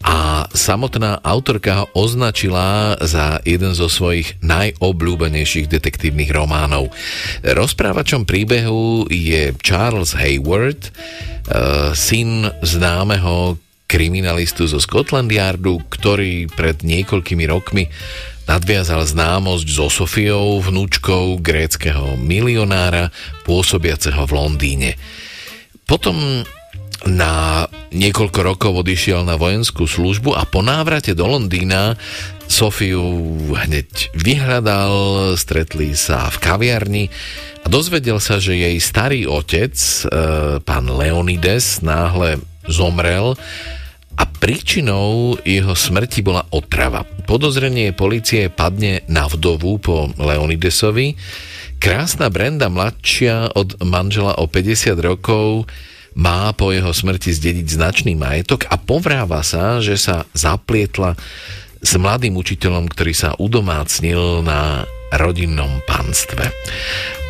a 0.00 0.48
samotná 0.56 1.20
autorka 1.20 1.84
ho 1.84 1.86
označila 1.92 2.96
za 3.04 3.40
jeden 3.44 3.76
zo 3.76 3.88
svojich 3.88 4.40
najobľúbenejších 4.40 5.68
detektívnych 5.68 6.32
románov. 6.32 6.88
Rozprávačom 7.44 8.24
príbehu 8.24 9.08
je 9.12 9.52
Charles 9.60 10.16
Hayward, 10.16 10.88
eh, 10.88 11.92
syn 11.92 12.48
známeho 12.64 13.60
kriminalistu 13.90 14.70
zo 14.70 14.78
Scotland 14.78 15.26
Yardu, 15.26 15.82
ktorý 15.90 16.46
pred 16.46 16.86
niekoľkými 16.86 17.42
rokmi 17.50 17.90
nadviazal 18.46 19.02
známosť 19.02 19.66
so 19.66 19.90
Sofiou, 19.90 20.62
vnúčkou 20.62 21.42
gréckého 21.42 22.14
milionára 22.14 23.10
pôsobiaceho 23.42 24.22
v 24.30 24.32
Londýne. 24.38 24.90
Potom 25.90 26.46
na 27.10 27.66
niekoľko 27.90 28.40
rokov 28.44 28.72
odišiel 28.86 29.24
na 29.26 29.34
vojenskú 29.34 29.88
službu 29.88 30.36
a 30.36 30.44
po 30.46 30.60
návrate 30.62 31.16
do 31.16 31.26
Londýna 31.26 31.96
Sofiu 32.50 33.00
hneď 33.54 34.12
vyhľadal, 34.12 34.92
stretli 35.38 35.96
sa 35.96 36.28
v 36.28 36.36
kaviarni 36.42 37.04
a 37.62 37.66
dozvedel 37.70 38.18
sa, 38.20 38.42
že 38.42 38.58
jej 38.58 38.76
starý 38.82 39.24
otec, 39.24 39.72
e, 39.72 39.98
pán 40.60 40.90
Leonides, 40.90 41.80
náhle 41.80 42.42
zomrel 42.68 43.38
a 44.20 44.28
príčinou 44.28 45.40
jeho 45.48 45.72
smrti 45.72 46.20
bola 46.20 46.44
otrava. 46.52 47.08
Podozrenie 47.24 47.96
policie 47.96 48.52
padne 48.52 49.00
na 49.08 49.24
vdovu 49.24 49.80
po 49.80 50.12
Leonidesovi. 50.20 51.16
Krásna 51.80 52.28
Brenda 52.28 52.68
mladšia 52.68 53.56
od 53.56 53.80
manžela 53.80 54.36
o 54.36 54.44
50 54.44 54.92
rokov 55.00 55.64
má 56.12 56.52
po 56.52 56.68
jeho 56.68 56.92
smrti 56.92 57.32
zdediť 57.32 57.66
značný 57.80 58.12
majetok 58.12 58.68
a 58.68 58.76
povráva 58.76 59.40
sa, 59.40 59.80
že 59.80 59.96
sa 59.96 60.28
zaplietla 60.36 61.16
s 61.80 61.96
mladým 61.96 62.36
učiteľom, 62.36 62.92
ktorý 62.92 63.16
sa 63.16 63.32
udomácnil 63.40 64.44
na 64.44 64.84
rodinnom 65.16 65.80
panstve. 65.88 66.52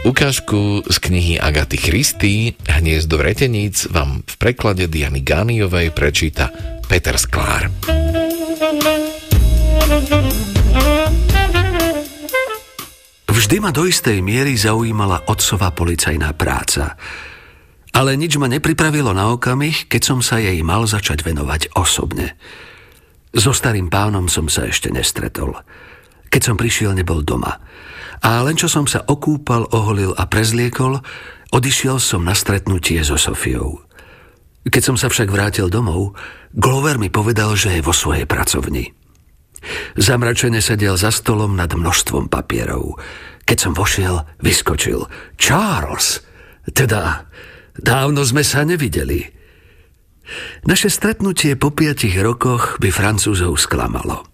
Ukážku 0.00 0.80
z 0.88 0.96
knihy 0.96 1.36
Agaty 1.36 1.76
Christy 1.76 2.56
Hniezdo 2.64 3.20
vreteníc 3.20 3.84
vám 3.92 4.24
v 4.24 4.34
preklade 4.40 4.88
Diany 4.88 5.20
Gániovej 5.20 5.92
prečíta 5.92 6.48
Peter 6.88 7.20
Sklár. 7.20 7.68
Vždy 13.28 13.56
ma 13.60 13.68
do 13.76 13.84
istej 13.84 14.24
miery 14.24 14.56
zaujímala 14.56 15.28
otcová 15.28 15.68
policajná 15.76 16.32
práca. 16.32 16.96
Ale 17.92 18.16
nič 18.16 18.40
ma 18.40 18.48
nepripravilo 18.48 19.12
na 19.12 19.28
okamih, 19.36 19.84
keď 19.84 20.00
som 20.00 20.24
sa 20.24 20.40
jej 20.40 20.56
mal 20.64 20.88
začať 20.88 21.20
venovať 21.28 21.76
osobne. 21.76 22.40
So 23.36 23.52
starým 23.52 23.92
pánom 23.92 24.32
som 24.32 24.48
sa 24.48 24.64
ešte 24.64 24.88
nestretol. 24.88 25.60
Keď 26.32 26.40
som 26.40 26.56
prišiel, 26.56 26.96
nebol 26.96 27.20
doma. 27.20 27.60
A 28.20 28.44
len 28.44 28.56
čo 28.56 28.68
som 28.68 28.84
sa 28.84 29.00
okúpal, 29.04 29.68
oholil 29.72 30.12
a 30.16 30.28
prezliekol, 30.28 31.00
odišiel 31.50 31.96
som 31.96 32.24
na 32.24 32.36
stretnutie 32.36 33.00
so 33.00 33.16
Sofiou. 33.16 33.80
Keď 34.68 34.82
som 34.84 34.96
sa 35.00 35.08
však 35.08 35.32
vrátil 35.32 35.72
domov, 35.72 36.12
Glover 36.50 36.98
mi 36.98 37.08
povedal, 37.08 37.54
že 37.54 37.78
je 37.78 37.82
vo 37.82 37.94
svojej 37.94 38.26
pracovni. 38.26 38.90
Zamračene 39.94 40.58
sedel 40.58 40.98
za 40.98 41.14
stolom 41.14 41.54
nad 41.54 41.70
množstvom 41.70 42.26
papierov. 42.26 42.98
Keď 43.46 43.58
som 43.58 43.72
vošiel, 43.72 44.26
vyskočil. 44.42 45.06
Charles! 45.38 46.26
Teda, 46.74 47.30
dávno 47.78 48.26
sme 48.26 48.42
sa 48.42 48.66
nevideli. 48.66 49.30
Naše 50.66 50.90
stretnutie 50.90 51.54
po 51.58 51.74
piatich 51.74 52.14
rokoch 52.18 52.78
by 52.78 52.90
Francúzov 52.90 53.58
sklamalo. 53.58 54.26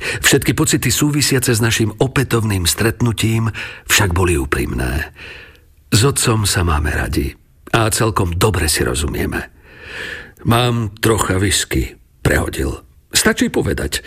Všetky 0.00 0.52
pocity 0.58 0.90
súvisiace 0.90 1.54
s 1.54 1.62
našim 1.62 1.94
opätovným 1.94 2.66
stretnutím 2.66 3.50
však 3.86 4.10
boli 4.10 4.34
úprimné. 4.34 5.14
S 5.94 6.02
otcom 6.02 6.42
sa 6.42 6.66
máme 6.66 6.90
radi 6.90 7.30
a 7.70 7.86
celkom 7.90 8.34
dobre 8.34 8.66
si 8.66 8.82
rozumieme. 8.82 9.50
Mám 10.44 10.98
trocha 10.98 11.38
whisky, 11.38 11.94
prehodil. 12.20 12.82
Stačí 13.14 13.48
povedať. 13.48 14.02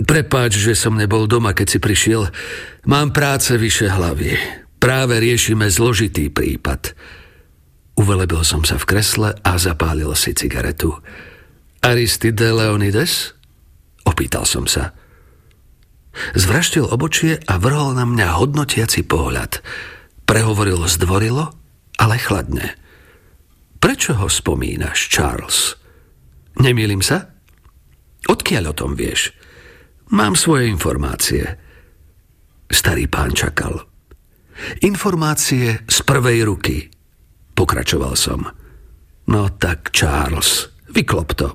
Prepáč, 0.00 0.56
že 0.56 0.72
som 0.72 0.96
nebol 0.96 1.28
doma, 1.28 1.52
keď 1.52 1.66
si 1.68 1.78
prišiel. 1.78 2.32
Mám 2.88 3.12
práce 3.12 3.52
vyše 3.60 3.92
hlavy. 3.92 4.32
Práve 4.80 5.20
riešime 5.20 5.68
zložitý 5.68 6.32
prípad. 6.32 6.96
Uvelebil 8.00 8.40
som 8.40 8.64
sa 8.64 8.80
v 8.80 8.88
kresle 8.88 9.36
a 9.44 9.52
zapálil 9.60 10.08
si 10.16 10.32
cigaretu. 10.32 10.96
Aristide 11.84 12.48
Leonides? 12.48 13.36
Opýtal 14.08 14.48
som 14.48 14.64
sa. 14.64 14.96
Zvraštil 16.36 16.86
obočie 16.86 17.40
a 17.46 17.58
vrhol 17.58 17.96
na 17.96 18.04
mňa 18.06 18.38
hodnotiaci 18.38 19.04
pohľad. 19.04 19.60
Prehovoril 20.24 20.84
zdvorilo, 20.86 21.50
ale 21.98 22.16
chladne. 22.20 22.76
Prečo 23.80 24.14
ho 24.16 24.28
spomínaš, 24.28 25.08
Charles? 25.08 25.74
Nemýlim 26.60 27.00
sa? 27.00 27.32
Odkiaľ 28.28 28.64
o 28.70 28.74
tom 28.76 28.92
vieš? 28.92 29.32
Mám 30.12 30.36
svoje 30.36 30.68
informácie. 30.68 31.46
Starý 32.68 33.08
pán 33.08 33.32
čakal. 33.32 33.86
Informácie 34.84 35.82
z 35.88 35.98
prvej 36.04 36.44
ruky. 36.44 36.92
Pokračoval 37.56 38.14
som. 38.14 38.44
No 39.30 39.48
tak, 39.56 39.94
Charles, 39.94 40.68
vyklop 40.90 41.32
to. 41.38 41.48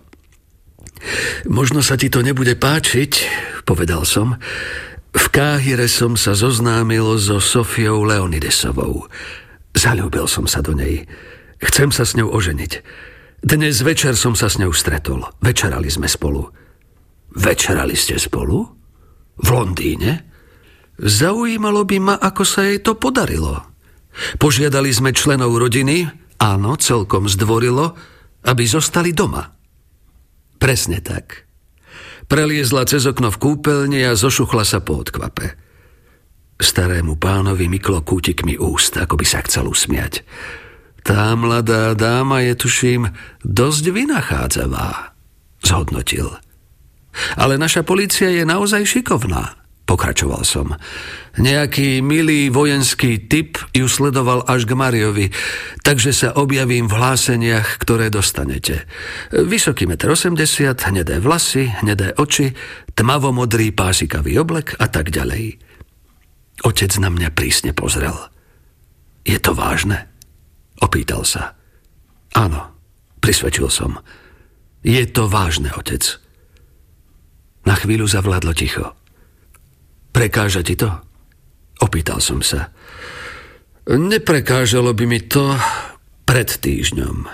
Možno 1.45 1.79
sa 1.85 1.95
ti 1.95 2.09
to 2.11 2.25
nebude 2.25 2.57
páčiť, 2.57 3.11
povedal 3.63 4.03
som. 4.03 4.37
V 5.15 5.25
Káhire 5.31 5.87
som 5.87 6.19
sa 6.19 6.35
zoznámil 6.35 7.15
so 7.15 7.39
Sofiou 7.39 8.03
Leonidesovou. 8.03 9.07
Zalúbil 9.71 10.27
som 10.27 10.43
sa 10.43 10.59
do 10.59 10.75
nej. 10.75 11.07
Chcem 11.63 11.91
sa 11.95 12.03
s 12.03 12.19
ňou 12.19 12.31
oženiť. 12.35 12.83
Dnes 13.39 13.79
večer 13.79 14.19
som 14.19 14.35
sa 14.35 14.51
s 14.51 14.59
ňou 14.59 14.75
stretol. 14.75 15.23
Večerali 15.39 15.87
sme 15.87 16.11
spolu. 16.11 16.51
Večerali 17.31 17.95
ste 17.95 18.19
spolu? 18.19 18.67
V 19.39 19.47
Londýne? 19.47 20.27
Zaujímalo 20.99 21.87
by 21.87 21.97
ma, 21.99 22.15
ako 22.19 22.43
sa 22.43 22.67
jej 22.67 22.83
to 22.83 22.95
podarilo. 22.99 23.63
Požiadali 24.39 24.91
sme 24.91 25.11
členov 25.11 25.55
rodiny, 25.55 26.07
áno, 26.39 26.75
celkom 26.79 27.27
zdvorilo, 27.27 27.95
aby 28.47 28.63
zostali 28.67 29.11
doma. 29.11 29.54
Presne 30.65 30.97
tak. 30.97 31.45
Preliezla 32.25 32.89
cez 32.89 33.05
okno 33.05 33.29
v 33.29 33.37
kúpeľni 33.37 34.01
a 34.01 34.17
zošuchla 34.17 34.65
sa 34.65 34.81
po 34.81 34.97
odkvape. 34.97 35.53
Starému 36.57 37.21
pánovi 37.21 37.69
myklo 37.69 38.01
kútikmi 38.01 38.57
úst, 38.57 38.97
ako 38.97 39.13
by 39.13 39.25
sa 39.29 39.45
chcel 39.45 39.69
usmiať. 39.69 40.25
Tá 41.05 41.37
mladá 41.37 41.93
dáma 41.93 42.41
je, 42.41 42.57
tuším, 42.57 43.13
dosť 43.45 43.93
vynachádzavá, 43.93 45.13
zhodnotil. 45.61 46.33
Ale 47.37 47.61
naša 47.61 47.85
policia 47.85 48.33
je 48.33 48.41
naozaj 48.41 48.89
šikovná. 48.89 49.64
Pokračoval 49.85 50.41
som. 50.41 50.73
Nejaký 51.37 52.01
milý 52.01 52.49
vojenský 52.49 53.29
typ 53.29 53.61
ju 53.69 53.85
sledoval 53.85 54.41
až 54.49 54.65
k 54.65 54.73
Mariovi, 54.73 55.29
takže 55.85 56.09
sa 56.09 56.33
objavím 56.33 56.89
v 56.89 56.97
hláseniach, 56.97 57.77
ktoré 57.77 58.09
dostanete. 58.09 58.89
Vysoký 59.29 59.85
1,80 59.85 60.33
m, 60.33 60.73
hnedé 60.89 61.21
vlasy, 61.21 61.69
hnedé 61.85 62.17
oči, 62.17 62.57
tmavomodrý 62.97 63.77
pásikavý 63.77 64.41
oblek 64.41 64.73
a 64.81 64.89
tak 64.89 65.13
ďalej. 65.13 65.61
Otec 66.65 66.91
na 66.97 67.13
mňa 67.13 67.29
prísne 67.37 67.69
pozrel. 67.77 68.17
Je 69.21 69.37
to 69.37 69.53
vážne? 69.53 70.09
Opýtal 70.81 71.21
sa. 71.29 71.53
Áno, 72.33 72.73
prisvedčil 73.21 73.69
som. 73.69 74.01
Je 74.81 75.05
to 75.05 75.29
vážne, 75.29 75.69
otec. 75.77 76.17
Na 77.69 77.77
chvíľu 77.77 78.09
zavládlo 78.09 78.57
ticho. 78.57 78.97
Prekáža 80.15 80.63
ti 80.63 80.79
to? 80.79 80.87
Opýtal 81.83 82.23
som 82.23 82.39
sa. 82.39 82.71
Neprekážalo 83.83 84.95
by 84.95 85.03
mi 85.03 85.19
to 85.19 85.59
pred 86.23 86.47
týždňom. 86.47 87.27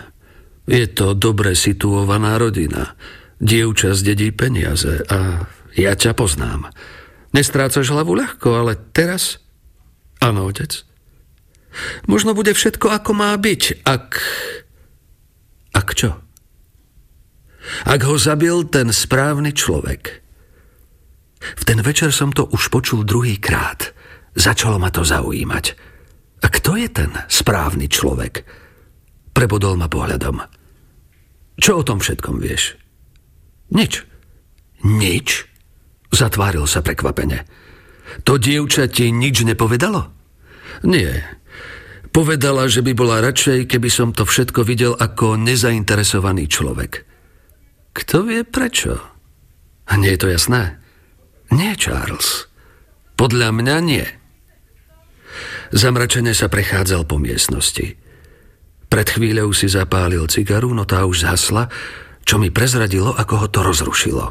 Je 0.65 0.89
to 0.89 1.13
dobre 1.13 1.53
situovaná 1.53 2.41
rodina. 2.41 2.97
Dievča 3.37 3.93
zdedí 3.93 4.33
peniaze 4.33 5.05
a 5.05 5.45
ja 5.77 5.93
ťa 5.93 6.17
poznám. 6.17 6.73
Nestrácaš 7.37 7.93
hlavu 7.93 8.17
ľahko, 8.17 8.49
ale 8.65 8.73
teraz... 8.97 9.37
Áno, 10.17 10.49
otec. 10.49 10.81
Možno 12.09 12.33
bude 12.33 12.51
všetko, 12.57 12.89
ako 12.89 13.11
má 13.13 13.31
byť, 13.37 13.85
ak... 13.85 14.09
Ak 15.71 15.87
čo? 15.93 16.17
Ak 17.85 18.01
ho 18.03 18.17
zabil 18.17 18.65
ten 18.67 18.89
správny 18.89 19.53
človek, 19.53 20.20
v 21.41 21.63
ten 21.65 21.81
večer 21.81 22.13
som 22.13 22.29
to 22.29 22.45
už 22.49 22.69
počul 22.69 23.01
druhý 23.01 23.41
krát. 23.41 23.91
Začalo 24.37 24.77
ma 24.77 24.93
to 24.93 25.01
zaujímať. 25.01 25.65
A 26.41 26.47
kto 26.49 26.77
je 26.77 26.89
ten 26.89 27.11
správny 27.29 27.89
človek? 27.91 28.45
Prebodol 29.33 29.77
ma 29.77 29.89
pohľadom. 29.89 30.41
Čo 31.61 31.81
o 31.81 31.83
tom 31.85 32.01
všetkom 32.01 32.41
vieš? 32.41 32.77
Nič. 33.73 34.01
Nič? 34.81 35.45
Zatváril 36.11 36.65
sa 36.65 36.81
prekvapene. 36.81 37.45
To 38.27 38.35
dievča 38.35 38.89
ti 38.91 39.13
nič 39.13 39.45
nepovedalo? 39.45 40.09
Nie. 40.83 41.23
Povedala, 42.11 42.67
že 42.67 42.83
by 42.83 42.91
bola 42.91 43.23
radšej, 43.23 43.71
keby 43.71 43.87
som 43.87 44.11
to 44.11 44.27
všetko 44.27 44.67
videl 44.67 44.97
ako 44.97 45.39
nezainteresovaný 45.39 46.51
človek. 46.51 47.07
Kto 47.95 48.27
vie 48.27 48.43
prečo? 48.43 48.99
Nie 49.95 50.15
je 50.15 50.19
to 50.19 50.27
jasné? 50.31 50.80
Nie, 51.51 51.75
Charles. 51.75 52.47
Podľa 53.19 53.51
mňa 53.51 53.75
nie. 53.83 54.07
Zamračene 55.75 56.31
sa 56.31 56.47
prechádzal 56.47 57.03
po 57.03 57.19
miestnosti. 57.19 57.99
Pred 58.87 59.07
chvíľou 59.07 59.51
si 59.51 59.67
zapálil 59.67 60.23
cigaru, 60.31 60.71
no 60.71 60.87
tá 60.87 61.03
už 61.03 61.27
zhasla, 61.27 61.67
čo 62.23 62.39
mi 62.39 62.51
prezradilo, 62.51 63.11
ako 63.15 63.33
ho 63.45 63.47
to 63.51 63.59
rozrušilo. 63.63 64.25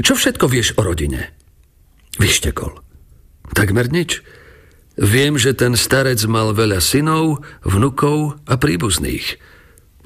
Čo 0.00 0.16
všetko 0.16 0.44
vieš 0.48 0.76
o 0.76 0.84
rodine? 0.84 1.32
Vyštekol. 2.16 2.72
Takmer 3.52 3.92
nič. 3.92 4.24
Viem, 4.96 5.36
že 5.36 5.52
ten 5.52 5.76
starec 5.76 6.20
mal 6.24 6.56
veľa 6.56 6.80
synov, 6.80 7.44
vnukov 7.66 8.40
a 8.48 8.54
príbuzných. 8.56 9.36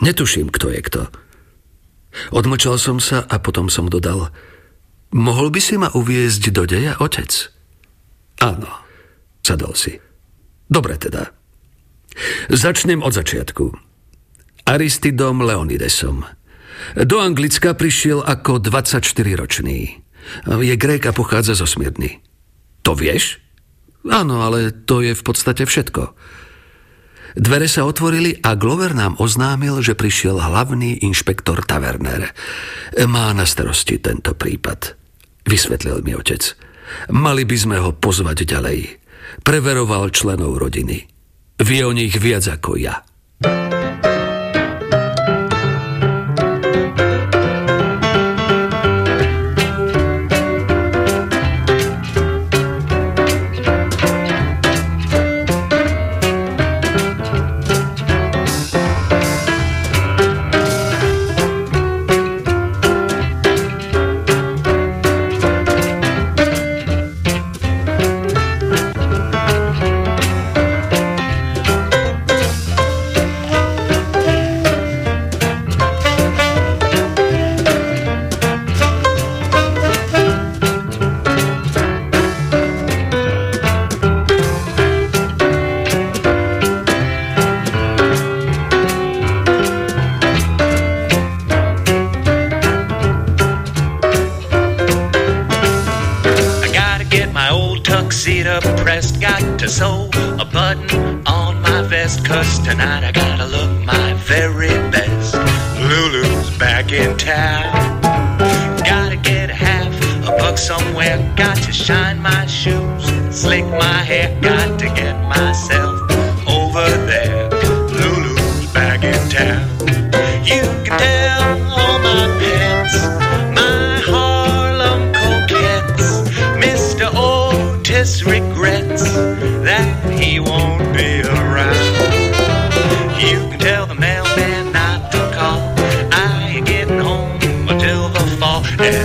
Netuším, 0.03 0.51
kto 0.51 0.67
je 0.75 0.81
kto. 0.83 1.03
Odmlčal 2.35 2.81
som 2.81 2.99
sa 2.99 3.23
a 3.23 3.39
potom 3.39 3.71
som 3.71 3.87
dodal– 3.87 4.29
Mohol 5.15 5.49
by 5.57 5.61
si 5.61 5.75
ma 5.81 5.89
uviezť 5.89 6.53
do 6.53 6.69
deja, 6.69 7.01
otec? 7.01 7.33
Áno, 8.45 8.69
sadol 9.41 9.73
si. 9.73 9.97
Dobre 10.69 11.01
teda. 11.01 11.33
Začnem 12.53 13.01
od 13.01 13.17
začiatku. 13.17 13.73
Aristidom 14.69 15.41
Leonidesom. 15.41 16.29
Do 16.95 17.17
Anglicka 17.25 17.73
prišiel 17.73 18.21
ako 18.21 18.61
24-ročný. 18.61 19.79
Je 20.45 20.75
Grék 20.77 21.09
a 21.09 21.17
pochádza 21.17 21.57
zo 21.57 21.65
Smirny. 21.65 22.21
To 22.85 22.93
vieš? 22.93 23.41
Áno, 24.05 24.45
ale 24.45 24.71
to 24.71 25.01
je 25.01 25.17
v 25.17 25.23
podstate 25.25 25.65
všetko. 25.65 26.13
Dvere 27.37 27.69
sa 27.69 27.85
otvorili 27.85 28.41
a 28.41 28.57
Glover 28.57 28.97
nám 28.97 29.21
oznámil, 29.21 29.85
že 29.85 29.99
prišiel 29.99 30.41
hlavný 30.41 31.05
inšpektor 31.05 31.67
Taverner. 31.67 32.33
Má 33.05 33.33
na 33.37 33.45
starosti 33.45 34.01
tento 34.01 34.33
prípad 34.33 34.99
vysvetlil 35.49 36.05
mi 36.05 36.13
otec. 36.13 36.53
Mali 37.09 37.49
by 37.49 37.57
sme 37.57 37.77
ho 37.81 37.97
pozvať 37.97 38.45
ďalej. 38.45 39.01
Preveroval 39.41 40.13
členov 40.13 40.61
rodiny. 40.61 41.09
Vie 41.59 41.83
o 41.83 41.93
nich 41.97 42.13
viac 42.21 42.45
ako 42.45 42.77
ja. 42.77 43.01
tuxedo 43.41 43.78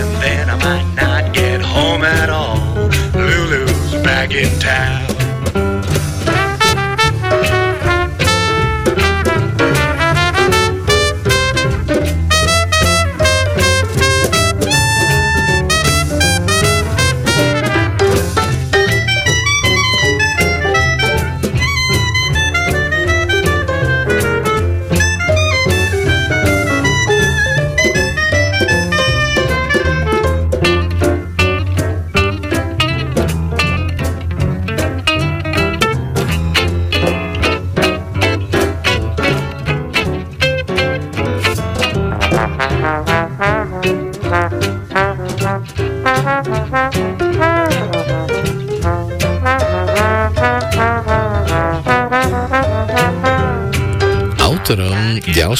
and 0.04 0.22
then 0.22 0.50
I 0.50 0.56
might 0.56 0.94
not 0.94 1.32
get 1.34 1.60
home 1.60 2.02
at 2.02 2.28
all. 2.28 2.58
Lulu's 3.14 3.94
back 4.02 4.34
in 4.34 4.50
town. 4.60 5.13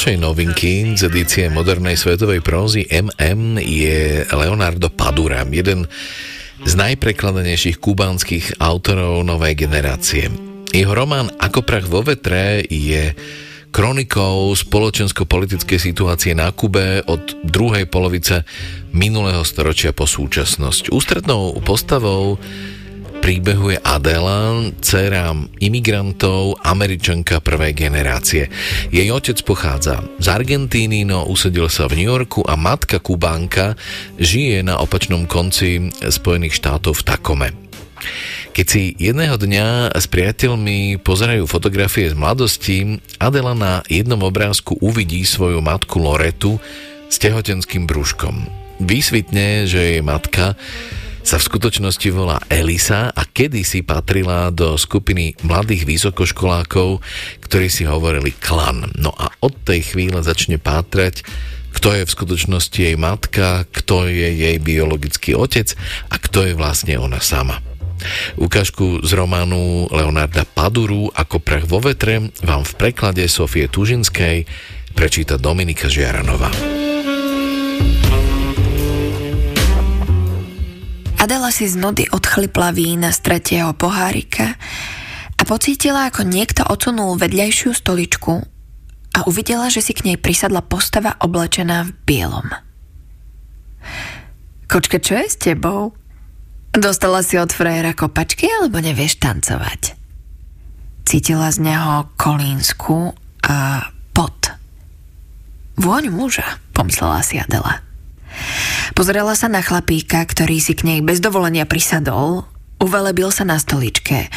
Ďalšej 0.04 0.20
novinky 0.20 0.72
z 1.00 1.08
edície 1.08 1.44
modernej 1.48 1.96
svetovej 1.96 2.44
prózy 2.44 2.84
MM 2.92 3.56
je 3.56 4.20
Leonardo 4.36 4.92
Padura, 4.92 5.48
jeden 5.48 5.88
z 6.60 6.72
najprekladanejších 6.76 7.80
kubánskych 7.80 8.60
autorov 8.60 9.24
novej 9.24 9.64
generácie. 9.64 10.28
Jeho 10.76 10.92
román 10.92 11.32
Ako 11.40 11.64
prach 11.64 11.88
vo 11.88 12.04
vetre 12.04 12.60
je 12.68 13.16
kronikou 13.72 14.52
spoločensko-politickej 14.52 15.80
situácie 15.80 16.36
na 16.36 16.52
Kube 16.52 17.00
od 17.08 17.40
druhej 17.40 17.88
polovice 17.88 18.44
minulého 18.92 19.40
storočia 19.40 19.96
po 19.96 20.04
súčasnosť. 20.04 20.92
Ústrednou 20.92 21.56
postavou 21.64 22.36
príbehu 23.24 23.72
je 23.72 23.80
Adela, 23.80 24.68
dcera 24.84 25.32
imigrantov, 25.64 26.60
američanka 26.60 27.40
prvej 27.40 27.72
generácie. 27.72 28.52
Jej 28.92 29.08
otec 29.08 29.40
pochádza 29.48 30.04
z 30.20 30.28
Argentíny, 30.28 31.08
no 31.08 31.24
usadil 31.24 31.72
sa 31.72 31.88
v 31.88 32.04
New 32.04 32.12
Yorku 32.12 32.44
a 32.44 32.52
matka 32.52 33.00
Kubánka 33.00 33.80
žije 34.20 34.60
na 34.60 34.76
opačnom 34.76 35.24
konci 35.24 35.88
Spojených 36.04 36.60
štátov 36.60 37.00
v 37.00 37.06
Takome. 37.08 37.48
Keď 38.52 38.66
si 38.68 38.92
jedného 39.00 39.40
dňa 39.40 39.96
s 39.96 40.04
priateľmi 40.04 41.00
pozerajú 41.00 41.48
fotografie 41.48 42.12
z 42.12 42.16
mladosti, 42.20 43.00
Adela 43.16 43.56
na 43.56 43.80
jednom 43.88 44.20
obrázku 44.20 44.76
uvidí 44.84 45.24
svoju 45.24 45.64
matku 45.64 45.96
Loretu 45.96 46.60
s 47.08 47.16
tehotenským 47.16 47.88
brúškom. 47.88 48.44
Vysvitne, 48.84 49.64
že 49.64 49.96
jej 49.96 50.02
matka 50.04 50.60
sa 51.24 51.40
v 51.40 51.48
skutočnosti 51.48 52.08
volá 52.12 52.36
Elisa 52.52 53.08
a 53.08 53.22
kedysi 53.24 53.80
patrila 53.80 54.52
do 54.52 54.76
skupiny 54.76 55.34
mladých 55.40 55.88
vysokoškolákov, 55.88 57.00
ktorí 57.40 57.72
si 57.72 57.88
hovorili 57.88 58.36
klan. 58.36 58.92
No 59.00 59.16
a 59.16 59.32
od 59.40 59.56
tej 59.64 59.96
chvíle 59.96 60.20
začne 60.20 60.60
pátrať, 60.60 61.24
kto 61.72 61.96
je 61.96 62.04
v 62.04 62.14
skutočnosti 62.14 62.76
jej 62.76 62.94
matka, 63.00 63.64
kto 63.72 64.06
je 64.06 64.30
jej 64.36 64.56
biologický 64.60 65.32
otec 65.32 65.72
a 66.12 66.20
kto 66.20 66.44
je 66.44 66.54
vlastne 66.54 66.94
ona 67.00 67.18
sama. 67.18 67.64
Ukážku 68.36 69.00
z 69.00 69.10
románu 69.16 69.88
Leonarda 69.88 70.44
Paduru 70.44 71.08
ako 71.08 71.40
prach 71.40 71.64
vo 71.64 71.80
vetre 71.80 72.20
vám 72.44 72.68
v 72.68 72.72
preklade 72.76 73.24
Sofie 73.32 73.66
Tužinskej 73.66 74.44
prečíta 74.92 75.40
Dominika 75.40 75.88
Žiaranová. 75.88 76.93
Adela 81.24 81.48
si 81.48 81.64
z 81.64 81.80
nudy 81.80 82.04
odchlipla 82.12 82.76
vína 82.76 83.08
z 83.08 83.24
tretieho 83.24 83.72
pohárika 83.72 84.60
a 85.40 85.42
pocítila, 85.48 86.12
ako 86.12 86.20
niekto 86.20 86.68
odsunul 86.68 87.16
vedľajšiu 87.16 87.72
stoličku 87.72 88.44
a 89.16 89.18
uvidela, 89.24 89.72
že 89.72 89.80
si 89.80 89.96
k 89.96 90.04
nej 90.04 90.20
prisadla 90.20 90.60
postava 90.60 91.16
oblečená 91.16 91.88
v 91.88 91.90
bielom. 92.04 92.52
Kočka, 94.68 95.00
čo 95.00 95.16
je 95.16 95.32
s 95.32 95.40
tebou? 95.40 95.96
Dostala 96.76 97.24
si 97.24 97.40
od 97.40 97.56
frajera 97.56 97.96
kopačky 97.96 98.44
alebo 98.60 98.84
nevieš 98.84 99.16
tancovať? 99.16 99.96
Cítila 101.08 101.48
z 101.48 101.72
neho 101.72 102.04
kolínsku 102.20 103.16
a 103.48 103.88
pot. 104.12 104.52
Vôň 105.80 106.12
muža, 106.12 106.60
pomyslela 106.76 107.24
si 107.24 107.40
Adela. 107.40 107.83
Pozerala 108.94 109.34
sa 109.34 109.50
na 109.50 109.64
chlapíka, 109.64 110.22
ktorý 110.22 110.62
si 110.62 110.76
k 110.76 110.86
nej 110.86 111.00
bez 111.02 111.18
dovolenia 111.18 111.66
prisadol, 111.66 112.46
uvelebil 112.78 113.32
sa 113.32 113.42
na 113.42 113.58
stoličke, 113.58 114.28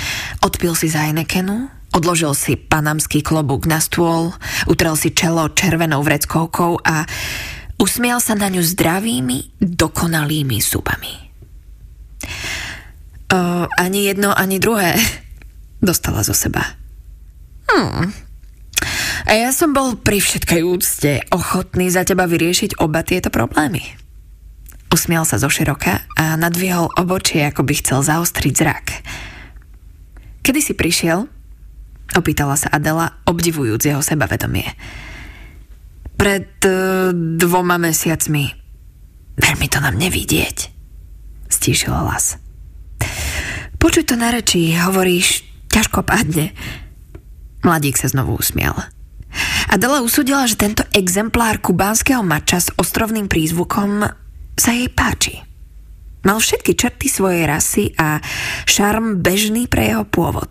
odpil 0.41 0.73
si 0.73 0.89
z 0.89 0.97
Heinekenu, 0.97 1.69
odložil 1.93 2.33
si 2.37 2.55
panamský 2.57 3.25
klobúk 3.25 3.65
na 3.65 3.81
stôl, 3.81 4.33
utrel 4.69 4.95
si 4.95 5.13
čelo 5.13 5.49
červenou 5.51 6.05
vreckovkou 6.05 6.81
a 6.83 7.05
usmial 7.81 8.21
sa 8.21 8.37
na 8.37 8.49
ňu 8.49 8.61
zdravými, 8.61 9.59
dokonalými 9.61 10.57
zubami. 10.61 11.13
O, 13.27 13.67
ani 13.67 14.07
jedno, 14.07 14.31
ani 14.31 14.57
druhé. 14.57 14.95
Dostala 15.87 16.23
zo 16.23 16.33
seba. 16.33 16.63
Hmm. 17.67 18.26
A 19.27 19.35
ja 19.35 19.51
som 19.51 19.75
bol 19.75 19.99
pri 19.99 20.23
všetkej 20.23 20.61
úcte 20.63 21.19
ochotný 21.35 21.91
za 21.91 22.07
teba 22.07 22.23
vyriešiť 22.31 22.79
oba 22.79 23.03
tieto 23.03 23.27
problémy. 23.27 23.83
Usmiel 24.87 25.27
sa 25.27 25.35
zo 25.35 25.51
široka 25.51 26.07
a 26.15 26.39
nadvihol 26.39 26.95
obočie, 26.95 27.43
ako 27.43 27.67
by 27.67 27.73
chcel 27.75 27.99
zaostriť 28.07 28.53
zrak. 28.55 28.85
Kedy 30.47 30.59
si 30.63 30.73
prišiel? 30.79 31.27
Opýtala 32.15 32.55
sa 32.55 32.71
Adela, 32.71 33.19
obdivujúc 33.27 33.83
jeho 33.83 33.99
sebavedomie. 33.99 34.71
Pred 36.15 36.47
uh, 36.63 37.11
dvoma 37.11 37.75
mesiacmi. 37.75 38.47
Veľmi 39.35 39.67
to 39.67 39.83
nám 39.83 39.99
nevidieť. 39.99 40.71
Stíšil 41.51 41.91
hlas. 41.91 42.39
Počuť 43.75 44.07
to 44.07 44.15
na 44.15 44.31
reči, 44.31 44.71
hovoríš, 44.71 45.43
ťažko 45.67 46.07
padne. 46.07 46.55
Mladík 47.67 47.99
sa 47.99 48.07
znovu 48.07 48.39
usmiel. 48.39 48.71
Adela 49.67 49.99
usúdila, 50.01 50.47
že 50.47 50.59
tento 50.59 50.83
exemplár 50.95 51.59
kubánskeho 51.59 52.23
mača 52.23 52.63
s 52.63 52.69
ostrovným 52.75 53.27
prízvukom 53.27 54.07
sa 54.57 54.71
jej 54.73 54.89
páči. 54.89 55.43
Mal 56.25 56.37
všetky 56.41 56.75
črty 56.75 57.07
svojej 57.07 57.43
rasy 57.47 57.95
a 57.95 58.19
šarm 58.67 59.23
bežný 59.23 59.69
pre 59.69 59.93
jeho 59.95 60.03
pôvod. 60.03 60.49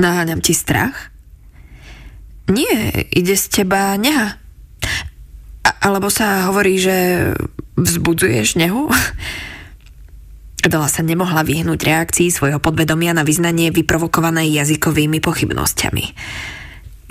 Naháňam 0.00 0.42
ti 0.42 0.56
strach? 0.56 1.12
Nie, 2.50 3.06
ide 3.14 3.38
z 3.38 3.62
teba 3.62 3.94
neha. 3.94 4.40
A- 5.62 5.78
alebo 5.86 6.10
sa 6.10 6.50
hovorí, 6.50 6.82
že 6.82 7.30
vzbudzuješ 7.78 8.58
nehu? 8.58 8.90
Adela 10.66 10.86
sa 10.86 11.02
nemohla 11.02 11.42
vyhnúť 11.42 11.80
reakcii 11.82 12.30
svojho 12.30 12.62
podvedomia 12.62 13.10
na 13.14 13.26
vyznanie 13.26 13.74
vyprovokované 13.74 14.46
jazykovými 14.46 15.18
pochybnosťami. 15.18 16.04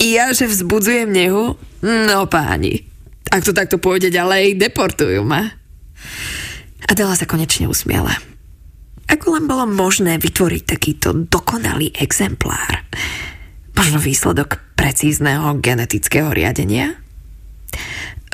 Ja, 0.02 0.34
že 0.34 0.50
vzbudzujem 0.50 1.14
nehu? 1.14 1.54
No 1.86 2.26
páni, 2.26 2.82
ak 3.30 3.46
to 3.46 3.54
takto 3.54 3.78
pôjde 3.78 4.10
ďalej, 4.10 4.58
deportujú 4.58 5.22
ma. 5.22 5.54
Adela 6.90 7.14
sa 7.14 7.22
konečne 7.22 7.70
usmiala. 7.70 8.10
Ako 9.06 9.38
len 9.38 9.46
bolo 9.46 9.62
možné 9.62 10.18
vytvoriť 10.18 10.62
takýto 10.66 11.14
dokonalý 11.14 11.94
exemplár? 11.94 12.82
Možno 13.78 14.02
výsledok 14.02 14.58
precízneho 14.74 15.54
genetického 15.62 16.34
riadenia? 16.34 16.98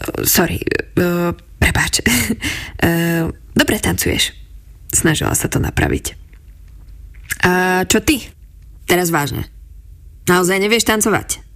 Uh, 0.00 0.24
sorry, 0.24 0.64
uh, 0.96 1.36
prepáč. 1.60 2.00
Uh, 2.80 3.28
dobre 3.60 3.76
tancuješ. 3.76 4.32
Snažila 4.88 5.36
sa 5.36 5.52
to 5.52 5.60
napraviť. 5.60 6.16
A 7.44 7.84
čo 7.84 8.00
ty? 8.00 8.24
Teraz 8.88 9.12
vážne. 9.12 9.44
Naozaj 10.24 10.64
nevieš 10.64 10.88
tancovať? 10.88 11.47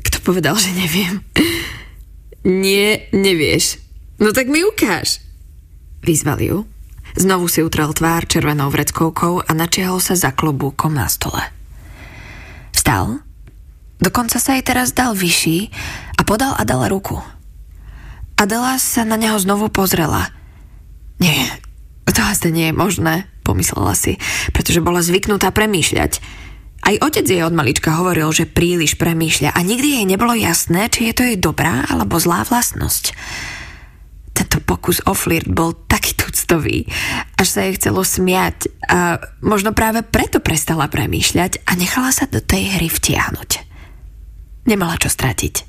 Kto 0.00 0.16
povedal, 0.24 0.56
že 0.56 0.72
neviem? 0.72 1.20
Nie, 2.44 3.10
nevieš. 3.12 3.80
No 4.20 4.32
tak 4.32 4.48
mi 4.48 4.64
ukáž. 4.64 5.20
Vyzval 6.00 6.40
ju. 6.40 6.58
Znovu 7.18 7.50
si 7.50 7.60
utrel 7.60 7.90
tvár 7.90 8.24
červenou 8.24 8.70
vreckovkou 8.70 9.44
a 9.44 9.50
načiahol 9.52 9.98
sa 9.98 10.14
za 10.14 10.30
klobúkom 10.30 10.94
na 10.94 11.10
stole. 11.10 11.42
Vstal. 12.70 13.20
Dokonca 14.00 14.40
sa 14.40 14.56
jej 14.56 14.64
teraz 14.64 14.96
dal 14.96 15.12
vyšší 15.12 15.68
a 16.16 16.24
podal 16.24 16.56
Adela 16.56 16.88
ruku. 16.88 17.20
Adela 18.40 18.80
sa 18.80 19.04
na 19.04 19.20
neho 19.20 19.36
znovu 19.36 19.68
pozrela. 19.68 20.32
Nie, 21.20 21.44
to 22.08 22.24
asi 22.24 22.48
nie 22.48 22.72
je 22.72 22.74
možné, 22.76 23.28
pomyslela 23.44 23.92
si, 23.92 24.16
pretože 24.56 24.80
bola 24.80 25.04
zvyknutá 25.04 25.52
premýšľať. 25.52 26.24
Aj 26.80 26.96
otec 26.96 27.28
jej 27.28 27.44
od 27.44 27.52
malička 27.52 27.92
hovoril, 28.00 28.32
že 28.32 28.48
príliš 28.48 28.96
premýšľa 28.96 29.52
a 29.52 29.60
nikdy 29.60 30.00
jej 30.00 30.06
nebolo 30.08 30.32
jasné, 30.32 30.88
či 30.88 31.12
je 31.12 31.14
to 31.14 31.22
jej 31.28 31.38
dobrá 31.38 31.84
alebo 31.86 32.16
zlá 32.16 32.42
vlastnosť. 32.48 33.12
Tento 34.32 34.58
pokus 34.64 35.04
o 35.04 35.12
flirt 35.12 35.52
bol 35.52 35.76
taký 35.76 36.16
tuctový, 36.16 36.88
až 37.36 37.46
sa 37.46 37.60
jej 37.68 37.76
chcelo 37.76 38.00
smiať 38.00 38.72
a 38.88 39.20
možno 39.44 39.76
práve 39.76 40.00
preto 40.00 40.40
prestala 40.40 40.88
premýšľať 40.88 41.68
a 41.68 41.76
nechala 41.76 42.08
sa 42.08 42.24
do 42.24 42.40
tej 42.40 42.80
hry 42.80 42.88
vtiahnuť. 42.88 43.50
Nemala 44.64 44.96
čo 44.96 45.12
stratiť. 45.12 45.68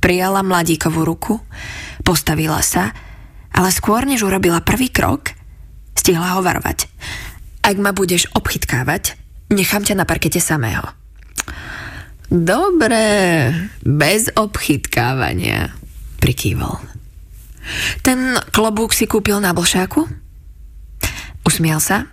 Prijala 0.00 0.40
mladíkovú 0.40 1.04
ruku, 1.04 1.44
postavila 2.00 2.64
sa, 2.64 2.96
ale 3.52 3.68
skôr 3.68 4.08
než 4.08 4.24
urobila 4.24 4.64
prvý 4.64 4.88
krok, 4.88 5.36
stihla 5.92 6.38
ho 6.38 6.40
varovať. 6.40 6.88
Ak 7.60 7.76
ma 7.76 7.92
budeš 7.92 8.32
obchytkávať, 8.32 9.19
nechám 9.50 9.82
ťa 9.82 9.98
na 9.98 10.06
parkete 10.06 10.38
samého. 10.38 10.86
Dobre, 12.30 13.02
bez 13.82 14.30
obchytkávania, 14.38 15.74
prikývol. 16.22 16.78
Ten 18.06 18.38
klobúk 18.54 18.94
si 18.94 19.10
kúpil 19.10 19.42
na 19.42 19.50
blšáku? 19.50 20.06
Usmiel 21.42 21.82
sa 21.82 22.06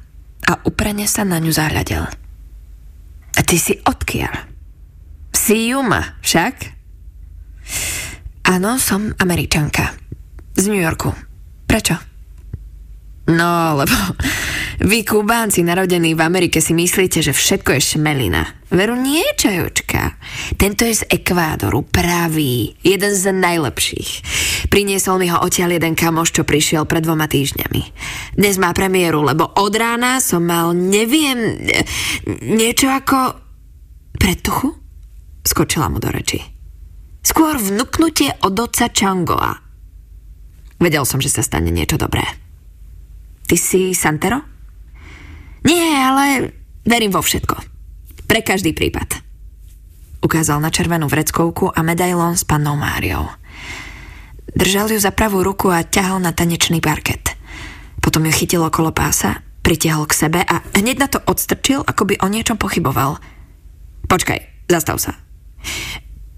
a 0.50 0.54
uprene 0.66 1.06
sa 1.06 1.22
na 1.22 1.38
ňu 1.38 1.54
zahľadel. 1.54 2.10
A 3.38 3.40
ty 3.46 3.62
si 3.62 3.78
odkiaľ? 3.86 4.50
Si 5.30 5.70
Juma, 5.70 6.18
však? 6.26 6.74
Áno, 8.50 8.82
som 8.82 9.14
Američanka. 9.22 9.94
Z 10.58 10.66
New 10.66 10.82
Yorku. 10.82 11.14
Prečo? 11.70 12.17
No, 13.28 13.76
lebo 13.76 13.92
vy, 14.90 15.04
Kubánci, 15.04 15.60
narodení 15.60 16.16
v 16.16 16.24
Amerike, 16.24 16.64
si 16.64 16.72
myslíte, 16.72 17.20
že 17.20 17.36
všetko 17.36 17.76
je 17.76 17.82
šmelina. 17.84 18.48
Veru 18.72 18.96
nie, 18.96 19.24
čajočka. 19.36 20.16
Tento 20.56 20.88
je 20.88 21.04
z 21.04 21.08
Ekvádoru, 21.12 21.84
pravý, 21.88 22.76
jeden 22.84 23.12
z 23.12 23.36
najlepších. 23.36 24.12
Priniesol 24.72 25.20
mi 25.20 25.28
ho 25.28 25.44
odtiaľ 25.44 25.76
jeden 25.76 25.96
kamoš, 25.96 26.40
čo 26.40 26.44
prišiel 26.48 26.88
pred 26.88 27.04
dvoma 27.04 27.28
týždňami. 27.28 27.82
Dnes 28.40 28.56
má 28.60 28.72
premiéru, 28.72 29.24
lebo 29.28 29.44
od 29.44 29.74
rána 29.76 30.24
som 30.24 30.48
mal, 30.48 30.72
neviem, 30.72 31.60
niečo 32.44 32.88
ako... 32.88 33.44
Predtuchu? 34.18 34.74
Skočila 35.44 35.92
mu 35.92 36.02
do 36.02 36.10
reči. 36.10 36.42
Skôr 37.22 37.60
vnúknutie 37.60 38.34
od 38.40 38.56
oca 38.56 38.88
Changoa. 38.88 39.52
Vedel 40.80 41.04
som, 41.04 41.20
že 41.20 41.30
sa 41.30 41.44
stane 41.44 41.70
niečo 41.70 42.00
dobré. 42.00 42.47
Ty 43.48 43.56
si 43.56 43.96
Santero? 43.96 44.44
Nie, 45.64 46.04
ale 46.04 46.52
verím 46.84 47.16
vo 47.16 47.24
všetko. 47.24 47.56
Pre 48.28 48.40
každý 48.44 48.76
prípad. 48.76 49.24
Ukázal 50.20 50.60
na 50.60 50.68
červenú 50.68 51.08
vreckovku 51.08 51.72
a 51.72 51.80
medailón 51.80 52.36
s 52.36 52.44
pannou 52.44 52.76
Máriou. 52.76 53.32
Držal 54.52 54.92
ju 54.92 55.00
za 55.00 55.16
pravú 55.16 55.48
ruku 55.48 55.72
a 55.72 55.88
ťahal 55.88 56.20
na 56.20 56.36
tanečný 56.36 56.84
parket. 56.84 57.40
Potom 58.04 58.28
ju 58.28 58.36
chytil 58.36 58.64
okolo 58.64 58.92
pása, 58.92 59.44
pritiahol 59.64 60.08
k 60.12 60.28
sebe 60.28 60.40
a 60.44 60.64
hneď 60.76 60.96
na 61.00 61.08
to 61.08 61.24
odstrčil, 61.24 61.88
ako 61.88 62.04
by 62.04 62.16
o 62.20 62.28
niečom 62.28 62.60
pochyboval. 62.60 63.20
Počkaj, 64.12 64.68
zastav 64.68 65.00
sa. 65.00 65.16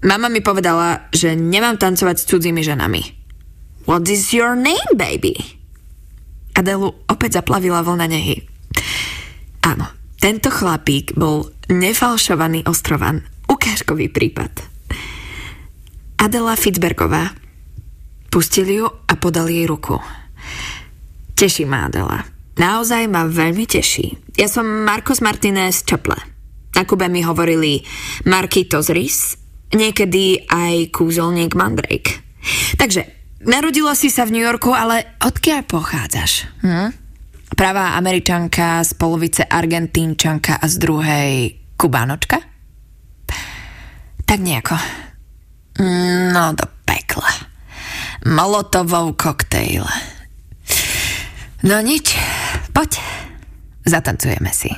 Mama 0.06 0.30
mi 0.30 0.42
povedala, 0.42 1.10
že 1.10 1.34
nemám 1.34 1.74
tancovať 1.74 2.16
s 2.22 2.28
cudzími 2.30 2.62
ženami. 2.62 3.02
What 3.90 4.06
is 4.06 4.30
your 4.30 4.54
name, 4.54 4.94
baby? 4.94 5.59
Adelu 6.54 6.92
opäť 7.06 7.40
zaplavila 7.40 7.80
vlna 7.84 8.06
nehy. 8.10 8.44
Áno, 9.64 9.86
tento 10.18 10.48
chlapík 10.52 11.14
bol 11.16 11.52
nefalšovaný 11.70 12.66
ostrovan. 12.66 13.24
Ukážkový 13.46 14.10
prípad. 14.12 14.50
Adela 16.20 16.54
Fitzbergová. 16.54 17.32
Pustil 18.30 18.68
ju 18.70 18.86
a 18.86 19.12
podal 19.18 19.50
jej 19.50 19.66
ruku. 19.66 19.98
Teší 21.34 21.66
ma 21.66 21.88
Adela. 21.88 22.22
Naozaj 22.60 23.08
ma 23.08 23.24
veľmi 23.24 23.64
teší. 23.64 24.36
Ja 24.36 24.46
som 24.46 24.68
Marcos 24.84 25.24
Martinez 25.24 25.82
Čaple. 25.82 26.16
Na 26.76 26.84
Kube 26.84 27.08
mi 27.08 27.24
hovorili 27.24 27.82
Marquitos 28.28 28.92
Rys, 28.92 29.36
niekedy 29.74 30.46
aj 30.46 30.94
kúzelník 30.94 31.56
Mandrake. 31.56 32.22
Takže, 32.76 33.19
narodila 33.44 33.96
si 33.96 34.12
sa 34.12 34.28
v 34.28 34.36
New 34.36 34.44
Yorku, 34.44 34.72
ale 34.72 35.16
odkiaľ 35.20 35.60
pochádzaš? 35.64 36.48
Hm? 36.64 36.90
Pravá 37.56 37.98
američanka, 37.98 38.80
z 38.86 38.92
polovice 38.96 39.42
argentínčanka 39.44 40.56
a 40.60 40.64
z 40.70 40.74
druhej 40.80 41.32
kubánočka? 41.76 42.38
Tak 44.24 44.38
nejako. 44.38 44.76
No 46.30 46.54
do 46.54 46.64
pekla. 46.86 47.32
Molotovou 48.28 49.16
koktejl. 49.18 49.84
No 51.66 51.76
nič, 51.84 52.16
poď, 52.72 53.02
zatancujeme 53.84 54.48
si. 54.54 54.72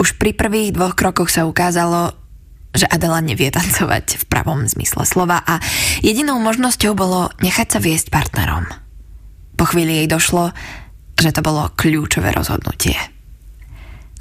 Už 0.00 0.16
pri 0.16 0.32
prvých 0.32 0.72
dvoch 0.72 0.96
krokoch 0.96 1.28
sa 1.28 1.44
ukázalo, 1.44 2.21
že 2.72 2.88
Adela 2.88 3.20
nevie 3.20 3.52
tancovať 3.52 4.16
v 4.20 4.24
pravom 4.28 4.64
zmysle 4.64 5.04
slova 5.04 5.44
a 5.44 5.60
jedinou 6.00 6.40
možnosťou 6.40 6.96
bolo 6.96 7.28
nechať 7.44 7.68
sa 7.76 7.78
viesť 7.78 8.08
partnerom. 8.08 8.64
Po 9.60 9.64
chvíli 9.68 10.02
jej 10.02 10.08
došlo, 10.08 10.56
že 11.20 11.30
to 11.36 11.44
bolo 11.44 11.68
kľúčové 11.76 12.32
rozhodnutie. 12.32 12.96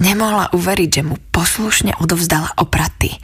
Nemohla 0.02 0.52
uveriť, 0.52 0.90
že 0.90 1.04
mu 1.08 1.16
poslušne 1.32 1.96
odovzdala 2.02 2.58
opraty. 2.60 3.16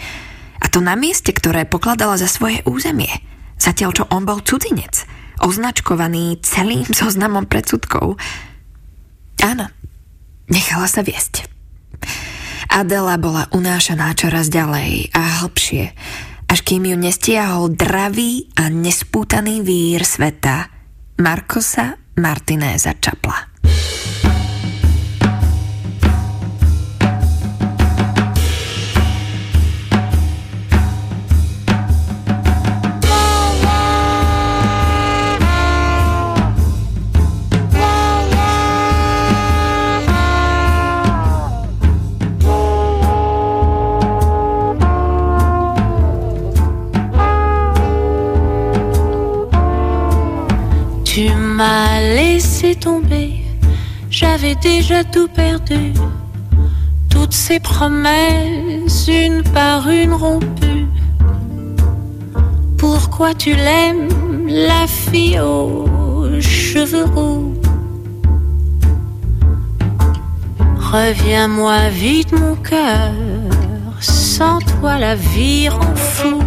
A 0.62 0.70
to 0.72 0.80
na 0.80 0.94
mieste, 0.94 1.34
ktoré 1.34 1.66
pokladala 1.68 2.16
za 2.16 2.30
svoje 2.30 2.64
územie. 2.70 3.12
Zatiaľ, 3.58 3.92
čo 3.94 4.04
on 4.14 4.24
bol 4.24 4.46
cudzinec, 4.46 5.06
označkovaný 5.42 6.40
celým 6.46 6.86
zoznamom 6.90 7.50
predsudkov. 7.50 8.16
Áno, 9.42 9.66
nechala 10.50 10.88
sa 10.90 11.02
viesť. 11.02 11.50
Adela 12.68 13.18
bola 13.18 13.48
unášaná 13.56 14.14
čoraz 14.14 14.52
ďalej 14.52 15.10
a 15.16 15.44
hlbšie, 15.44 15.96
až 16.48 16.60
kým 16.62 16.88
ju 16.88 16.98
nestiahol 17.00 17.74
dravý 17.74 18.52
a 18.60 18.70
nespútaný 18.70 19.66
vír 19.66 20.04
sveta 20.04 20.70
Markosa 21.18 21.98
Martinéza 22.20 22.94
Čapla. 23.00 23.57
M'as 51.58 52.02
laissé 52.02 52.76
tomber, 52.76 53.44
j'avais 54.12 54.54
déjà 54.54 55.04
tout 55.04 55.28
perdu. 55.28 55.92
Toutes 57.10 57.34
ces 57.34 57.60
promesses, 57.60 59.08
une 59.08 59.42
par 59.42 59.90
une 59.90 60.14
rompues. 60.14 60.86
Pourquoi 62.78 63.34
tu 63.34 63.56
l'aimes, 63.56 64.08
la 64.48 64.86
fille 64.86 65.40
aux 65.40 66.40
cheveux 66.40 67.06
roux? 67.06 67.56
Reviens-moi 70.80 71.90
vite 71.90 72.34
mon 72.34 72.56
cœur, 72.58 73.14
sans 74.00 74.60
toi 74.60 75.00
la 75.00 75.16
vie 75.16 75.70
rend 75.70 75.96
fou. 75.96 76.40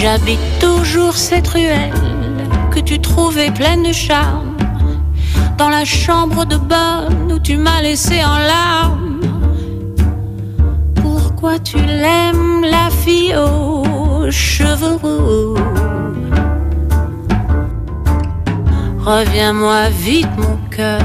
J'habite 0.00 0.40
toujours 0.58 1.16
cette 1.16 1.46
ruelle 1.48 1.92
que 2.72 2.80
tu 2.80 2.98
trouvais 2.98 3.50
pleine 3.50 3.82
de 3.82 3.92
charme, 3.92 4.56
dans 5.58 5.68
la 5.68 5.84
chambre 5.84 6.46
de 6.46 6.56
bonne 6.56 7.30
où 7.30 7.38
tu 7.38 7.56
m'as 7.58 7.82
laissé 7.82 8.24
en 8.24 8.38
larmes. 8.38 9.20
Pourquoi 10.94 11.58
tu 11.58 11.76
l'aimes, 11.76 12.64
la 12.64 12.88
fille 12.90 13.36
aux 13.36 14.30
cheveux 14.30 14.96
roux? 15.02 15.56
Reviens-moi 19.04 19.90
vite 19.90 20.36
mon 20.38 20.58
cœur, 20.70 21.02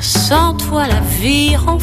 sans 0.00 0.52
toi 0.54 0.86
la 0.86 1.00
vie 1.18 1.56
rend. 1.56 1.78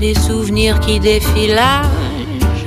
Des 0.00 0.14
souvenirs 0.14 0.80
qui 0.80 0.98
défilent 0.98 1.54
l'âge. 1.54 2.64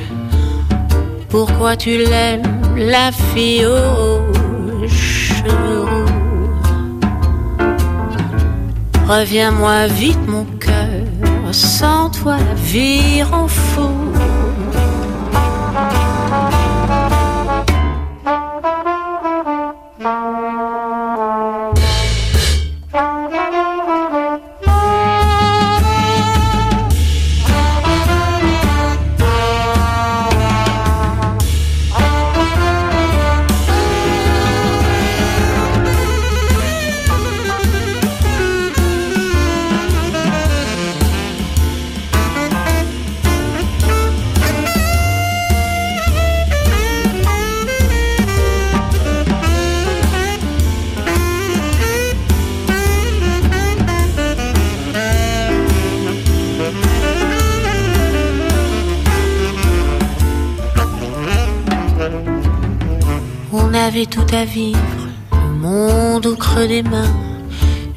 Pourquoi 1.30 1.76
tu 1.76 1.98
l'aimes, 1.98 2.44
la 2.78 3.12
fille 3.12 3.66
aux 3.66 4.88
cheveux 4.88 5.88
Reviens-moi 9.08 9.88
vite 9.88 10.28
mon 10.28 10.46
cœur, 10.60 11.06
sans 11.52 12.12
toi 12.12 12.38
la 12.38 12.54
vie 12.54 13.24
rend 13.24 13.48
fou. 13.48 14.13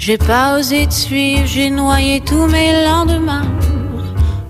J'ai 0.06 0.18
pas 0.18 0.56
osé 0.56 0.86
te 0.86 0.94
suivre, 0.94 1.42
j'ai 1.46 1.68
noyé 1.68 2.20
tous 2.20 2.46
mes 2.46 2.84
lendemains. 2.84 3.50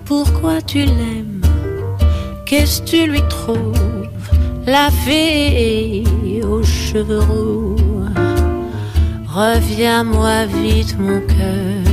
Pourquoi 0.05 0.61
tu 0.61 0.85
l'aimes? 0.85 1.41
Qu'est-ce 2.45 2.83
que 2.83 2.85
tu 2.85 3.07
lui 3.07 3.23
trouves? 3.27 4.07
La 4.67 4.91
fée 4.91 6.03
aux 6.47 6.61
cheveux 6.61 7.21
roux. 7.21 7.75
Reviens-moi 9.27 10.45
vite, 10.45 10.95
mon 10.99 11.21
cœur. 11.21 11.83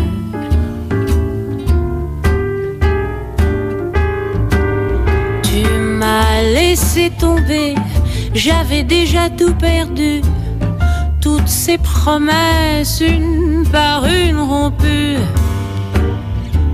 Tu 5.42 5.66
m'as 5.80 6.42
laissé 6.42 7.10
tomber, 7.18 7.76
j'avais 8.34 8.82
déjà 8.82 9.30
tout 9.30 9.54
perdu. 9.54 10.20
Toutes 11.22 11.48
ces 11.48 11.78
promesses, 11.78 13.00
une 13.00 13.43
par 13.74 14.06
une 14.06 14.38
rompues. 14.38 15.18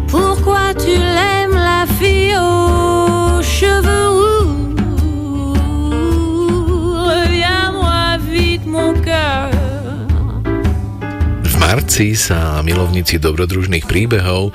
Pourquoi 0.06 0.76
tu 0.76 0.92
l'aimes, 1.16 1.56
la 1.56 1.88
fille 1.98 2.36
aux 2.36 3.40
cheveux 3.40 4.08
roux 4.20 4.76
Reviens-moi 7.08 8.20
vite, 8.28 8.66
mon 8.66 8.92
cœur. 9.00 9.48
V 11.40 11.52
marci 11.56 12.12
sa 12.20 12.60
milovníci 12.60 13.16
dobrodružných 13.16 13.88
príbehov 13.88 14.52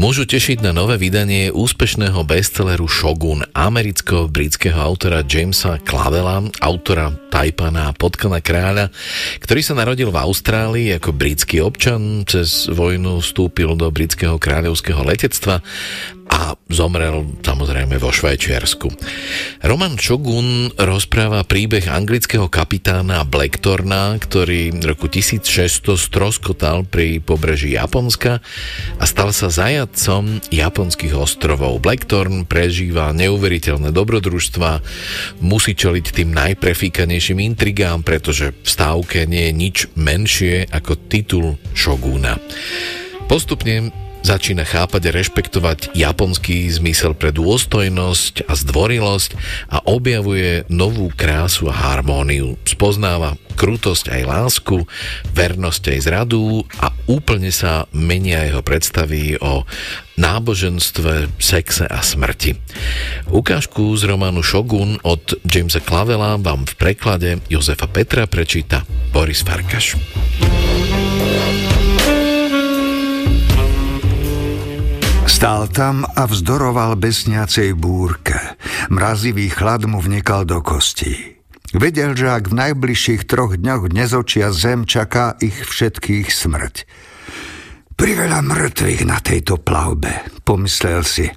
môžu 0.00 0.24
tešiť 0.24 0.64
na 0.64 0.72
nové 0.72 0.96
vydanie 0.96 1.52
úspešného 1.52 2.24
bestselleru 2.24 2.88
Shogun 2.88 3.44
amerického 3.52 4.32
britského 4.32 4.80
autora 4.80 5.20
Jamesa 5.20 5.76
Clavela, 5.84 6.40
autora 6.64 7.12
Tajpana 7.28 7.92
a 7.92 7.94
Potkana 7.94 8.40
kráľa, 8.40 8.88
ktorý 9.44 9.60
sa 9.60 9.76
narodil 9.76 10.08
v 10.08 10.16
Austrálii 10.16 10.96
ako 10.96 11.12
britský 11.12 11.60
občan, 11.60 12.24
cez 12.24 12.64
vojnu 12.72 13.20
vstúpil 13.20 13.76
do 13.76 13.92
britského 13.92 14.40
kráľovského 14.40 15.04
letectva 15.04 15.60
a 16.30 16.54
zomrel 16.70 17.26
samozrejme 17.42 17.98
vo 17.98 18.14
Švajčiarsku. 18.14 18.86
Roman 19.66 19.98
Shogun 19.98 20.70
rozpráva 20.78 21.42
príbeh 21.42 21.90
anglického 21.90 22.46
kapitána 22.46 23.26
Blacktorna, 23.26 24.14
ktorý 24.14 24.78
v 24.78 24.84
roku 24.86 25.10
1600 25.10 25.98
stroskotal 25.98 26.86
pri 26.86 27.18
pobreží 27.18 27.74
Japonska 27.74 28.38
a 28.96 29.04
stal 29.04 29.34
sa 29.34 29.50
zajadcom 29.50 30.38
japonských 30.54 31.18
ostrovov. 31.18 31.82
Blacktorn 31.82 32.46
prežíva 32.46 33.10
neuveriteľné 33.10 33.90
dobrodružstva, 33.90 34.70
musí 35.42 35.74
čeliť 35.74 36.06
tým 36.14 36.30
najprefíkanejším 36.30 37.42
intrigám, 37.42 38.06
pretože 38.06 38.54
v 38.54 38.68
stávke 38.68 39.26
nie 39.26 39.50
je 39.50 39.52
nič 39.52 39.76
menšie 39.98 40.70
ako 40.70 40.94
titul 41.10 41.58
Shoguna. 41.74 42.38
Postupne 43.26 44.09
začína 44.22 44.64
chápať 44.68 45.10
a 45.10 45.14
rešpektovať 45.16 45.78
japonský 45.96 46.68
zmysel 46.70 47.16
pre 47.16 47.32
dôstojnosť 47.32 48.46
a 48.46 48.52
zdvorilosť 48.56 49.30
a 49.72 49.82
objavuje 49.84 50.64
novú 50.68 51.08
krásu 51.12 51.68
a 51.68 51.74
harmóniu. 51.74 52.56
Spoznáva 52.68 53.36
krutosť 53.60 54.08
aj 54.08 54.22
lásku, 54.24 54.76
vernosť 55.36 55.82
aj 55.92 55.98
zradu 56.00 56.64
a 56.80 56.94
úplne 57.04 57.52
sa 57.52 57.84
menia 57.92 58.48
jeho 58.48 58.64
predstavy 58.64 59.36
o 59.36 59.68
náboženstve, 60.16 61.40
sexe 61.40 61.84
a 61.84 62.00
smrti. 62.00 62.56
Ukážku 63.28 63.96
z 63.96 64.08
románu 64.08 64.40
Shogun 64.40 64.96
od 65.04 65.36
Jamesa 65.44 65.80
Clavela 65.80 66.40
vám 66.40 66.64
v 66.64 66.74
preklade 66.76 67.30
Jozefa 67.52 67.88
Petra 67.88 68.24
prečíta 68.24 68.84
Boris 69.12 69.44
Farkaš. 69.44 69.96
Stál 75.30 75.70
tam 75.70 76.02
a 76.02 76.26
vzdoroval 76.26 76.98
besniacej 76.98 77.78
búrke. 77.78 78.34
Mrazivý 78.90 79.46
chlad 79.46 79.86
mu 79.86 80.02
vnikal 80.02 80.42
do 80.42 80.58
kostí. 80.58 81.38
Vedel, 81.70 82.18
že 82.18 82.34
ak 82.34 82.50
v 82.50 82.58
najbližších 82.66 83.30
troch 83.30 83.54
dňoch 83.54 83.94
nezočia 83.94 84.50
zem, 84.50 84.90
čaká 84.90 85.38
ich 85.38 85.54
všetkých 85.54 86.34
smrť. 86.34 86.82
Priveľa 88.00 88.40
mŕtvych 88.40 89.04
na 89.04 89.20
tejto 89.20 89.60
plavbe, 89.60 90.24
pomyslel 90.40 91.04
si. 91.04 91.28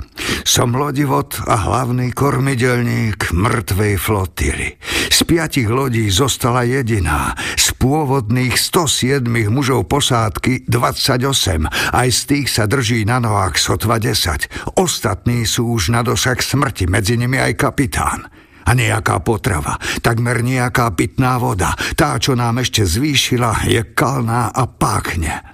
Som 0.47 0.79
lodivod 0.79 1.35
a 1.43 1.59
hlavný 1.59 2.15
kormidelník 2.15 3.35
mŕtvej 3.35 3.99
flotily. 3.99 4.79
Z 5.11 5.27
piatich 5.27 5.67
lodí 5.67 6.07
zostala 6.07 6.63
jediná. 6.63 7.35
Z 7.59 7.75
pôvodných 7.75 8.55
107 8.55 9.27
mužov 9.51 9.91
posádky 9.91 10.63
28. 10.71 11.67
Aj 11.67 12.07
z 12.07 12.21
tých 12.31 12.47
sa 12.47 12.63
drží 12.63 13.03
na 13.03 13.19
nohách 13.19 13.59
sotva 13.59 13.99
10. 13.99 14.79
Ostatní 14.79 15.43
sú 15.43 15.67
už 15.67 15.91
na 15.91 15.99
dosah 15.99 16.39
smrti, 16.39 16.87
medzi 16.87 17.19
nimi 17.19 17.43
aj 17.43 17.59
kapitán 17.59 18.31
a 18.63 18.71
nejaká 18.71 19.19
potrava, 19.19 19.75
takmer 19.99 20.39
nejaká 20.39 20.95
pitná 20.95 21.35
voda. 21.35 21.75
Tá, 21.99 22.15
čo 22.15 22.39
nám 22.39 22.63
ešte 22.63 22.87
zvýšila, 22.87 23.67
je 23.67 23.83
kalná 23.91 24.47
a 24.55 24.63
pákne. 24.63 25.52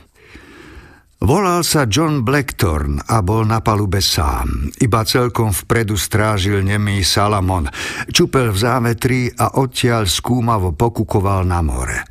Volal 1.20 1.68
sa 1.68 1.84
John 1.84 2.24
Blackthorn 2.24 3.04
a 3.04 3.20
bol 3.20 3.44
na 3.44 3.60
palube 3.60 4.00
sám. 4.00 4.72
Iba 4.80 5.04
celkom 5.04 5.52
vpredu 5.52 6.00
strážil 6.00 6.64
nemý 6.64 7.04
Salamon. 7.04 7.68
Čupel 8.08 8.56
v 8.56 8.58
závetri 8.58 9.22
a 9.36 9.60
odtiaľ 9.60 10.08
skúmavo 10.08 10.72
pokukoval 10.72 11.44
na 11.44 11.60
more. 11.60 12.08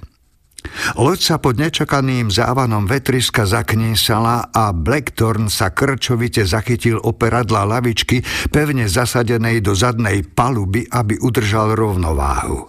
Loď 1.01 1.19
sa 1.25 1.37
pod 1.41 1.57
nečakaným 1.57 2.29
závanom 2.29 2.85
vetriska 2.85 3.49
zaknísala 3.49 4.53
a 4.53 4.77
Blackthorn 4.77 5.49
sa 5.49 5.73
krčovite 5.73 6.45
zachytil 6.45 7.01
operadla 7.01 7.65
lavičky 7.65 8.21
pevne 8.53 8.93
zasadenej 8.93 9.65
do 9.65 9.73
zadnej 9.73 10.21
paluby, 10.21 10.85
aby 10.85 11.17
udržal 11.17 11.73
rovnováhu. 11.73 12.69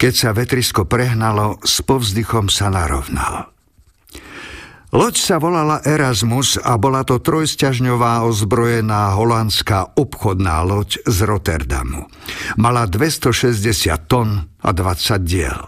Keď 0.00 0.12
sa 0.16 0.30
vetrisko 0.32 0.88
prehnalo, 0.88 1.60
s 1.60 1.84
povzdychom 1.84 2.48
sa 2.48 2.72
narovnal. 2.72 3.53
Loď 4.94 5.18
sa 5.18 5.42
volala 5.42 5.82
Erasmus 5.82 6.54
a 6.62 6.78
bola 6.78 7.02
to 7.02 7.18
trojsťažňová 7.18 8.22
ozbrojená 8.30 9.18
holandská 9.18 9.98
obchodná 9.98 10.62
loď 10.62 11.02
z 11.02 11.18
Rotterdamu. 11.26 12.06
Mala 12.62 12.86
260 12.86 13.58
tón 14.06 14.54
a 14.62 14.70
20 14.70 15.18
diel. 15.26 15.58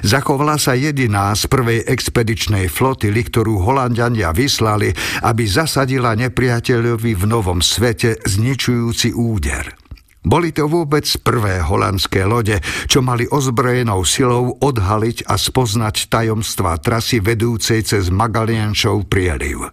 Zachovala 0.00 0.56
sa 0.56 0.72
jediná 0.72 1.36
z 1.36 1.52
prvej 1.52 1.84
expedičnej 1.84 2.72
flotily, 2.72 3.28
ktorú 3.28 3.60
Holandiania 3.60 4.32
vyslali, 4.32 4.88
aby 5.20 5.44
zasadila 5.44 6.16
nepriateľovi 6.16 7.12
v 7.12 7.24
novom 7.28 7.60
svete 7.60 8.24
zničujúci 8.24 9.12
úder– 9.12 9.68
boli 10.26 10.50
to 10.50 10.66
vôbec 10.66 11.06
prvé 11.22 11.62
holandské 11.62 12.26
lode, 12.26 12.58
čo 12.90 12.98
mali 12.98 13.30
ozbrojenou 13.30 14.02
silou 14.02 14.58
odhaliť 14.58 15.30
a 15.30 15.38
spoznať 15.38 16.10
tajomstvá 16.10 16.82
trasy 16.82 17.22
vedúcej 17.22 17.86
cez 17.86 18.10
Magaliančov 18.10 19.06
prieliv. 19.06 19.70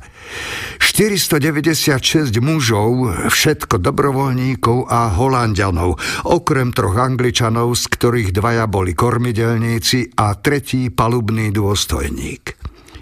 496 0.78 2.38
mužov, 2.38 3.18
všetko 3.34 3.82
dobrovoľníkov 3.82 4.94
a 4.94 5.10
holandianov, 5.18 5.98
okrem 6.30 6.70
troch 6.70 7.02
angličanov, 7.02 7.74
z 7.74 7.84
ktorých 7.90 8.30
dvaja 8.30 8.70
boli 8.70 8.94
kormidelníci 8.94 10.14
a 10.22 10.38
tretí 10.38 10.94
palubný 10.94 11.50
dôstojník. 11.50 12.44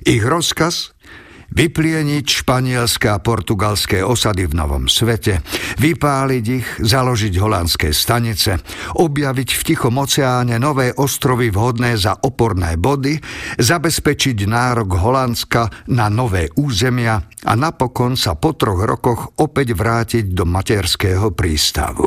Ich 0.08 0.24
rozkaz? 0.24 0.96
Vyplieniť 1.52 2.26
španielské 2.26 3.12
a 3.12 3.20
portugalské 3.20 4.02
osady 4.02 4.48
v 4.48 4.54
Novom 4.56 4.86
svete, 4.88 5.44
vypáliť 5.78 6.46
ich, 6.48 6.68
založiť 6.80 7.34
holandské 7.36 7.92
stanice, 7.92 8.60
objaviť 8.98 9.50
v 9.52 9.62
Tichom 9.62 10.00
oceáne 10.00 10.56
nové 10.58 10.96
ostrovy 10.96 11.52
vhodné 11.52 12.00
za 12.00 12.16
oporné 12.24 12.80
body, 12.80 13.20
zabezpečiť 13.60 14.48
nárok 14.48 14.96
Holandska 14.96 15.92
na 15.92 16.08
nové 16.08 16.48
územia 16.56 17.20
a 17.46 17.54
napokon 17.54 18.16
sa 18.16 18.40
po 18.40 18.56
troch 18.56 18.84
rokoch 18.88 19.36
opäť 19.40 19.76
vrátiť 19.76 20.32
do 20.32 20.48
materského 20.48 21.36
prístavu. 21.36 22.06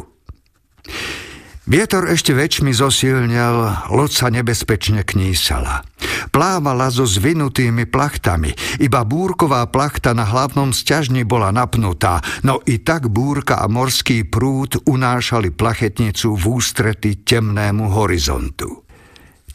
Vietor 1.64 2.12
ešte 2.12 2.36
väčšmi 2.36 2.76
zosilnel, 2.76 3.88
loď 3.88 4.10
sa 4.12 4.28
nebezpečne 4.28 5.00
knísala. 5.00 5.80
Plávala 6.28 6.92
so 6.92 7.08
zvinutými 7.08 7.88
plachtami, 7.88 8.52
iba 8.84 9.00
búrková 9.00 9.64
plachta 9.72 10.12
na 10.12 10.28
hlavnom 10.28 10.76
sťažni 10.76 11.24
bola 11.24 11.48
napnutá, 11.56 12.20
no 12.44 12.60
i 12.68 12.84
tak 12.84 13.08
búrka 13.08 13.64
a 13.64 13.66
morský 13.72 14.28
prúd 14.28 14.76
unášali 14.84 15.56
plachetnicu 15.56 16.36
v 16.36 16.44
ústrety 16.52 17.24
temnému 17.24 17.96
horizontu. 17.96 18.84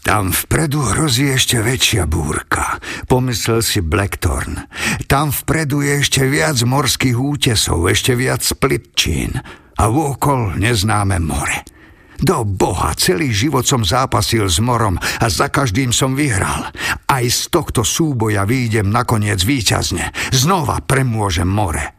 Tam 0.02 0.34
vpredu 0.34 0.82
hrozí 0.82 1.30
ešte 1.30 1.62
väčšia 1.62 2.10
búrka, 2.10 2.82
pomyslel 3.06 3.62
si 3.62 3.86
Blackthorn. 3.86 4.58
Tam 5.06 5.30
vpredu 5.30 5.86
je 5.86 6.02
ešte 6.02 6.26
viac 6.26 6.58
morských 6.58 7.14
útesov, 7.14 7.86
ešte 7.86 8.18
viac 8.18 8.42
splitčín 8.42 9.38
a 9.78 9.84
vôkol 9.86 10.58
neznáme 10.58 11.22
more. 11.22 11.79
Do 12.20 12.44
boha, 12.44 12.92
celý 13.00 13.32
život 13.32 13.64
som 13.64 13.84
zápasil 13.84 14.52
s 14.52 14.60
morom 14.60 15.00
a 15.00 15.26
za 15.32 15.48
každým 15.48 15.96
som 15.96 16.20
vyhral. 16.20 16.68
Aj 17.08 17.26
z 17.26 17.48
tohto 17.48 17.88
súboja 17.88 18.44
výjdem 18.44 18.92
nakoniec 18.92 19.40
výťazne. 19.40 20.12
Znova 20.36 20.84
premôžem 20.84 21.48
more. 21.48 21.96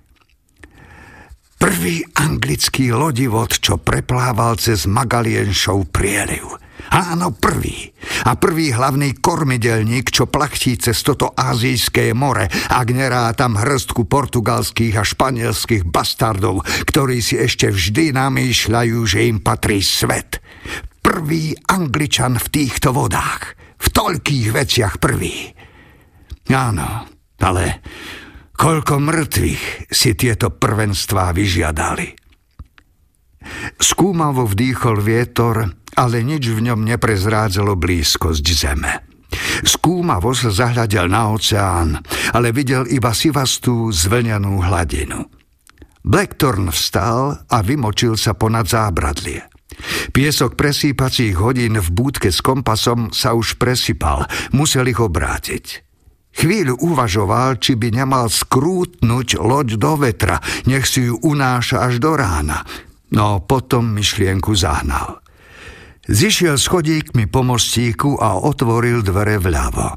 Prvý 1.60 2.00
anglický 2.16 2.88
lodivod, 2.92 3.60
čo 3.60 3.76
preplával 3.76 4.56
cez 4.56 4.88
Magalienšov 4.88 5.92
prieliv– 5.92 6.46
Áno, 6.90 7.30
prvý. 7.30 7.86
A 8.26 8.34
prvý 8.34 8.74
hlavný 8.74 9.22
kormidelník, 9.22 10.10
čo 10.10 10.26
plachtí 10.26 10.74
cez 10.74 10.98
toto 11.06 11.30
azijské 11.30 12.10
more, 12.10 12.50
ak 12.50 12.88
tam 13.38 13.54
hrstku 13.54 14.10
portugalských 14.10 14.98
a 14.98 15.06
španielských 15.06 15.86
bastardov, 15.86 16.66
ktorí 16.90 17.22
si 17.22 17.38
ešte 17.38 17.70
vždy 17.70 18.10
namýšľajú, 18.18 18.98
že 19.06 19.30
im 19.30 19.38
patrí 19.38 19.78
svet. 19.86 20.42
Prvý 20.98 21.54
angličan 21.70 22.42
v 22.42 22.46
týchto 22.50 22.90
vodách. 22.90 23.54
V 23.80 23.86
toľkých 23.94 24.46
veciach 24.50 24.94
prvý. 24.98 25.46
Áno, 26.50 27.06
ale 27.38 27.80
koľko 28.58 28.98
mŕtvych 28.98 29.88
si 29.88 30.10
tieto 30.18 30.50
prvenstvá 30.50 31.30
vyžiadali. 31.30 32.18
Skúmavo 33.80 34.44
vdýchol 34.44 35.00
vietor 35.00 35.79
ale 36.00 36.24
nič 36.24 36.48
v 36.48 36.72
ňom 36.72 36.80
neprezrádzalo 36.88 37.76
blízkosť 37.76 38.46
zeme. 38.56 39.04
Skúmavo 39.60 40.32
sa 40.32 40.48
zahľadil 40.48 41.06
na 41.12 41.28
oceán, 41.28 42.00
ale 42.32 42.56
videl 42.56 42.88
iba 42.88 43.12
sivastú 43.12 43.92
zvlňanú 43.92 44.64
hladinu. 44.64 45.28
Blackthorn 46.00 46.72
vstal 46.72 47.44
a 47.44 47.56
vymočil 47.60 48.16
sa 48.16 48.32
ponad 48.32 48.64
zábradlie. 48.64 49.44
Piesok 50.10 50.56
presýpacích 50.56 51.36
hodín 51.36 51.76
v 51.78 51.88
búdke 51.92 52.32
s 52.32 52.40
kompasom 52.40 53.12
sa 53.12 53.36
už 53.36 53.60
presypal, 53.60 54.24
musel 54.56 54.88
ich 54.88 54.98
obrátiť. 54.98 55.86
Chvíľu 56.30 56.80
uvažoval, 56.80 57.60
či 57.60 57.76
by 57.76 58.02
nemal 58.02 58.32
skrútnuť 58.32 59.28
loď 59.36 59.68
do 59.76 59.92
vetra, 60.00 60.40
nech 60.64 60.88
si 60.88 61.10
ju 61.10 61.20
unáša 61.20 61.84
až 61.84 62.00
do 62.00 62.16
rána, 62.16 62.64
no 63.12 63.44
potom 63.44 63.92
myšlienku 63.92 64.56
zahnal. 64.56 65.20
Zišiel 66.10 66.58
schodíkmi 66.58 67.30
po 67.30 67.46
mostíku 67.46 68.18
a 68.18 68.34
otvoril 68.42 69.06
dvere 69.06 69.38
vľavo. 69.38 69.94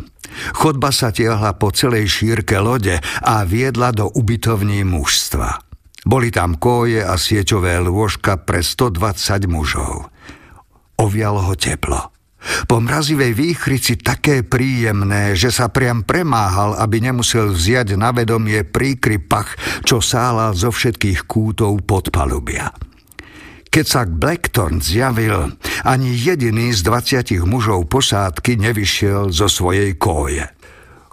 Chodba 0.53 0.94
sa 0.94 1.10
tiahla 1.10 1.57
po 1.57 1.73
celej 1.73 2.06
šírke 2.06 2.61
lode 2.61 3.02
a 3.26 3.41
viedla 3.49 3.90
do 3.90 4.14
ubytovní 4.14 4.85
mužstva. 4.85 5.57
Boli 6.06 6.30
tam 6.30 6.61
koje 6.61 7.02
a 7.02 7.18
sieťové 7.18 7.81
lôžka 7.81 8.45
pre 8.45 8.61
120 8.61 9.49
mužov. 9.49 10.14
Ovialo 11.02 11.49
ho 11.49 11.57
teplo. 11.57 12.14
Po 12.69 12.77
mrazivej 12.77 13.34
výchrici 13.34 13.98
také 13.98 14.45
príjemné, 14.45 15.34
že 15.34 15.49
sa 15.49 15.73
priam 15.73 16.06
premáhal, 16.06 16.77
aby 16.77 17.10
nemusel 17.10 17.49
vziať 17.49 17.98
na 17.98 18.14
vedomie 18.14 18.61
príkrypach, 18.61 19.57
čo 19.81 19.98
sálal 19.98 20.53
zo 20.53 20.69
všetkých 20.69 21.26
kútov 21.26 21.81
podpalubia. 21.90 22.93
Keď 23.74 23.86
sa 23.90 24.06
Blackthorn 24.06 24.86
zjavil, 24.86 25.50
ani 25.82 26.14
jediný 26.14 26.70
z 26.78 26.86
20 26.86 27.41
mužov 27.50 27.90
posádky 27.90 28.62
nevyšiel 28.62 29.34
zo 29.34 29.50
svojej 29.50 29.98
kóje. 29.98 30.45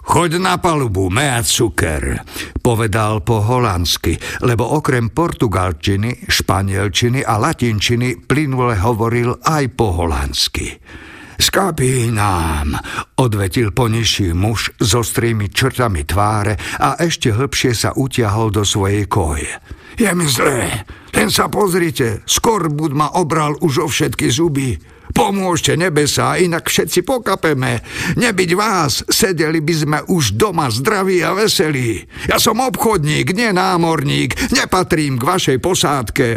Choď 0.05 0.37
na 0.37 0.61
palubu, 0.61 1.09
mea 1.09 1.41
cuker, 1.41 2.21
povedal 2.61 3.25
po 3.25 3.41
holandsky, 3.41 4.13
lebo 4.45 4.77
okrem 4.77 5.09
portugalčiny, 5.09 6.29
španielčiny 6.29 7.25
a 7.25 7.41
latinčiny 7.41 8.29
plynule 8.29 8.77
hovoril 8.77 9.41
aj 9.41 9.63
po 9.73 9.97
holandsky. 9.97 10.77
Skapí 11.41 12.13
nám, 12.13 12.77
odvetil 13.17 13.73
ponižší 13.73 14.37
muž 14.37 14.77
s 14.77 14.93
ostrými 14.93 15.49
črtami 15.49 16.05
tváre 16.05 16.61
a 16.77 16.93
ešte 17.01 17.33
hlbšie 17.33 17.73
sa 17.73 17.89
utiahol 17.97 18.53
do 18.53 18.61
svojej 18.61 19.09
koje. 19.09 19.80
Je 19.99 20.11
mi 20.15 20.27
zlé, 20.27 20.87
len 21.11 21.27
sa 21.27 21.51
pozrite, 21.51 22.23
skorbut 22.23 22.95
ma 22.95 23.15
obral 23.19 23.59
už 23.59 23.73
o 23.83 23.87
všetky 23.87 24.27
zuby. 24.31 24.79
Pomôžte 25.11 25.75
nebesa, 25.75 26.39
inak 26.39 26.71
všetci 26.71 27.03
pokapeme. 27.03 27.83
Nebyť 28.15 28.51
vás, 28.55 29.03
sedeli 29.11 29.59
by 29.59 29.73
sme 29.75 29.99
už 30.07 30.39
doma 30.39 30.71
zdraví 30.71 31.19
a 31.19 31.35
veselí. 31.35 31.99
Ja 32.31 32.39
som 32.39 32.63
obchodník, 32.63 33.35
nie 33.35 33.51
námorník, 33.51 34.55
nepatrím 34.55 35.19
k 35.19 35.27
vašej 35.27 35.57
posádke. 35.59 36.27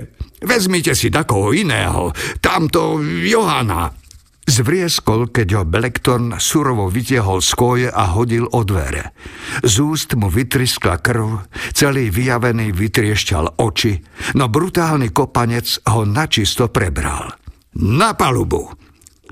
Vezmite 0.42 0.92
si 0.98 1.08
takoho 1.08 1.54
iného, 1.54 2.10
tamto 2.42 2.98
Johana. 3.00 4.03
Zvrieskol, 4.44 5.32
keď 5.32 5.48
ho 5.56 5.62
Blackthorn 5.64 6.36
surovo 6.36 6.92
vytiahol 6.92 7.40
z 7.40 7.50
koje 7.56 7.88
a 7.88 8.12
hodil 8.12 8.44
o 8.44 8.60
dvere. 8.60 9.16
Z 9.64 9.74
úst 9.80 10.12
mu 10.20 10.28
vytriskla 10.28 11.00
krv, 11.00 11.48
celý 11.72 12.12
vyjavený 12.12 12.76
vytriešťal 12.76 13.56
oči, 13.56 14.04
no 14.36 14.52
brutálny 14.52 15.16
kopanec 15.16 15.88
ho 15.88 16.04
načisto 16.04 16.68
prebral. 16.68 17.32
Na 17.80 18.12
palubu! 18.12 18.68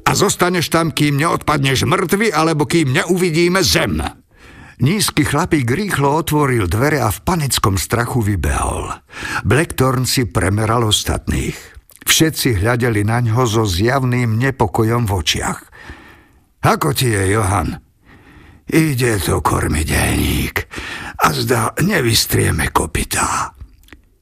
A 0.03 0.11
zostaneš 0.17 0.73
tam, 0.73 0.91
kým 0.91 1.21
neodpadneš 1.21 1.87
mŕtvy, 1.87 2.35
alebo 2.35 2.67
kým 2.67 2.91
neuvidíme 2.91 3.63
zem. 3.63 4.03
Nízky 4.83 5.23
chlapík 5.23 5.69
rýchlo 5.69 6.11
otvoril 6.11 6.67
dvere 6.67 6.99
a 6.99 7.13
v 7.13 7.23
panickom 7.23 7.79
strachu 7.79 8.19
vybehol. 8.19 8.91
Blackthorn 9.47 10.09
si 10.09 10.27
premeral 10.27 10.83
ostatných. 10.83 11.55
Všetci 12.07 12.63
hľadeli 12.63 13.03
na 13.07 13.23
ňo 13.23 13.45
so 13.49 13.65
zjavným 13.67 14.39
nepokojom 14.39 15.09
v 15.09 15.13
očiach. 15.13 15.61
Ako 16.63 16.95
ti 16.95 17.11
je, 17.11 17.35
Johan? 17.35 17.83
Ide 18.73 19.19
to 19.19 19.43
kormidelník 19.43 20.71
a 21.23 21.35
zdá 21.35 21.75
nevystrieme 21.83 22.71
kopytá. 22.71 23.53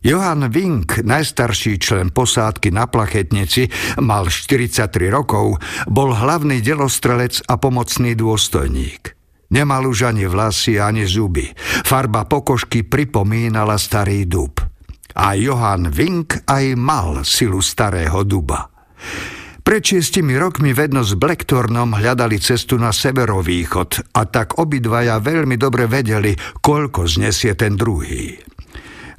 Johan 0.00 0.48
Vink, 0.48 1.04
najstarší 1.04 1.76
člen 1.76 2.08
posádky 2.08 2.72
na 2.72 2.88
plachetnici, 2.88 3.68
mal 4.00 4.32
43 4.32 4.88
rokov, 5.12 5.60
bol 5.84 6.16
hlavný 6.16 6.64
delostrelec 6.64 7.44
a 7.44 7.60
pomocný 7.60 8.16
dôstojník. 8.16 9.12
Nemal 9.52 9.84
už 9.84 10.08
ani 10.08 10.24
vlasy, 10.24 10.80
ani 10.80 11.04
zuby. 11.04 11.52
Farba 11.84 12.24
pokožky 12.24 12.80
pripomínala 12.80 13.76
starý 13.76 14.24
dub. 14.24 14.69
A 15.16 15.34
Johan 15.34 15.90
Vink 15.90 16.46
aj 16.46 16.78
mal 16.78 17.22
silu 17.26 17.58
starého 17.58 18.22
duba. 18.22 18.70
Pred 19.60 19.82
šiestimi 19.86 20.34
rokmi 20.34 20.74
vedno 20.74 21.06
s 21.06 21.14
Blacktornom 21.14 21.94
hľadali 21.94 22.40
cestu 22.42 22.80
na 22.80 22.90
severovýchod 22.90 24.16
a 24.16 24.26
tak 24.26 24.58
obidvaja 24.58 25.22
veľmi 25.22 25.54
dobre 25.54 25.86
vedeli, 25.86 26.34
koľko 26.58 27.06
znesie 27.06 27.54
ten 27.54 27.78
druhý. 27.78 28.34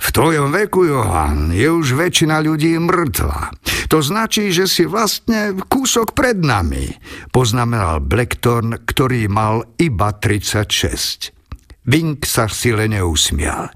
V 0.02 0.08
tvojom 0.10 0.50
veku, 0.50 0.90
Johan, 0.90 1.54
je 1.54 1.70
už 1.70 1.94
väčšina 1.94 2.42
ľudí 2.42 2.74
mŕtva. 2.82 3.54
To 3.94 4.02
značí, 4.02 4.50
že 4.50 4.66
si 4.66 4.90
vlastne 4.90 5.54
kúsok 5.56 6.18
pred 6.18 6.42
nami, 6.42 6.90
poznamenal 7.30 8.02
Blacktorn, 8.02 8.82
ktorý 8.82 9.30
mal 9.30 9.62
iba 9.78 10.10
36. 10.10 11.41
Vink 11.82 12.30
sa 12.30 12.46
sile 12.46 12.86
neusmial. 12.86 13.74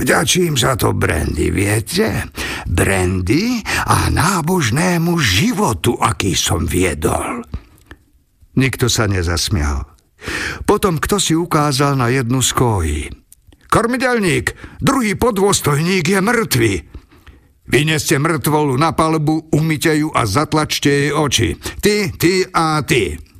Vďačím 0.00 0.56
za 0.56 0.72
to 0.80 0.96
Brandy, 0.96 1.52
viete? 1.52 2.32
Brandy 2.64 3.60
a 3.84 4.08
nábožnému 4.08 5.20
životu, 5.20 6.00
aký 6.00 6.32
som 6.32 6.64
viedol. 6.64 7.44
Nikto 8.56 8.88
sa 8.88 9.04
nezasmial. 9.04 9.84
Potom 10.64 10.96
kto 10.96 11.20
si 11.20 11.36
ukázal 11.36 12.00
na 12.00 12.08
jednu 12.08 12.40
z 12.40 12.50
kojí. 12.56 13.02
Kormidelník, 13.68 14.56
druhý 14.80 15.16
podôstojník 15.16 16.04
je 16.08 16.20
mŕtvy. 16.20 16.74
Vyneste 17.68 18.20
mŕtvolu 18.20 18.76
na 18.76 18.92
palbu, 18.92 19.48
umyte 19.52 19.96
ju 19.96 20.12
a 20.12 20.28
zatlačte 20.28 20.88
jej 20.88 21.12
oči. 21.12 21.56
Ty, 21.80 22.12
ty 22.16 22.44
a 22.52 22.84
ty. 22.84 23.31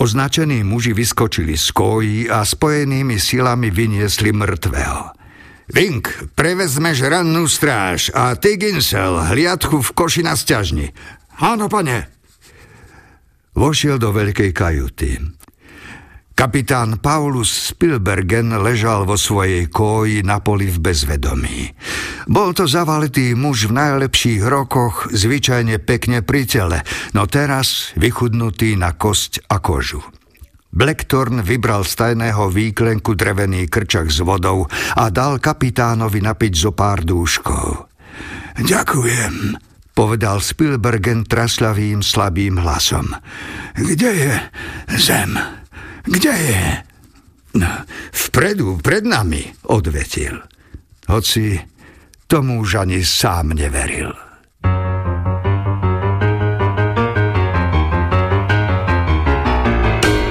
Označení 0.00 0.64
muži 0.64 0.96
vyskočili 0.96 1.56
z 1.56 1.66
kojí 1.70 2.18
a 2.30 2.44
spojenými 2.44 3.20
silami 3.20 3.68
vyniesli 3.68 4.32
mŕtvého. 4.32 5.16
Vink, 5.70 6.34
prevezmeš 6.34 7.06
rannú 7.06 7.46
stráž 7.46 8.10
a 8.10 8.34
ty, 8.34 8.58
Ginsel, 8.58 9.22
hliadku 9.30 9.78
v 9.78 9.90
koši 9.94 10.26
na 10.26 10.34
sťažni. 10.34 10.90
Áno, 11.38 11.70
pane. 11.70 12.10
Vošiel 13.54 14.02
do 14.02 14.10
veľkej 14.10 14.50
kajuty. 14.50 15.39
Kapitán 16.40 16.96
Paulus 17.04 17.52
Spielbergen 17.52 18.64
ležal 18.64 19.04
vo 19.04 19.20
svojej 19.20 19.68
kóji 19.68 20.24
na 20.24 20.40
poli 20.40 20.72
v 20.72 20.80
bezvedomí. 20.80 21.68
Bol 22.32 22.56
to 22.56 22.64
zavalitý 22.64 23.36
muž 23.36 23.68
v 23.68 23.76
najlepších 23.76 24.40
rokoch, 24.48 25.12
zvyčajne 25.12 25.76
pekne 25.84 26.24
pri 26.24 26.48
tele, 26.48 26.80
no 27.12 27.28
teraz 27.28 27.92
vychudnutý 27.92 28.72
na 28.80 28.96
kosť 28.96 29.52
a 29.52 29.60
kožu. 29.60 30.00
Blackthorn 30.72 31.44
vybral 31.44 31.84
z 31.84 32.08
tajného 32.08 32.48
výklenku 32.48 33.12
drevený 33.20 33.68
krčak 33.68 34.08
s 34.08 34.24
vodou 34.24 34.64
a 34.96 35.12
dal 35.12 35.44
kapitánovi 35.44 36.24
napiť 36.24 36.52
zo 36.56 36.72
pár 36.72 37.04
dúškov. 37.04 37.84
Ďakujem, 38.56 39.60
povedal 39.92 40.40
Spielbergen 40.40 41.28
trasľavým 41.28 42.00
slabým 42.00 42.64
hlasom. 42.64 43.12
Kde 43.76 44.08
je 44.16 44.32
zem? 44.96 45.59
Kde 46.04 46.30
je? 46.30 46.82
No, 47.54 47.72
vpredu, 48.12 48.78
pred 48.78 49.04
nami, 49.04 49.52
odvetil. 49.66 50.40
Hoci 51.08 51.60
tomu 52.26 52.60
už 52.60 52.74
ani 52.74 53.04
sám 53.04 53.48
neveril. 53.48 54.14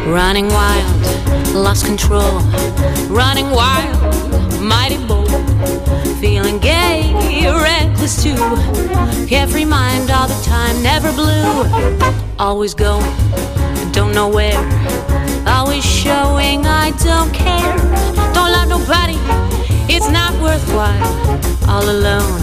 Running 0.10 0.50
wild, 0.50 1.02
lost 1.54 1.86
control. 1.86 2.42
Running 3.14 3.52
wild, 3.52 4.00
mighty 4.62 4.98
bold. 5.06 5.30
Feeling 6.20 6.58
gay, 6.60 7.14
reckless 7.46 8.24
too. 8.24 8.40
Carefree 9.28 9.66
mind 9.66 10.10
all 10.10 10.28
the 10.28 10.40
time, 10.42 10.82
never 10.82 11.12
blue. 11.14 11.68
Always 12.40 12.74
going, 12.74 13.06
don't 13.92 14.16
know 14.16 14.30
where 14.32 14.58
always 15.60 15.84
showing 15.84 16.66
I 16.66 16.92
don't 17.04 17.34
care. 17.34 17.76
Don't 18.34 18.52
love 18.56 18.70
nobody, 18.70 19.18
it's 19.94 20.10
not 20.10 20.32
worthwhile. 20.42 21.04
All 21.68 21.84
alone, 21.84 22.42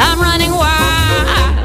I'm 0.00 0.18
running 0.18 0.50
wild. 0.50 1.63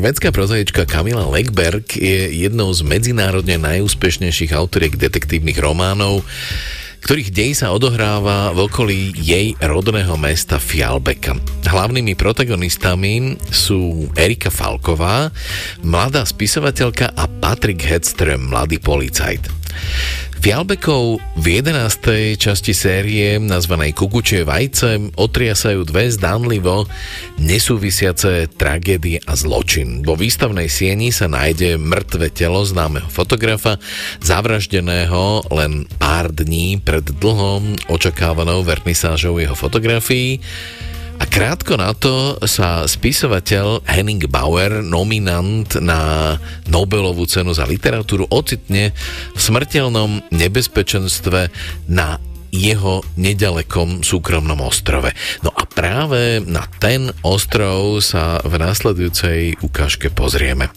Švedská 0.00 0.32
prozaička 0.32 0.88
Kamila 0.88 1.28
Legberg 1.28 1.84
je 1.92 2.32
jednou 2.32 2.72
z 2.72 2.80
medzinárodne 2.80 3.60
najúspešnejších 3.60 4.56
autoriek 4.56 4.96
detektívnych 4.96 5.60
románov, 5.60 6.24
ktorých 7.04 7.28
dej 7.28 7.52
sa 7.52 7.68
odohráva 7.68 8.48
v 8.56 8.64
okolí 8.64 9.12
jej 9.20 9.52
rodného 9.60 10.16
mesta 10.16 10.56
Fialbeka. 10.56 11.36
Hlavnými 11.68 12.16
protagonistami 12.16 13.36
sú 13.52 14.08
Erika 14.16 14.48
Falková, 14.48 15.36
mladá 15.84 16.24
spisovateľka 16.24 17.12
a 17.12 17.28
Patrick 17.28 17.84
Hedström, 17.84 18.48
mladý 18.48 18.80
policajt. 18.80 19.52
Fialbekov 20.40 21.20
v 21.36 21.60
11. 21.60 22.40
časti 22.40 22.72
série 22.72 23.36
nazvanej 23.36 23.92
Kukučie 23.92 24.40
vajce 24.48 25.12
otriasajú 25.12 25.84
dve 25.84 26.08
zdánlivo 26.08 26.88
nesúvisiace 27.36 28.48
tragédie 28.48 29.20
a 29.28 29.36
zločin. 29.36 30.00
Vo 30.00 30.16
výstavnej 30.16 30.72
sieni 30.72 31.12
sa 31.12 31.28
nájde 31.28 31.76
mŕtve 31.76 32.32
telo 32.32 32.64
známeho 32.64 33.12
fotografa, 33.12 33.76
zavraždeného 34.24 35.44
len 35.52 35.84
pár 36.00 36.32
dní 36.32 36.80
pred 36.80 37.04
dlhom 37.04 37.76
očakávanou 37.92 38.64
vernisážou 38.64 39.36
jeho 39.36 39.52
fotografií 39.52 40.40
a 41.20 41.28
krátko 41.28 41.76
na 41.76 41.92
to 41.92 42.40
sa 42.48 42.88
spisovateľ 42.88 43.84
Henning 43.84 44.24
Bauer, 44.24 44.80
nominant 44.80 45.68
na 45.76 46.34
Nobelovú 46.64 47.28
cenu 47.28 47.52
za 47.52 47.68
literatúru, 47.68 48.24
ocitne 48.32 48.96
v 49.36 49.40
smrteľnom 49.40 50.32
nebezpečenstve 50.32 51.52
na 51.92 52.16
jeho 52.50 53.04
nedalekom 53.20 54.00
súkromnom 54.00 54.64
ostrove. 54.64 55.12
No 55.44 55.52
a 55.52 55.68
práve 55.68 56.40
na 56.42 56.66
ten 56.80 57.12
ostrov 57.22 58.00
sa 58.00 58.40
v 58.42 58.56
následujúcej 58.58 59.60
ukážke 59.60 60.10
pozrieme. 60.10 60.72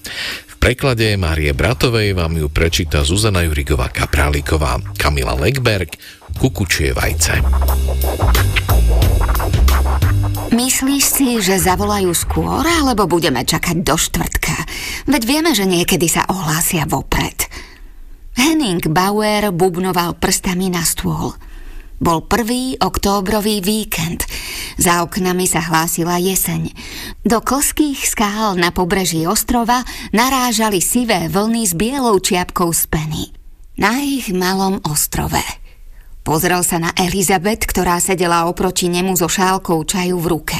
V 0.51 0.55
preklade 0.59 1.15
Márie 1.15 1.55
Bratovej 1.55 2.19
vám 2.19 2.35
ju 2.35 2.47
prečíta 2.51 3.01
Zuzana 3.07 3.47
Jurigová 3.47 3.89
Kapráliková, 3.89 4.79
Kamila 4.99 5.39
Legberg, 5.39 5.95
Kukučie 6.35 6.91
vajce. 6.91 7.39
Myslíš 10.53 11.03
si, 11.09 11.29
že 11.41 11.57
zavolajú 11.57 12.13
skôr, 12.13 12.61
alebo 12.61 13.09
budeme 13.09 13.41
čakať 13.41 13.81
do 13.81 13.97
štvrtka? 13.97 14.53
Veď 15.09 15.21
vieme, 15.25 15.51
že 15.57 15.65
niekedy 15.65 16.05
sa 16.05 16.29
ohlásia 16.29 16.85
vopred. 16.85 17.49
Henning 18.37 18.85
Bauer 18.85 19.49
bubnoval 19.49 20.13
prstami 20.21 20.69
na 20.69 20.85
stôl. 20.85 21.33
Bol 21.97 22.29
prvý 22.29 22.77
októbrový 22.77 23.65
víkend. 23.65 24.29
Za 24.77 25.01
oknami 25.01 25.49
sa 25.49 25.65
hlásila 25.65 26.21
jeseň. 26.21 26.69
Do 27.25 27.41
klských 27.41 28.05
skál 28.05 28.53
na 28.53 28.69
pobreží 28.69 29.25
ostrova 29.25 29.81
narážali 30.13 30.85
sivé 30.85 31.33
vlny 31.33 31.65
s 31.65 31.73
bielou 31.73 32.21
čiapkou 32.21 32.69
z. 32.69 32.85
Na 33.81 34.05
ich 34.05 34.29
malom 34.29 34.77
ostrove. 34.85 35.62
Pozrel 36.23 36.63
sa 36.63 36.79
na 36.79 36.95
Elizabeth, 36.95 37.67
ktorá 37.67 37.99
sedela 37.99 38.47
oproti 38.47 38.87
nemu 38.87 39.19
so 39.19 39.27
šálkou 39.27 39.83
čaju 39.83 40.17
v 40.23 40.27
ruke. 40.31 40.59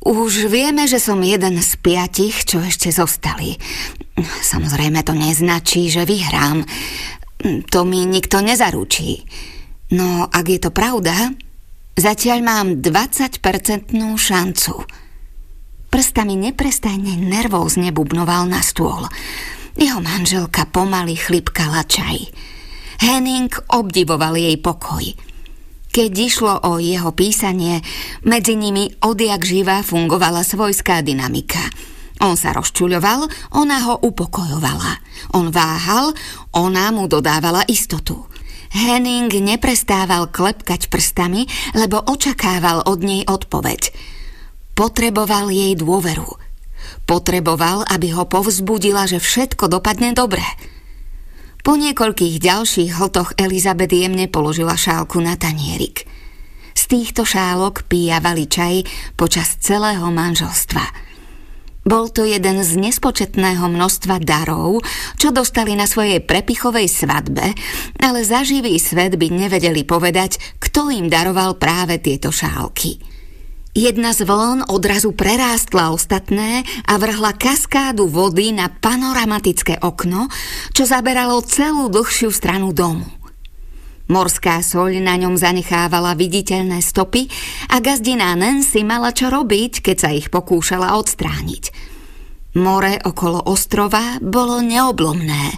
Už 0.00 0.48
vieme, 0.48 0.88
že 0.88 0.96
som 0.96 1.20
jeden 1.20 1.60
z 1.60 1.76
piatich, 1.76 2.46
čo 2.48 2.62
ešte 2.62 2.88
zostali. 2.88 3.58
Samozrejme 4.22 5.04
to 5.04 5.12
neznačí, 5.12 5.92
že 5.92 6.08
vyhrám. 6.08 6.64
To 7.68 7.84
mi 7.84 8.06
nikto 8.08 8.40
nezaručí. 8.40 9.26
No 9.92 10.30
ak 10.30 10.46
je 10.46 10.60
to 10.62 10.70
pravda, 10.70 11.34
zatiaľ 11.98 12.38
mám 12.40 12.66
20-percentnú 12.80 14.14
šancu. 14.14 14.86
Prstami 15.90 16.38
neprestajne 16.38 17.18
nervózne 17.18 17.90
bubnoval 17.90 18.46
na 18.46 18.62
stôl. 18.62 19.10
Jeho 19.74 19.98
manželka 19.98 20.70
pomaly 20.70 21.18
chlipkala 21.18 21.82
čaj. 21.82 22.30
Henning 23.00 23.48
obdivoval 23.72 24.36
jej 24.36 24.60
pokoj. 24.60 25.00
Keď 25.90 26.12
išlo 26.12 26.54
o 26.68 26.76
jeho 26.76 27.10
písanie, 27.16 27.80
medzi 28.28 28.54
nimi 28.54 28.92
odjak 29.00 29.40
živa 29.42 29.80
fungovala 29.80 30.44
svojská 30.44 31.00
dynamika. 31.00 31.64
On 32.20 32.36
sa 32.36 32.52
rozčuľoval, 32.52 33.26
ona 33.56 33.78
ho 33.88 33.94
upokojovala. 34.04 35.00
On 35.32 35.48
váhal, 35.48 36.12
ona 36.52 36.92
mu 36.92 37.08
dodávala 37.08 37.64
istotu. 37.72 38.28
Henning 38.70 39.32
neprestával 39.32 40.28
klepkať 40.28 40.92
prstami, 40.92 41.48
lebo 41.72 41.98
očakával 42.04 42.84
od 42.84 43.00
nej 43.00 43.24
odpoveď. 43.24 43.90
Potreboval 44.76 45.48
jej 45.48 45.72
dôveru. 45.74 46.36
Potreboval, 47.08 47.82
aby 47.88 48.12
ho 48.12 48.28
povzbudila, 48.28 49.08
že 49.08 49.18
všetko 49.18 49.72
dopadne 49.72 50.12
dobre. 50.12 50.44
Po 51.60 51.76
niekoľkých 51.76 52.40
ďalších 52.40 52.96
hltoch 52.96 53.36
Elizabeth 53.36 53.92
jemne 53.92 54.24
položila 54.32 54.80
šálku 54.80 55.20
na 55.20 55.36
tanierik. 55.36 56.08
Z 56.72 56.82
týchto 56.88 57.28
šálok 57.28 57.84
pijavali 57.84 58.48
čaj 58.48 58.74
počas 59.20 59.60
celého 59.60 60.08
manželstva. 60.08 61.10
Bol 61.84 62.12
to 62.12 62.28
jeden 62.28 62.60
z 62.60 62.76
nespočetného 62.76 63.64
množstva 63.68 64.20
darov, 64.20 64.84
čo 65.16 65.32
dostali 65.32 65.72
na 65.76 65.88
svojej 65.88 66.20
prepichovej 66.20 66.88
svadbe, 66.88 67.56
ale 68.00 68.20
za 68.20 68.44
živý 68.44 68.76
svet 68.76 69.16
by 69.16 69.28
nevedeli 69.32 69.84
povedať, 69.84 70.60
kto 70.60 70.92
im 70.92 71.08
daroval 71.08 71.56
práve 71.56 71.96
tieto 72.00 72.28
šálky. 72.28 73.09
Jedna 73.70 74.10
z 74.10 74.26
vln 74.26 74.66
odrazu 74.66 75.14
prerástla 75.14 75.94
ostatné 75.94 76.66
a 76.90 76.98
vrhla 76.98 77.30
kaskádu 77.38 78.10
vody 78.10 78.50
na 78.50 78.66
panoramatické 78.66 79.78
okno, 79.86 80.26
čo 80.74 80.82
zaberalo 80.82 81.38
celú 81.46 81.86
dlhšiu 81.86 82.34
stranu 82.34 82.74
domu. 82.74 83.06
Morská 84.10 84.58
soľ 84.58 84.98
na 84.98 85.14
ňom 85.14 85.38
zanechávala 85.38 86.18
viditeľné 86.18 86.82
stopy 86.82 87.30
a 87.70 87.78
gazdiná 87.78 88.34
Nancy 88.34 88.82
mala 88.82 89.14
čo 89.14 89.30
robiť, 89.30 89.86
keď 89.86 89.96
sa 90.02 90.10
ich 90.10 90.34
pokúšala 90.34 90.98
odstrániť. 90.98 91.89
More 92.58 92.98
okolo 93.06 93.46
ostrova 93.46 94.18
bolo 94.18 94.58
neoblomné, 94.58 95.54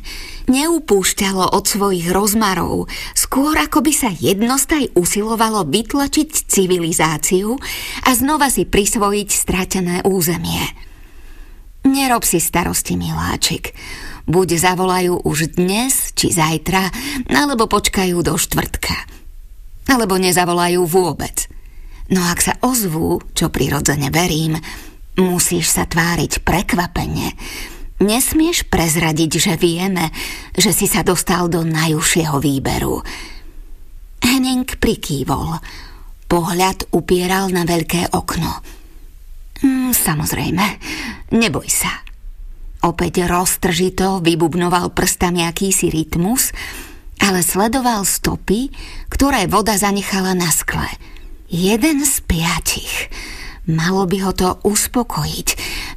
neupúšťalo 0.53 1.57
od 1.57 1.65
svojich 1.65 2.13
rozmarov, 2.13 2.85
skôr 3.17 3.57
ako 3.57 3.81
by 3.81 3.93
sa 3.97 4.13
jednostaj 4.13 4.93
usilovalo 4.93 5.65
vytlačiť 5.65 6.29
civilizáciu 6.53 7.57
a 8.05 8.11
znova 8.13 8.53
si 8.53 8.69
prisvojiť 8.69 9.29
stratené 9.33 9.97
územie. 10.05 10.61
Nerob 11.89 12.29
si 12.29 12.45
starosti, 12.45 13.01
miláčik. 13.01 13.73
Buď 14.29 14.61
zavolajú 14.61 15.25
už 15.25 15.57
dnes, 15.57 16.13
či 16.13 16.29
zajtra, 16.29 16.93
alebo 17.33 17.73
počkajú 17.73 18.21
do 18.21 18.37
štvrtka. 18.37 18.95
Alebo 19.89 20.21
nezavolajú 20.21 20.85
vôbec. 20.85 21.49
No 22.13 22.21
ak 22.21 22.45
sa 22.45 22.55
ozvú, 22.61 23.25
čo 23.33 23.49
prirodzene 23.49 24.13
verím, 24.13 24.61
Musíš 25.21 25.69
sa 25.77 25.85
tváriť 25.85 26.41
prekvapene. 26.41 27.37
Nesmieš 28.01 28.67
prezradiť, 28.67 29.31
že 29.39 29.55
vieme, 29.61 30.09
že 30.57 30.73
si 30.73 30.89
sa 30.89 31.05
dostal 31.05 31.53
do 31.53 31.63
najúžšieho 31.63 32.41
výberu. 32.41 33.05
Henning 34.25 34.67
prikývol. 34.81 35.61
Pohľad 36.27 36.89
upieral 36.97 37.53
na 37.53 37.69
veľké 37.69 38.17
okno. 38.17 38.65
Mm, 39.63 39.93
samozrejme, 39.93 40.67
neboj 41.37 41.69
sa. 41.69 41.93
Opäť 42.83 43.29
roztržito 43.29 44.19
vybubnoval 44.19 44.91
prstami 44.91 45.47
akýsi 45.47 45.93
rytmus, 45.93 46.51
ale 47.23 47.47
sledoval 47.47 48.03
stopy, 48.03 48.75
ktoré 49.07 49.47
voda 49.47 49.79
zanechala 49.79 50.35
na 50.35 50.51
skle. 50.51 50.91
Jeden 51.47 52.03
z 52.03 52.19
piatich. 52.27 53.13
Malo 53.63 54.11
by 54.11 54.19
ho 54.27 54.33
to 54.35 54.59
uspokojiť, 54.67 55.49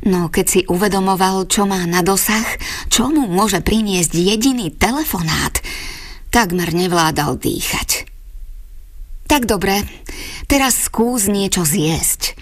no 0.06 0.30
keď 0.30 0.46
si 0.46 0.62
uvedomoval, 0.70 1.50
čo 1.50 1.66
má 1.66 1.82
na 1.90 2.06
dosah, 2.06 2.46
čo 2.94 3.10
mu 3.10 3.26
môže 3.26 3.58
priniesť 3.66 4.14
jediný 4.14 4.70
telefonát, 4.70 5.58
takmer 6.30 6.70
nevládal 6.78 7.42
dýchať. 7.42 8.06
Tak 9.26 9.50
dobre, 9.50 9.82
teraz 10.46 10.86
skús 10.86 11.26
niečo 11.26 11.66
zjesť. 11.66 12.38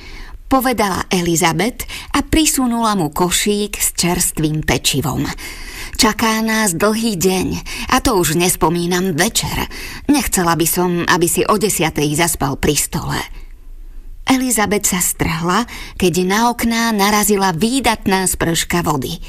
povedala 0.51 1.07
Elizabeth 1.09 1.87
a 2.13 2.21
prisunula 2.21 2.93
mu 2.93 3.09
košík 3.09 3.79
s 3.79 3.95
čerstvým 3.97 4.61
pečivom. 4.61 5.25
Čaká 5.97 6.43
nás 6.43 6.77
dlhý 6.77 7.15
deň 7.17 7.47
a 7.89 8.03
to 8.03 8.19
už 8.19 8.35
nespomínam 8.35 9.15
večer. 9.15 9.71
Nechcela 10.11 10.53
by 10.53 10.67
som, 10.67 11.07
aby 11.07 11.25
si 11.31 11.41
o 11.47 11.55
desiatej 11.57 12.13
zaspal 12.19 12.59
pri 12.59 12.75
stole. 12.75 13.42
Elizabeth 14.27 14.87
sa 14.87 15.03
strhla, 15.03 15.67
keď 15.99 16.13
na 16.23 16.39
okná 16.49 16.95
narazila 16.95 17.51
výdatná 17.51 18.25
sprška 18.27 18.81
vody. 18.81 19.19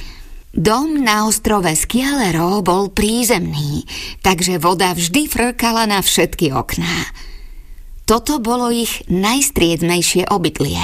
Dom 0.55 1.03
na 1.03 1.27
ostrove 1.27 1.67
Skialero 1.75 2.63
bol 2.63 2.87
prízemný, 2.95 3.83
takže 4.23 4.63
voda 4.63 4.95
vždy 4.95 5.27
frkala 5.27 5.91
na 5.91 5.99
všetky 5.99 6.55
okná. 6.55 7.11
Toto 8.07 8.39
bolo 8.39 8.71
ich 8.71 9.03
najstriednejšie 9.11 10.31
obydlie. 10.31 10.79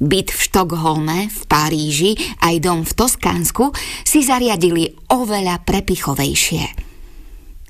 Byt 0.00 0.32
v 0.32 0.40
Štokholme, 0.40 1.18
v 1.28 1.40
Paríži 1.44 2.12
aj 2.40 2.54
dom 2.60 2.88
v 2.88 2.92
Toskánsku 2.96 3.72
si 4.04 4.24
zariadili 4.24 4.96
oveľa 5.12 5.60
prepichovejšie. 5.64 6.64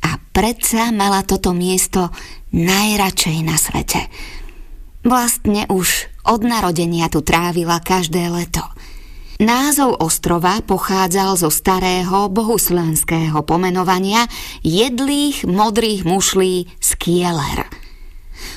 A 0.06 0.10
predsa 0.30 0.94
mala 0.94 1.26
toto 1.26 1.50
miesto 1.50 2.14
najradšej 2.54 3.38
na 3.42 3.56
svete. 3.58 4.06
Vlastne 5.06 5.70
už 5.70 6.10
od 6.26 6.42
narodenia 6.42 7.06
tu 7.06 7.22
trávila 7.22 7.78
každé 7.78 8.26
leto. 8.26 8.66
Názov 9.38 10.02
ostrova 10.02 10.58
pochádzal 10.64 11.38
zo 11.38 11.52
starého 11.52 12.26
bohuslenského 12.26 13.38
pomenovania 13.46 14.26
jedlých 14.66 15.46
modrých 15.46 16.02
mušlí 16.02 16.66
Skieler– 16.82 17.64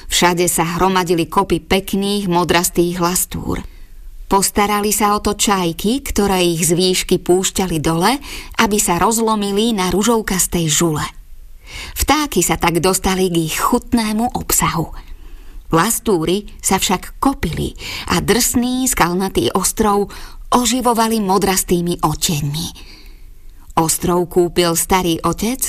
Všade 0.09 0.49
sa 0.49 0.65
hromadili 0.77 1.29
kopy 1.29 1.61
pekných 1.61 2.25
modrastých 2.27 2.97
lastúr. 2.99 3.61
Postarali 4.29 4.93
sa 4.93 5.17
o 5.17 5.19
to 5.21 5.33
čajky, 5.33 6.05
ktoré 6.05 6.45
ich 6.45 6.65
z 6.65 6.77
výšky 6.77 7.17
púšťali 7.17 7.81
dole, 7.81 8.17
aby 8.61 8.77
sa 8.77 9.01
rozlomili 9.01 9.73
na 9.73 9.89
ružovkastej 9.89 10.65
žule. 10.69 11.05
Vtáky 11.97 12.41
sa 12.45 12.57
tak 12.57 12.81
dostali 12.81 13.29
k 13.29 13.49
ich 13.49 13.57
chutnému 13.57 14.33
obsahu. 14.37 15.08
Lastúry 15.69 16.49
sa 16.59 16.81
však 16.81 17.21
kopili 17.21 17.77
a 18.09 18.17
drsný 18.21 18.89
skalnatý 18.89 19.53
ostrov 19.53 20.09
oživovali 20.49 21.21
modrastými 21.21 22.01
oteňmi. 22.01 22.67
Ostrov 23.77 24.25
kúpil 24.27 24.73
starý 24.73 25.21
otec 25.21 25.61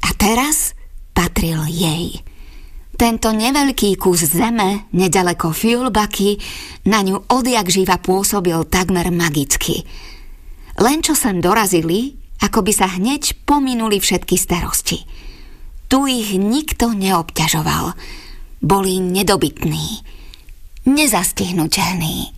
a 0.00 0.10
teraz 0.16 0.72
patril 1.12 1.68
jej. 1.68 2.24
Tento 2.94 3.34
neveľký 3.34 3.98
kus 3.98 4.22
zeme, 4.22 4.86
nedaleko 4.94 5.50
Fiulbaky, 5.50 6.38
na 6.86 7.02
ňu 7.02 7.26
odjak 7.26 7.66
živa 7.66 7.98
pôsobil 7.98 8.56
takmer 8.70 9.10
magicky. 9.10 9.82
Len 10.78 11.02
čo 11.02 11.18
sem 11.18 11.42
dorazili, 11.42 12.16
ako 12.42 12.62
by 12.62 12.72
sa 12.74 12.86
hneď 12.86 13.44
pominuli 13.46 13.98
všetky 13.98 14.38
starosti. 14.38 15.06
Tu 15.90 15.98
ich 16.06 16.38
nikto 16.38 16.94
neobťažoval. 16.94 17.94
Boli 18.64 19.00
nedobytní, 19.00 19.98
nezastihnutelní. 20.86 22.33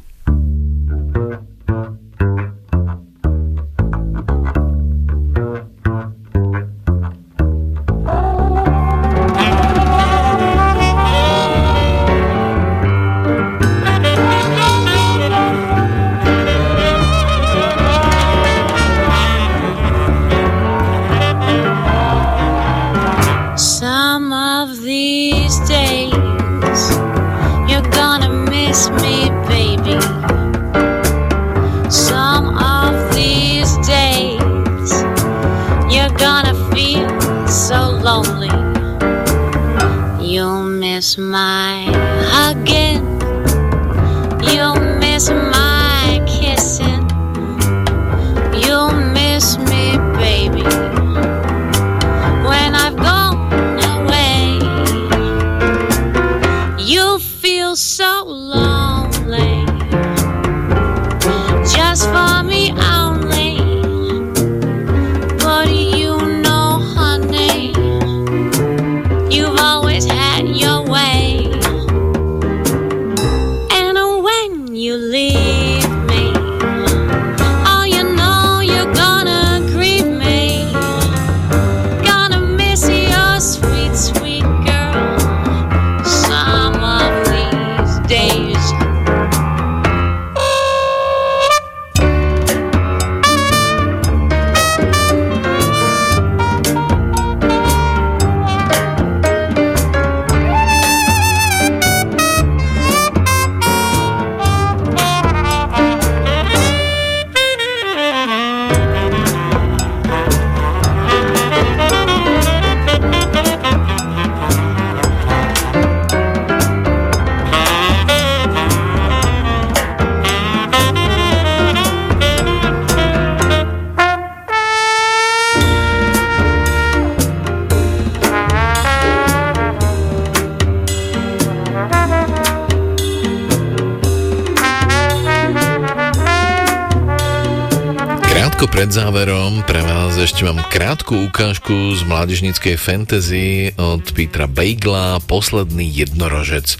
Mládežníckej 142.26 142.74
fantasy 142.74 143.70
od 143.78 144.02
Petra 144.10 144.50
Beigla 144.50 145.22
Posledný 145.30 145.86
jednorožec, 145.86 146.74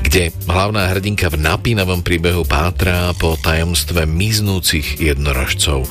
kde 0.00 0.32
hlavná 0.48 0.88
hrdinka 0.88 1.28
v 1.28 1.36
napínavom 1.36 2.00
príbehu 2.00 2.48
pátra 2.48 3.12
po 3.20 3.36
tajomstve 3.36 4.08
miznúcich 4.08 4.96
jednorožcov. 4.96 5.84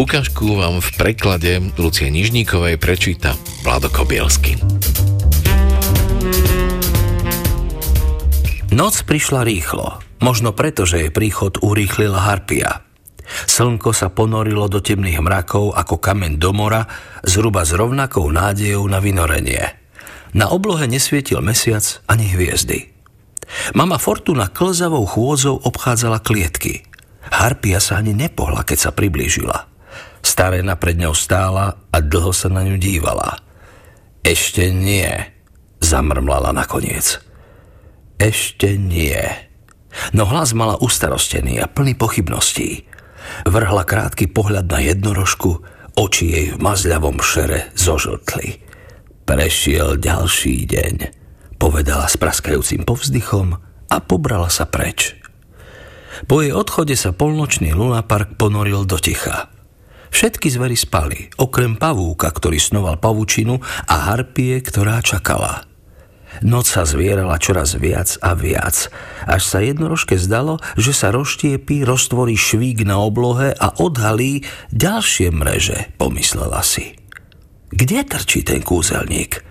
Ukážku 0.00 0.56
vám 0.56 0.80
v 0.80 0.88
preklade 0.96 1.60
Lucie 1.76 2.08
Nižníkovej 2.08 2.80
prečíta 2.80 3.36
Vlado 3.60 3.92
Kobielsky. 3.92 4.56
Noc 8.72 9.04
prišla 9.04 9.44
rýchlo, 9.44 10.00
možno 10.24 10.56
preto, 10.56 10.88
že 10.88 11.04
jej 11.04 11.12
príchod 11.12 11.60
urýchlila 11.60 12.24
Harpia– 12.24 12.88
Slnko 13.60 13.92
sa 13.92 14.08
ponorilo 14.08 14.72
do 14.72 14.80
temných 14.80 15.20
mrakov 15.20 15.76
ako 15.76 16.00
kameň 16.00 16.40
do 16.40 16.48
mora, 16.56 16.88
zhruba 17.20 17.60
s 17.60 17.76
rovnakou 17.76 18.32
nádejou 18.32 18.88
na 18.88 19.04
vynorenie. 19.04 19.76
Na 20.32 20.48
oblohe 20.48 20.88
nesvietil 20.88 21.44
mesiac 21.44 21.84
ani 22.08 22.32
hviezdy. 22.32 22.88
Mama 23.76 24.00
Fortuna 24.00 24.48
klzavou 24.48 25.04
chôdzou 25.04 25.60
obchádzala 25.60 26.24
klietky. 26.24 26.88
Harpia 27.28 27.84
sa 27.84 28.00
ani 28.00 28.16
nepohla, 28.16 28.64
keď 28.64 28.88
sa 28.88 28.90
priblížila. 28.96 29.68
Starena 30.24 30.80
pred 30.80 30.96
ňou 30.96 31.12
stála 31.12 31.84
a 31.92 31.98
dlho 32.00 32.32
sa 32.32 32.48
na 32.48 32.64
ňu 32.64 32.80
dívala. 32.80 33.44
Ešte 34.24 34.72
nie, 34.72 35.12
zamrmlala 35.84 36.56
nakoniec. 36.56 37.20
Ešte 38.16 38.80
nie. 38.80 39.20
no 40.16 40.24
hlas 40.24 40.56
mala 40.56 40.80
ustarostený 40.80 41.60
a 41.60 41.68
plný 41.68 41.92
pochybností. 42.00 42.88
Vrhla 43.46 43.84
krátky 43.86 44.28
pohľad 44.30 44.66
na 44.68 44.80
jednorožku, 44.82 45.62
oči 45.96 46.24
jej 46.30 46.46
v 46.54 46.58
mazľavom 46.58 47.18
šere 47.20 47.72
zožltli. 47.76 48.60
Prešiel 49.24 50.00
ďalší 50.00 50.66
deň, 50.66 50.94
povedala 51.60 52.10
s 52.10 52.18
praskajúcim 52.18 52.82
povzdychom 52.82 53.56
a 53.86 53.96
pobrala 54.02 54.50
sa 54.50 54.66
preč. 54.66 55.14
Po 56.26 56.42
jej 56.42 56.50
odchode 56.50 56.98
sa 56.98 57.14
polnočný 57.14 57.70
lunapark 57.72 58.34
ponoril 58.34 58.84
do 58.84 58.98
ticha. 58.98 59.48
Všetky 60.10 60.50
zvery 60.50 60.74
spali, 60.74 61.30
okrem 61.38 61.78
pavúka, 61.78 62.34
ktorý 62.34 62.58
snoval 62.58 62.98
pavučinu 62.98 63.62
a 63.86 64.10
harpie, 64.10 64.58
ktorá 64.58 64.98
čakala. 65.06 65.69
Noc 66.40 66.72
sa 66.72 66.88
zvierala 66.88 67.36
čoraz 67.36 67.76
viac 67.76 68.16
a 68.24 68.32
viac, 68.32 68.88
až 69.28 69.42
sa 69.44 69.60
jednorožke 69.60 70.16
zdalo, 70.16 70.56
že 70.80 70.96
sa 70.96 71.12
rozštiepí, 71.12 71.84
roztvorí 71.84 72.32
švík 72.32 72.88
na 72.88 72.96
oblohe 72.96 73.52
a 73.52 73.76
odhalí 73.76 74.48
ďalšie 74.72 75.28
mreže, 75.36 75.92
pomyslela 76.00 76.64
si. 76.64 76.96
Kde 77.68 78.02
trčí 78.08 78.40
ten 78.40 78.64
kúzelník? 78.64 79.44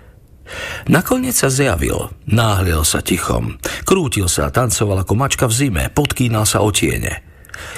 Nakoniec 0.90 1.38
sa 1.38 1.46
zjavil, 1.46 2.10
náhliel 2.26 2.82
sa 2.82 2.98
tichom, 3.06 3.62
krútil 3.86 4.26
sa 4.26 4.50
a 4.50 4.54
tancoval 4.54 5.06
ako 5.06 5.14
mačka 5.14 5.46
v 5.46 5.54
zime, 5.54 5.84
podkýnal 5.94 6.42
sa 6.42 6.58
o 6.58 6.74
tiene. 6.74 7.22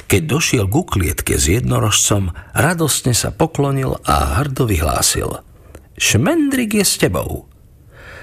Keď 0.09 0.23
došiel 0.25 0.67
ku 0.73 0.89
klietke 0.89 1.37
s 1.37 1.53
jednorožcom, 1.53 2.33
radostne 2.57 3.13
sa 3.13 3.29
poklonil 3.29 4.01
a 4.09 4.41
hrdo 4.41 4.65
vyhlásil. 4.65 5.45
Šmendrik 6.01 6.81
je 6.81 6.85
s 6.87 6.97
tebou. 6.97 7.52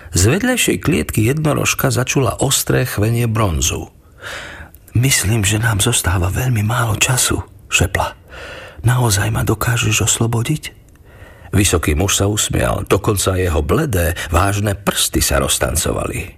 Z 0.10 0.22
vedľajšej 0.26 0.78
klietky 0.82 1.30
jednorožka 1.30 1.94
začula 1.94 2.42
ostré 2.42 2.86
chvenie 2.86 3.30
bronzu. 3.30 3.94
Myslím, 4.98 5.46
že 5.46 5.62
nám 5.62 5.86
zostáva 5.86 6.34
veľmi 6.34 6.66
málo 6.66 6.98
času, 6.98 7.46
šepla. 7.70 8.18
Naozaj 8.82 9.30
ma 9.30 9.46
dokážeš 9.46 10.10
oslobodiť? 10.10 10.74
Vysoký 11.54 11.94
muž 11.94 12.18
sa 12.22 12.26
usmial, 12.30 12.86
dokonca 12.86 13.38
jeho 13.38 13.62
bledé, 13.62 14.18
vážne 14.34 14.74
prsty 14.78 15.22
sa 15.22 15.42
roztancovali. 15.42 16.38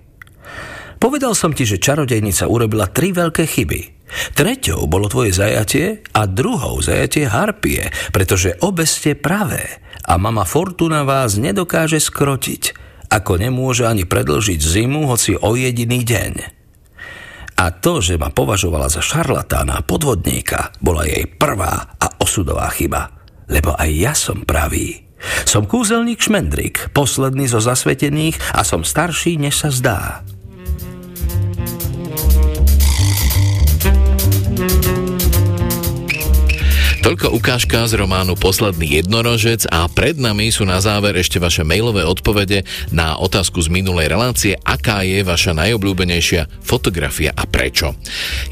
Povedal 1.02 1.34
som 1.34 1.52
ti, 1.52 1.66
že 1.66 1.82
čarodejnica 1.82 2.46
urobila 2.46 2.86
tri 2.92 3.10
veľké 3.16 3.44
chyby. 3.48 3.82
Treťou 4.36 4.86
bolo 4.92 5.08
tvoje 5.08 5.32
zajatie 5.32 6.04
a 6.12 6.28
druhou 6.28 6.84
zajatie 6.84 7.26
harpie, 7.26 7.88
pretože 8.12 8.60
obe 8.60 8.84
ste 8.84 9.16
pravé 9.16 9.80
a 10.04 10.20
mama 10.20 10.44
Fortuna 10.44 11.08
vás 11.08 11.40
nedokáže 11.40 12.04
skrotiť, 12.04 12.91
ako 13.12 13.36
nemôže 13.36 13.84
ani 13.84 14.08
predlžiť 14.08 14.60
zimu, 14.64 15.12
hoci 15.12 15.36
o 15.36 15.54
jediný 15.60 16.02
deň. 16.08 16.34
A 17.62 17.70
to, 17.70 18.02
že 18.02 18.18
ma 18.18 18.32
považovala 18.32 18.90
za 18.90 19.04
šarlatána 19.04 19.84
a 19.84 19.86
podvodníka, 19.86 20.74
bola 20.82 21.06
jej 21.06 21.28
prvá 21.28 22.00
a 22.00 22.08
osudová 22.24 22.72
chyba 22.74 23.22
lebo 23.52 23.76
aj 23.76 23.90
ja 23.92 24.14
som 24.16 24.48
pravý. 24.48 25.04
Som 25.46 25.70
kúzelník 25.70 26.18
Šmendrik, 26.18 26.90
posledný 26.98 27.46
zo 27.46 27.62
zasvetených 27.62 28.40
a 28.58 28.66
som 28.66 28.82
starší, 28.82 29.38
než 29.38 29.62
sa 29.62 29.70
zdá. 29.70 30.02
Toľko 37.02 37.34
ukážka 37.34 37.90
z 37.90 37.98
románu 37.98 38.38
Posledný 38.38 39.02
jednorožec 39.02 39.66
a 39.74 39.90
pred 39.90 40.22
nami 40.22 40.54
sú 40.54 40.70
na 40.70 40.78
záver 40.78 41.18
ešte 41.18 41.42
vaše 41.42 41.66
mailové 41.66 42.06
odpovede 42.06 42.62
na 42.94 43.18
otázku 43.18 43.58
z 43.58 43.74
minulej 43.74 44.06
relácie, 44.06 44.54
aká 44.62 45.02
je 45.02 45.26
vaša 45.26 45.58
najobľúbenejšia 45.58 46.62
fotografia 46.62 47.34
a 47.34 47.50
prečo. 47.50 47.98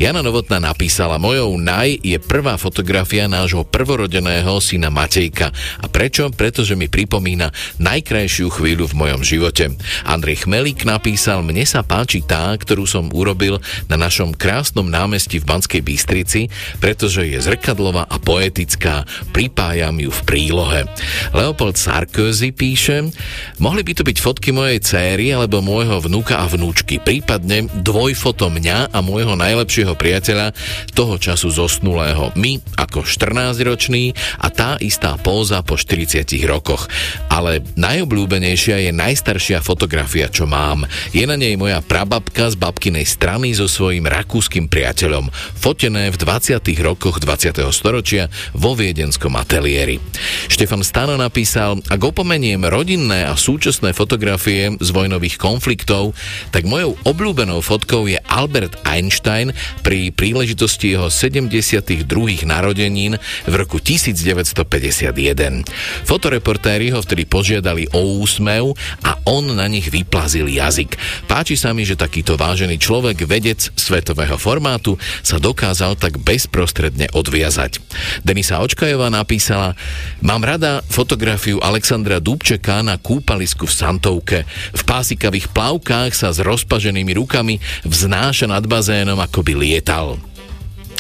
Jana 0.02 0.26
Novotná 0.26 0.58
napísala, 0.58 1.22
mojou 1.22 1.62
naj 1.62 2.02
je 2.02 2.18
prvá 2.18 2.58
fotografia 2.58 3.30
nášho 3.30 3.62
prvorodeného 3.70 4.58
syna 4.58 4.90
Matejka. 4.90 5.54
A 5.80 5.86
prečo? 5.86 6.26
Pretože 6.34 6.74
mi 6.74 6.90
pripomína 6.90 7.54
najkrajšiu 7.78 8.50
chvíľu 8.50 8.90
v 8.90 8.98
mojom 8.98 9.22
živote. 9.22 9.78
Andrej 10.10 10.50
Chmelík 10.50 10.90
napísal, 10.90 11.46
mne 11.46 11.70
sa 11.70 11.86
páči 11.86 12.26
tá, 12.26 12.50
ktorú 12.58 12.90
som 12.90 13.14
urobil 13.14 13.62
na 13.86 14.02
našom 14.02 14.34
krásnom 14.34 14.90
námestí 14.90 15.38
v 15.38 15.54
Banskej 15.54 15.86
Bystrici, 15.86 16.50
pretože 16.82 17.30
je 17.30 17.38
zrkadlová 17.38 18.10
a 18.10 18.18
poetická 18.18 18.39
poetická, 18.40 19.04
pripájam 19.36 20.00
ju 20.00 20.08
v 20.08 20.22
prílohe. 20.24 20.88
Leopold 21.36 21.76
Sarkozy 21.76 22.56
píše, 22.56 23.12
mohli 23.60 23.84
by 23.84 23.92
to 24.00 24.08
byť 24.08 24.18
fotky 24.24 24.56
mojej 24.56 24.80
céry 24.80 25.36
alebo 25.36 25.60
môjho 25.60 26.00
vnúka 26.00 26.40
a 26.40 26.48
vnúčky, 26.48 27.04
prípadne 27.04 27.68
dvojfoto 27.84 28.48
mňa 28.48 28.96
a 28.96 29.04
môjho 29.04 29.36
najlepšieho 29.36 29.92
priateľa 30.00 30.56
toho 30.96 31.20
času 31.20 31.52
zosnulého. 31.52 32.32
My 32.40 32.64
ako 32.80 33.04
14-ročný 33.04 34.16
a 34.40 34.48
tá 34.48 34.80
istá 34.80 35.20
póza 35.20 35.60
po 35.60 35.76
40 35.76 36.24
rokoch. 36.48 36.88
Ale 37.28 37.60
najobľúbenejšia 37.76 38.88
je 38.88 38.92
najstaršia 38.96 39.60
fotografia, 39.60 40.32
čo 40.32 40.48
mám. 40.48 40.88
Je 41.12 41.28
na 41.28 41.36
nej 41.36 41.60
moja 41.60 41.84
prababka 41.84 42.48
z 42.48 42.56
babkinej 42.56 43.04
strany 43.04 43.52
so 43.52 43.68
svojím 43.68 44.08
rakúskym 44.08 44.72
priateľom, 44.72 45.28
fotené 45.60 46.08
v 46.08 46.16
20. 46.16 46.56
rokoch 46.80 47.20
20. 47.20 47.68
storočia 47.76 48.29
vo 48.56 48.74
viedenskom 48.74 49.36
ateliéri. 49.36 50.02
Štefan 50.50 50.82
Stano 50.82 51.16
napísal, 51.20 51.80
ak 51.88 52.02
opomeniem 52.02 52.66
rodinné 52.68 53.28
a 53.28 53.38
súčasné 53.38 53.94
fotografie 53.94 54.74
z 54.80 54.90
vojnových 54.90 55.38
konfliktov, 55.40 56.18
tak 56.50 56.66
mojou 56.66 56.96
obľúbenou 57.06 57.62
fotkou 57.62 58.10
je 58.10 58.18
Albert 58.30 58.80
Einstein 58.88 59.54
pri 59.86 60.10
príležitosti 60.14 60.96
jeho 60.96 61.08
72. 61.12 62.06
narodenín 62.46 63.18
v 63.46 63.54
roku 63.54 63.78
1951. 63.82 65.66
Fotoreportéri 66.08 66.92
ho 66.94 67.00
vtedy 67.04 67.24
požiadali 67.30 67.90
o 67.94 68.22
úsmev 68.22 68.74
a 69.06 69.20
on 69.30 69.46
na 69.54 69.68
nich 69.70 69.88
vyplazil 69.90 70.50
jazyk. 70.50 70.98
Páči 71.30 71.56
sa 71.60 71.72
mi, 71.76 71.86
že 71.86 72.00
takýto 72.00 72.36
vážený 72.40 72.82
človek, 72.82 73.26
vedec 73.26 73.72
svetového 73.76 74.36
formátu, 74.40 74.96
sa 75.22 75.38
dokázal 75.38 76.00
tak 76.00 76.18
bezprostredne 76.22 77.12
odviazať. 77.14 77.82
Denisa 78.22 78.62
Očkajová 78.62 79.10
napísala 79.10 79.74
Mám 80.22 80.46
rada 80.46 80.86
fotografiu 80.86 81.58
Alexandra 81.60 82.22
Dubčeka 82.22 82.86
na 82.86 83.00
kúpalisku 83.00 83.66
v 83.66 83.74
Santovke. 83.74 84.40
V 84.76 84.82
pásikavých 84.86 85.50
plavkách 85.52 86.12
sa 86.14 86.30
s 86.30 86.40
rozpaženými 86.44 87.18
rukami 87.18 87.58
vznáša 87.88 88.52
nad 88.52 88.64
bazénom, 88.68 89.18
ako 89.18 89.42
by 89.42 89.54
lietal. 89.58 90.29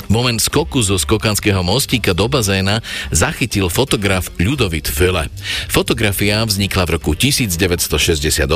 Moment 0.09 0.41
skoku 0.41 0.81
zo 0.81 0.97
skokanského 0.97 1.61
mostíka 1.61 2.17
do 2.17 2.25
bazéna 2.25 2.81
zachytil 3.13 3.69
fotograf 3.69 4.33
Ľudovit 4.41 4.89
Fülle. 4.89 5.29
Fotografia 5.69 6.41
vznikla 6.41 6.89
v 6.89 6.97
roku 6.97 7.13
1968, 7.13 8.49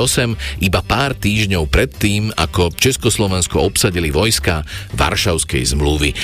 iba 0.66 0.82
pár 0.82 1.14
týždňov 1.14 1.70
predtým, 1.70 2.34
ako 2.34 2.74
Československo 2.74 3.62
obsadili 3.62 4.10
vojska 4.10 4.66
Varšavskej 4.98 5.78
zmluvy. 5.78 6.18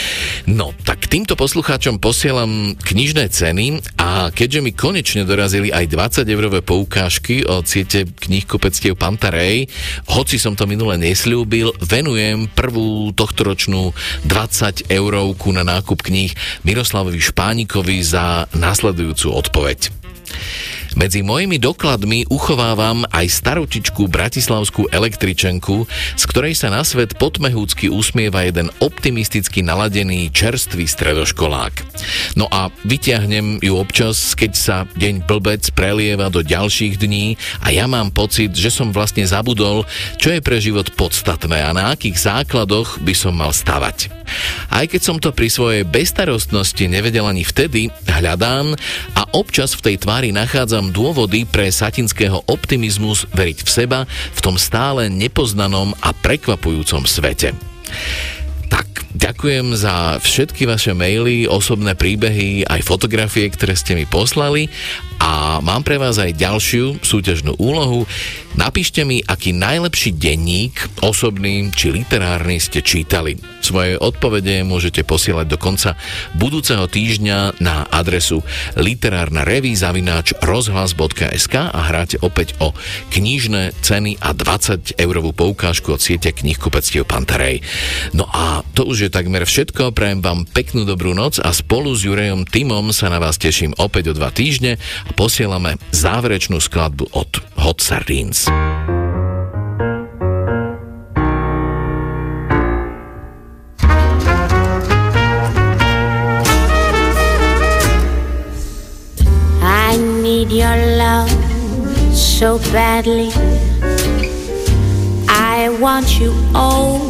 No, 0.50 0.74
tak 0.82 1.06
týmto 1.06 1.38
poslucháčom 1.38 2.02
posielam 2.02 2.74
knižné 2.82 3.30
ceny 3.30 3.86
a 4.02 4.34
keďže 4.34 4.66
mi 4.66 4.74
konečne 4.74 5.30
dorazili 5.30 5.70
aj 5.70 5.94
20-eurové 5.94 6.66
poukážky 6.66 7.46
od 7.46 7.70
siete 7.70 8.10
knihkupectiev 8.10 8.98
Pantarej, 8.98 9.70
hoci 10.10 10.42
som 10.42 10.58
to 10.58 10.66
minule 10.66 10.98
nesľúbil, 10.98 11.78
venujem 11.86 12.50
prvú 12.50 13.14
tohtoročnú 13.14 13.94
20 14.26 14.90
eur 14.90 15.19
eurovku 15.20 15.52
na 15.52 15.68
nákup 15.68 16.00
kníh 16.00 16.32
Miroslavovi 16.64 17.20
Špánikovi 17.20 18.00
za 18.00 18.48
následujúcu 18.56 19.36
odpoveď. 19.36 19.92
Medzi 20.98 21.22
mojimi 21.22 21.62
dokladmi 21.62 22.26
uchovávam 22.34 23.06
aj 23.14 23.30
staročičku 23.30 24.10
bratislavskú 24.10 24.90
električenku, 24.90 25.86
z 26.18 26.24
ktorej 26.26 26.58
sa 26.58 26.74
na 26.74 26.82
svet 26.82 27.14
potmehúcky 27.22 27.92
usmieva 27.92 28.42
jeden 28.48 28.74
optimisticky 28.82 29.62
naladený 29.62 30.34
čerstvý 30.34 30.90
stredoškolák. 30.90 31.74
No 32.40 32.50
a 32.50 32.74
vyťahnem 32.88 33.62
ju 33.62 33.74
občas, 33.78 34.34
keď 34.34 34.52
sa 34.58 34.78
deň 34.98 35.30
blbec 35.30 35.70
prelieva 35.78 36.34
do 36.34 36.42
ďalších 36.42 36.98
dní 36.98 37.38
a 37.62 37.70
ja 37.70 37.86
mám 37.86 38.10
pocit, 38.10 38.56
že 38.58 38.74
som 38.74 38.90
vlastne 38.90 39.28
zabudol, 39.28 39.86
čo 40.18 40.34
je 40.34 40.42
pre 40.42 40.58
život 40.58 40.90
podstatné 40.98 41.66
a 41.66 41.76
na 41.76 41.94
akých 41.94 42.18
základoch 42.18 43.04
by 43.06 43.14
som 43.14 43.38
mal 43.38 43.54
stavať. 43.54 44.10
Aj 44.70 44.86
keď 44.86 45.02
som 45.02 45.18
to 45.18 45.34
pri 45.34 45.50
svojej 45.50 45.84
bestarostnosti 45.86 46.86
nevedel 46.86 47.26
ani 47.26 47.42
vtedy, 47.42 47.90
hľadám 48.06 48.78
a 49.18 49.22
občas 49.34 49.74
v 49.74 49.90
tej 49.90 49.96
tvári 50.06 50.30
nachádzam 50.30 50.79
dôvody 50.88 51.44
pre 51.44 51.68
satinského 51.68 52.48
optimizmus 52.48 53.28
veriť 53.36 53.60
v 53.60 53.70
seba 53.70 54.00
v 54.08 54.40
tom 54.40 54.56
stále 54.56 55.12
nepoznanom 55.12 55.92
a 56.00 56.16
prekvapujúcom 56.16 57.04
svete. 57.04 57.52
Tak, 58.72 58.88
Ďakujem 59.10 59.74
za 59.74 60.22
všetky 60.22 60.70
vaše 60.70 60.94
maily, 60.94 61.50
osobné 61.50 61.98
príbehy, 61.98 62.64
aj 62.70 62.86
fotografie, 62.86 63.50
ktoré 63.52 63.74
ste 63.74 63.98
mi 63.98 64.06
poslali 64.06 64.70
a 65.20 65.60
mám 65.60 65.84
pre 65.84 66.00
vás 66.00 66.16
aj 66.16 66.40
ďalšiu 66.40 67.04
súťažnú 67.04 67.60
úlohu. 67.60 68.08
Napíšte 68.60 69.08
mi, 69.08 69.24
aký 69.24 69.56
najlepší 69.56 70.20
denník, 70.20 71.00
osobný 71.00 71.72
či 71.72 71.96
literárny 71.96 72.60
ste 72.60 72.84
čítali. 72.84 73.40
Svoje 73.64 73.96
odpovede 73.96 74.66
môžete 74.68 75.06
posielať 75.08 75.48
do 75.48 75.56
konca 75.56 75.96
budúceho 76.36 76.88
týždňa 76.90 77.62
na 77.64 77.88
adresu 77.88 78.44
literárna 78.76 79.48
zavináč 79.76 80.36
rozhlas.sk 80.44 81.56
a 81.56 81.80
hráte 81.88 82.20
opäť 82.20 82.56
o 82.60 82.76
knižné 83.14 83.76
ceny 83.80 84.20
a 84.20 84.36
20 84.36 84.98
eurovú 85.00 85.32
poukážku 85.32 85.96
od 85.96 86.02
siete 86.02 86.36
knihkupectiev 86.36 87.08
Pantarej. 87.08 87.62
No 88.12 88.28
a 88.28 88.66
to 88.76 88.88
už 88.88 89.08
je 89.08 89.10
takmer 89.12 89.46
všetko. 89.46 89.96
Prajem 89.96 90.20
vám 90.20 90.50
peknú 90.50 90.84
dobrú 90.84 91.16
noc 91.16 91.40
a 91.40 91.54
spolu 91.56 91.94
s 91.96 92.04
Jurejom 92.04 92.44
Timom 92.50 92.92
sa 92.92 93.08
na 93.08 93.22
vás 93.22 93.40
teším 93.40 93.78
opäť 93.78 94.12
o 94.12 94.18
dva 94.18 94.34
týždne 94.34 94.82
a 95.10 95.12
posielame 95.18 95.82
záverečnú 95.90 96.62
skladbu 96.62 97.10
od 97.18 97.42
Hot 97.58 97.82
Sardines. 97.82 98.46
I 109.66 109.98
need 110.22 110.54
your 110.54 110.78
love 111.02 111.34
so 112.14 112.62
badly. 112.70 113.34
I 115.26 115.74
want 115.82 116.22
you 116.22 116.38
oh 116.54 117.02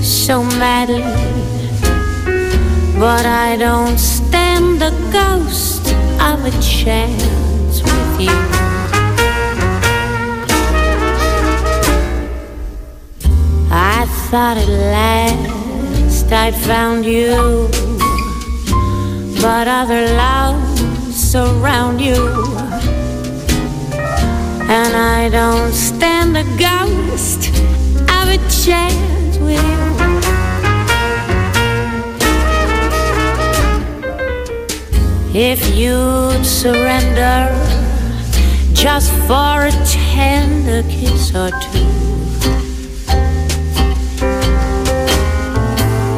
so 0.00 0.40
madly. 0.56 1.04
But 2.96 3.26
I 3.26 3.60
don't 3.60 3.98
stand 3.98 4.80
the 4.80 4.94
ghost 5.12 5.81
of 6.30 6.44
a 6.44 6.50
chance 6.62 7.82
with 7.82 8.20
you. 8.20 8.38
I 13.70 14.06
thought 14.30 14.56
at 14.56 14.68
last 14.68 16.32
I'd 16.32 16.54
found 16.54 17.04
you, 17.04 17.68
but 19.40 19.66
other 19.66 20.06
loves 20.14 21.14
surround 21.14 22.00
you. 22.00 22.20
And 24.78 24.94
I 24.96 25.28
don't 25.28 25.72
stand 25.72 26.36
the 26.36 26.44
ghost 26.58 27.48
of 28.18 28.28
a 28.28 28.38
chance 28.64 29.38
with 29.38 29.62
you. 29.62 29.91
If 35.34 35.74
you'd 35.74 36.44
surrender 36.44 37.48
just 38.74 39.10
for 39.26 39.64
a 39.64 39.72
tender 39.86 40.82
kiss 40.90 41.34
or 41.34 41.48
two, 41.48 41.78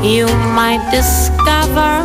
you 0.02 0.26
might 0.50 0.82
discover 0.90 2.02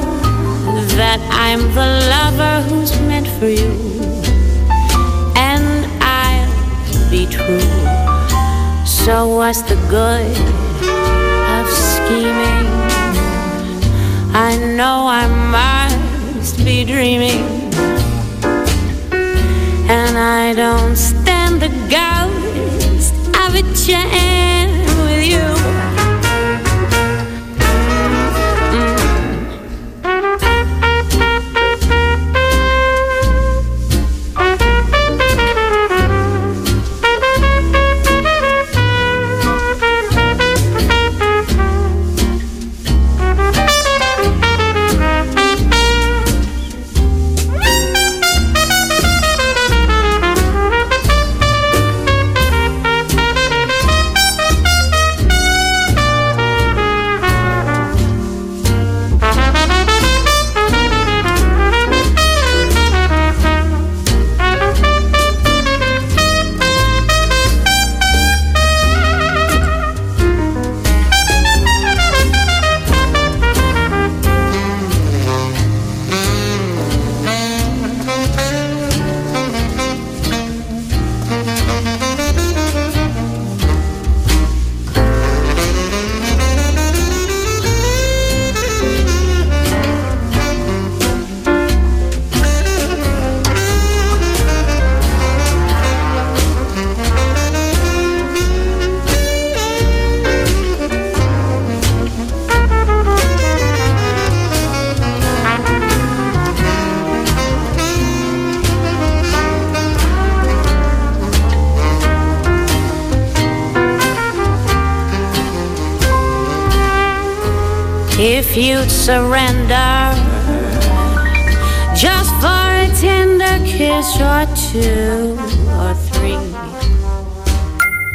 that 0.98 1.20
I'm 1.32 1.62
the 1.74 1.90
lover 2.14 2.70
who's 2.70 2.92
meant 3.02 3.28
for 3.40 3.48
you, 3.48 3.74
and 5.36 5.88
I'll 6.04 7.10
be 7.10 7.26
true. 7.26 7.60
So, 8.86 9.30
what's 9.30 9.64
the 9.64 9.78
good 9.90 10.30
of 11.58 11.68
scheming? 11.68 12.70
I 14.32 14.56
know 14.78 15.08
I 15.08 15.26
must 15.50 15.99
be 16.58 16.84
dreaming, 16.84 17.44
and 19.90 20.18
I 20.18 20.54
don't 20.56 20.96
stand 20.96 21.62
the 21.62 21.70
ghost 21.90 23.14
of 23.44 23.56
a 23.56 23.62
chance 23.76 24.88
with 25.04 25.26
you. 25.28 25.59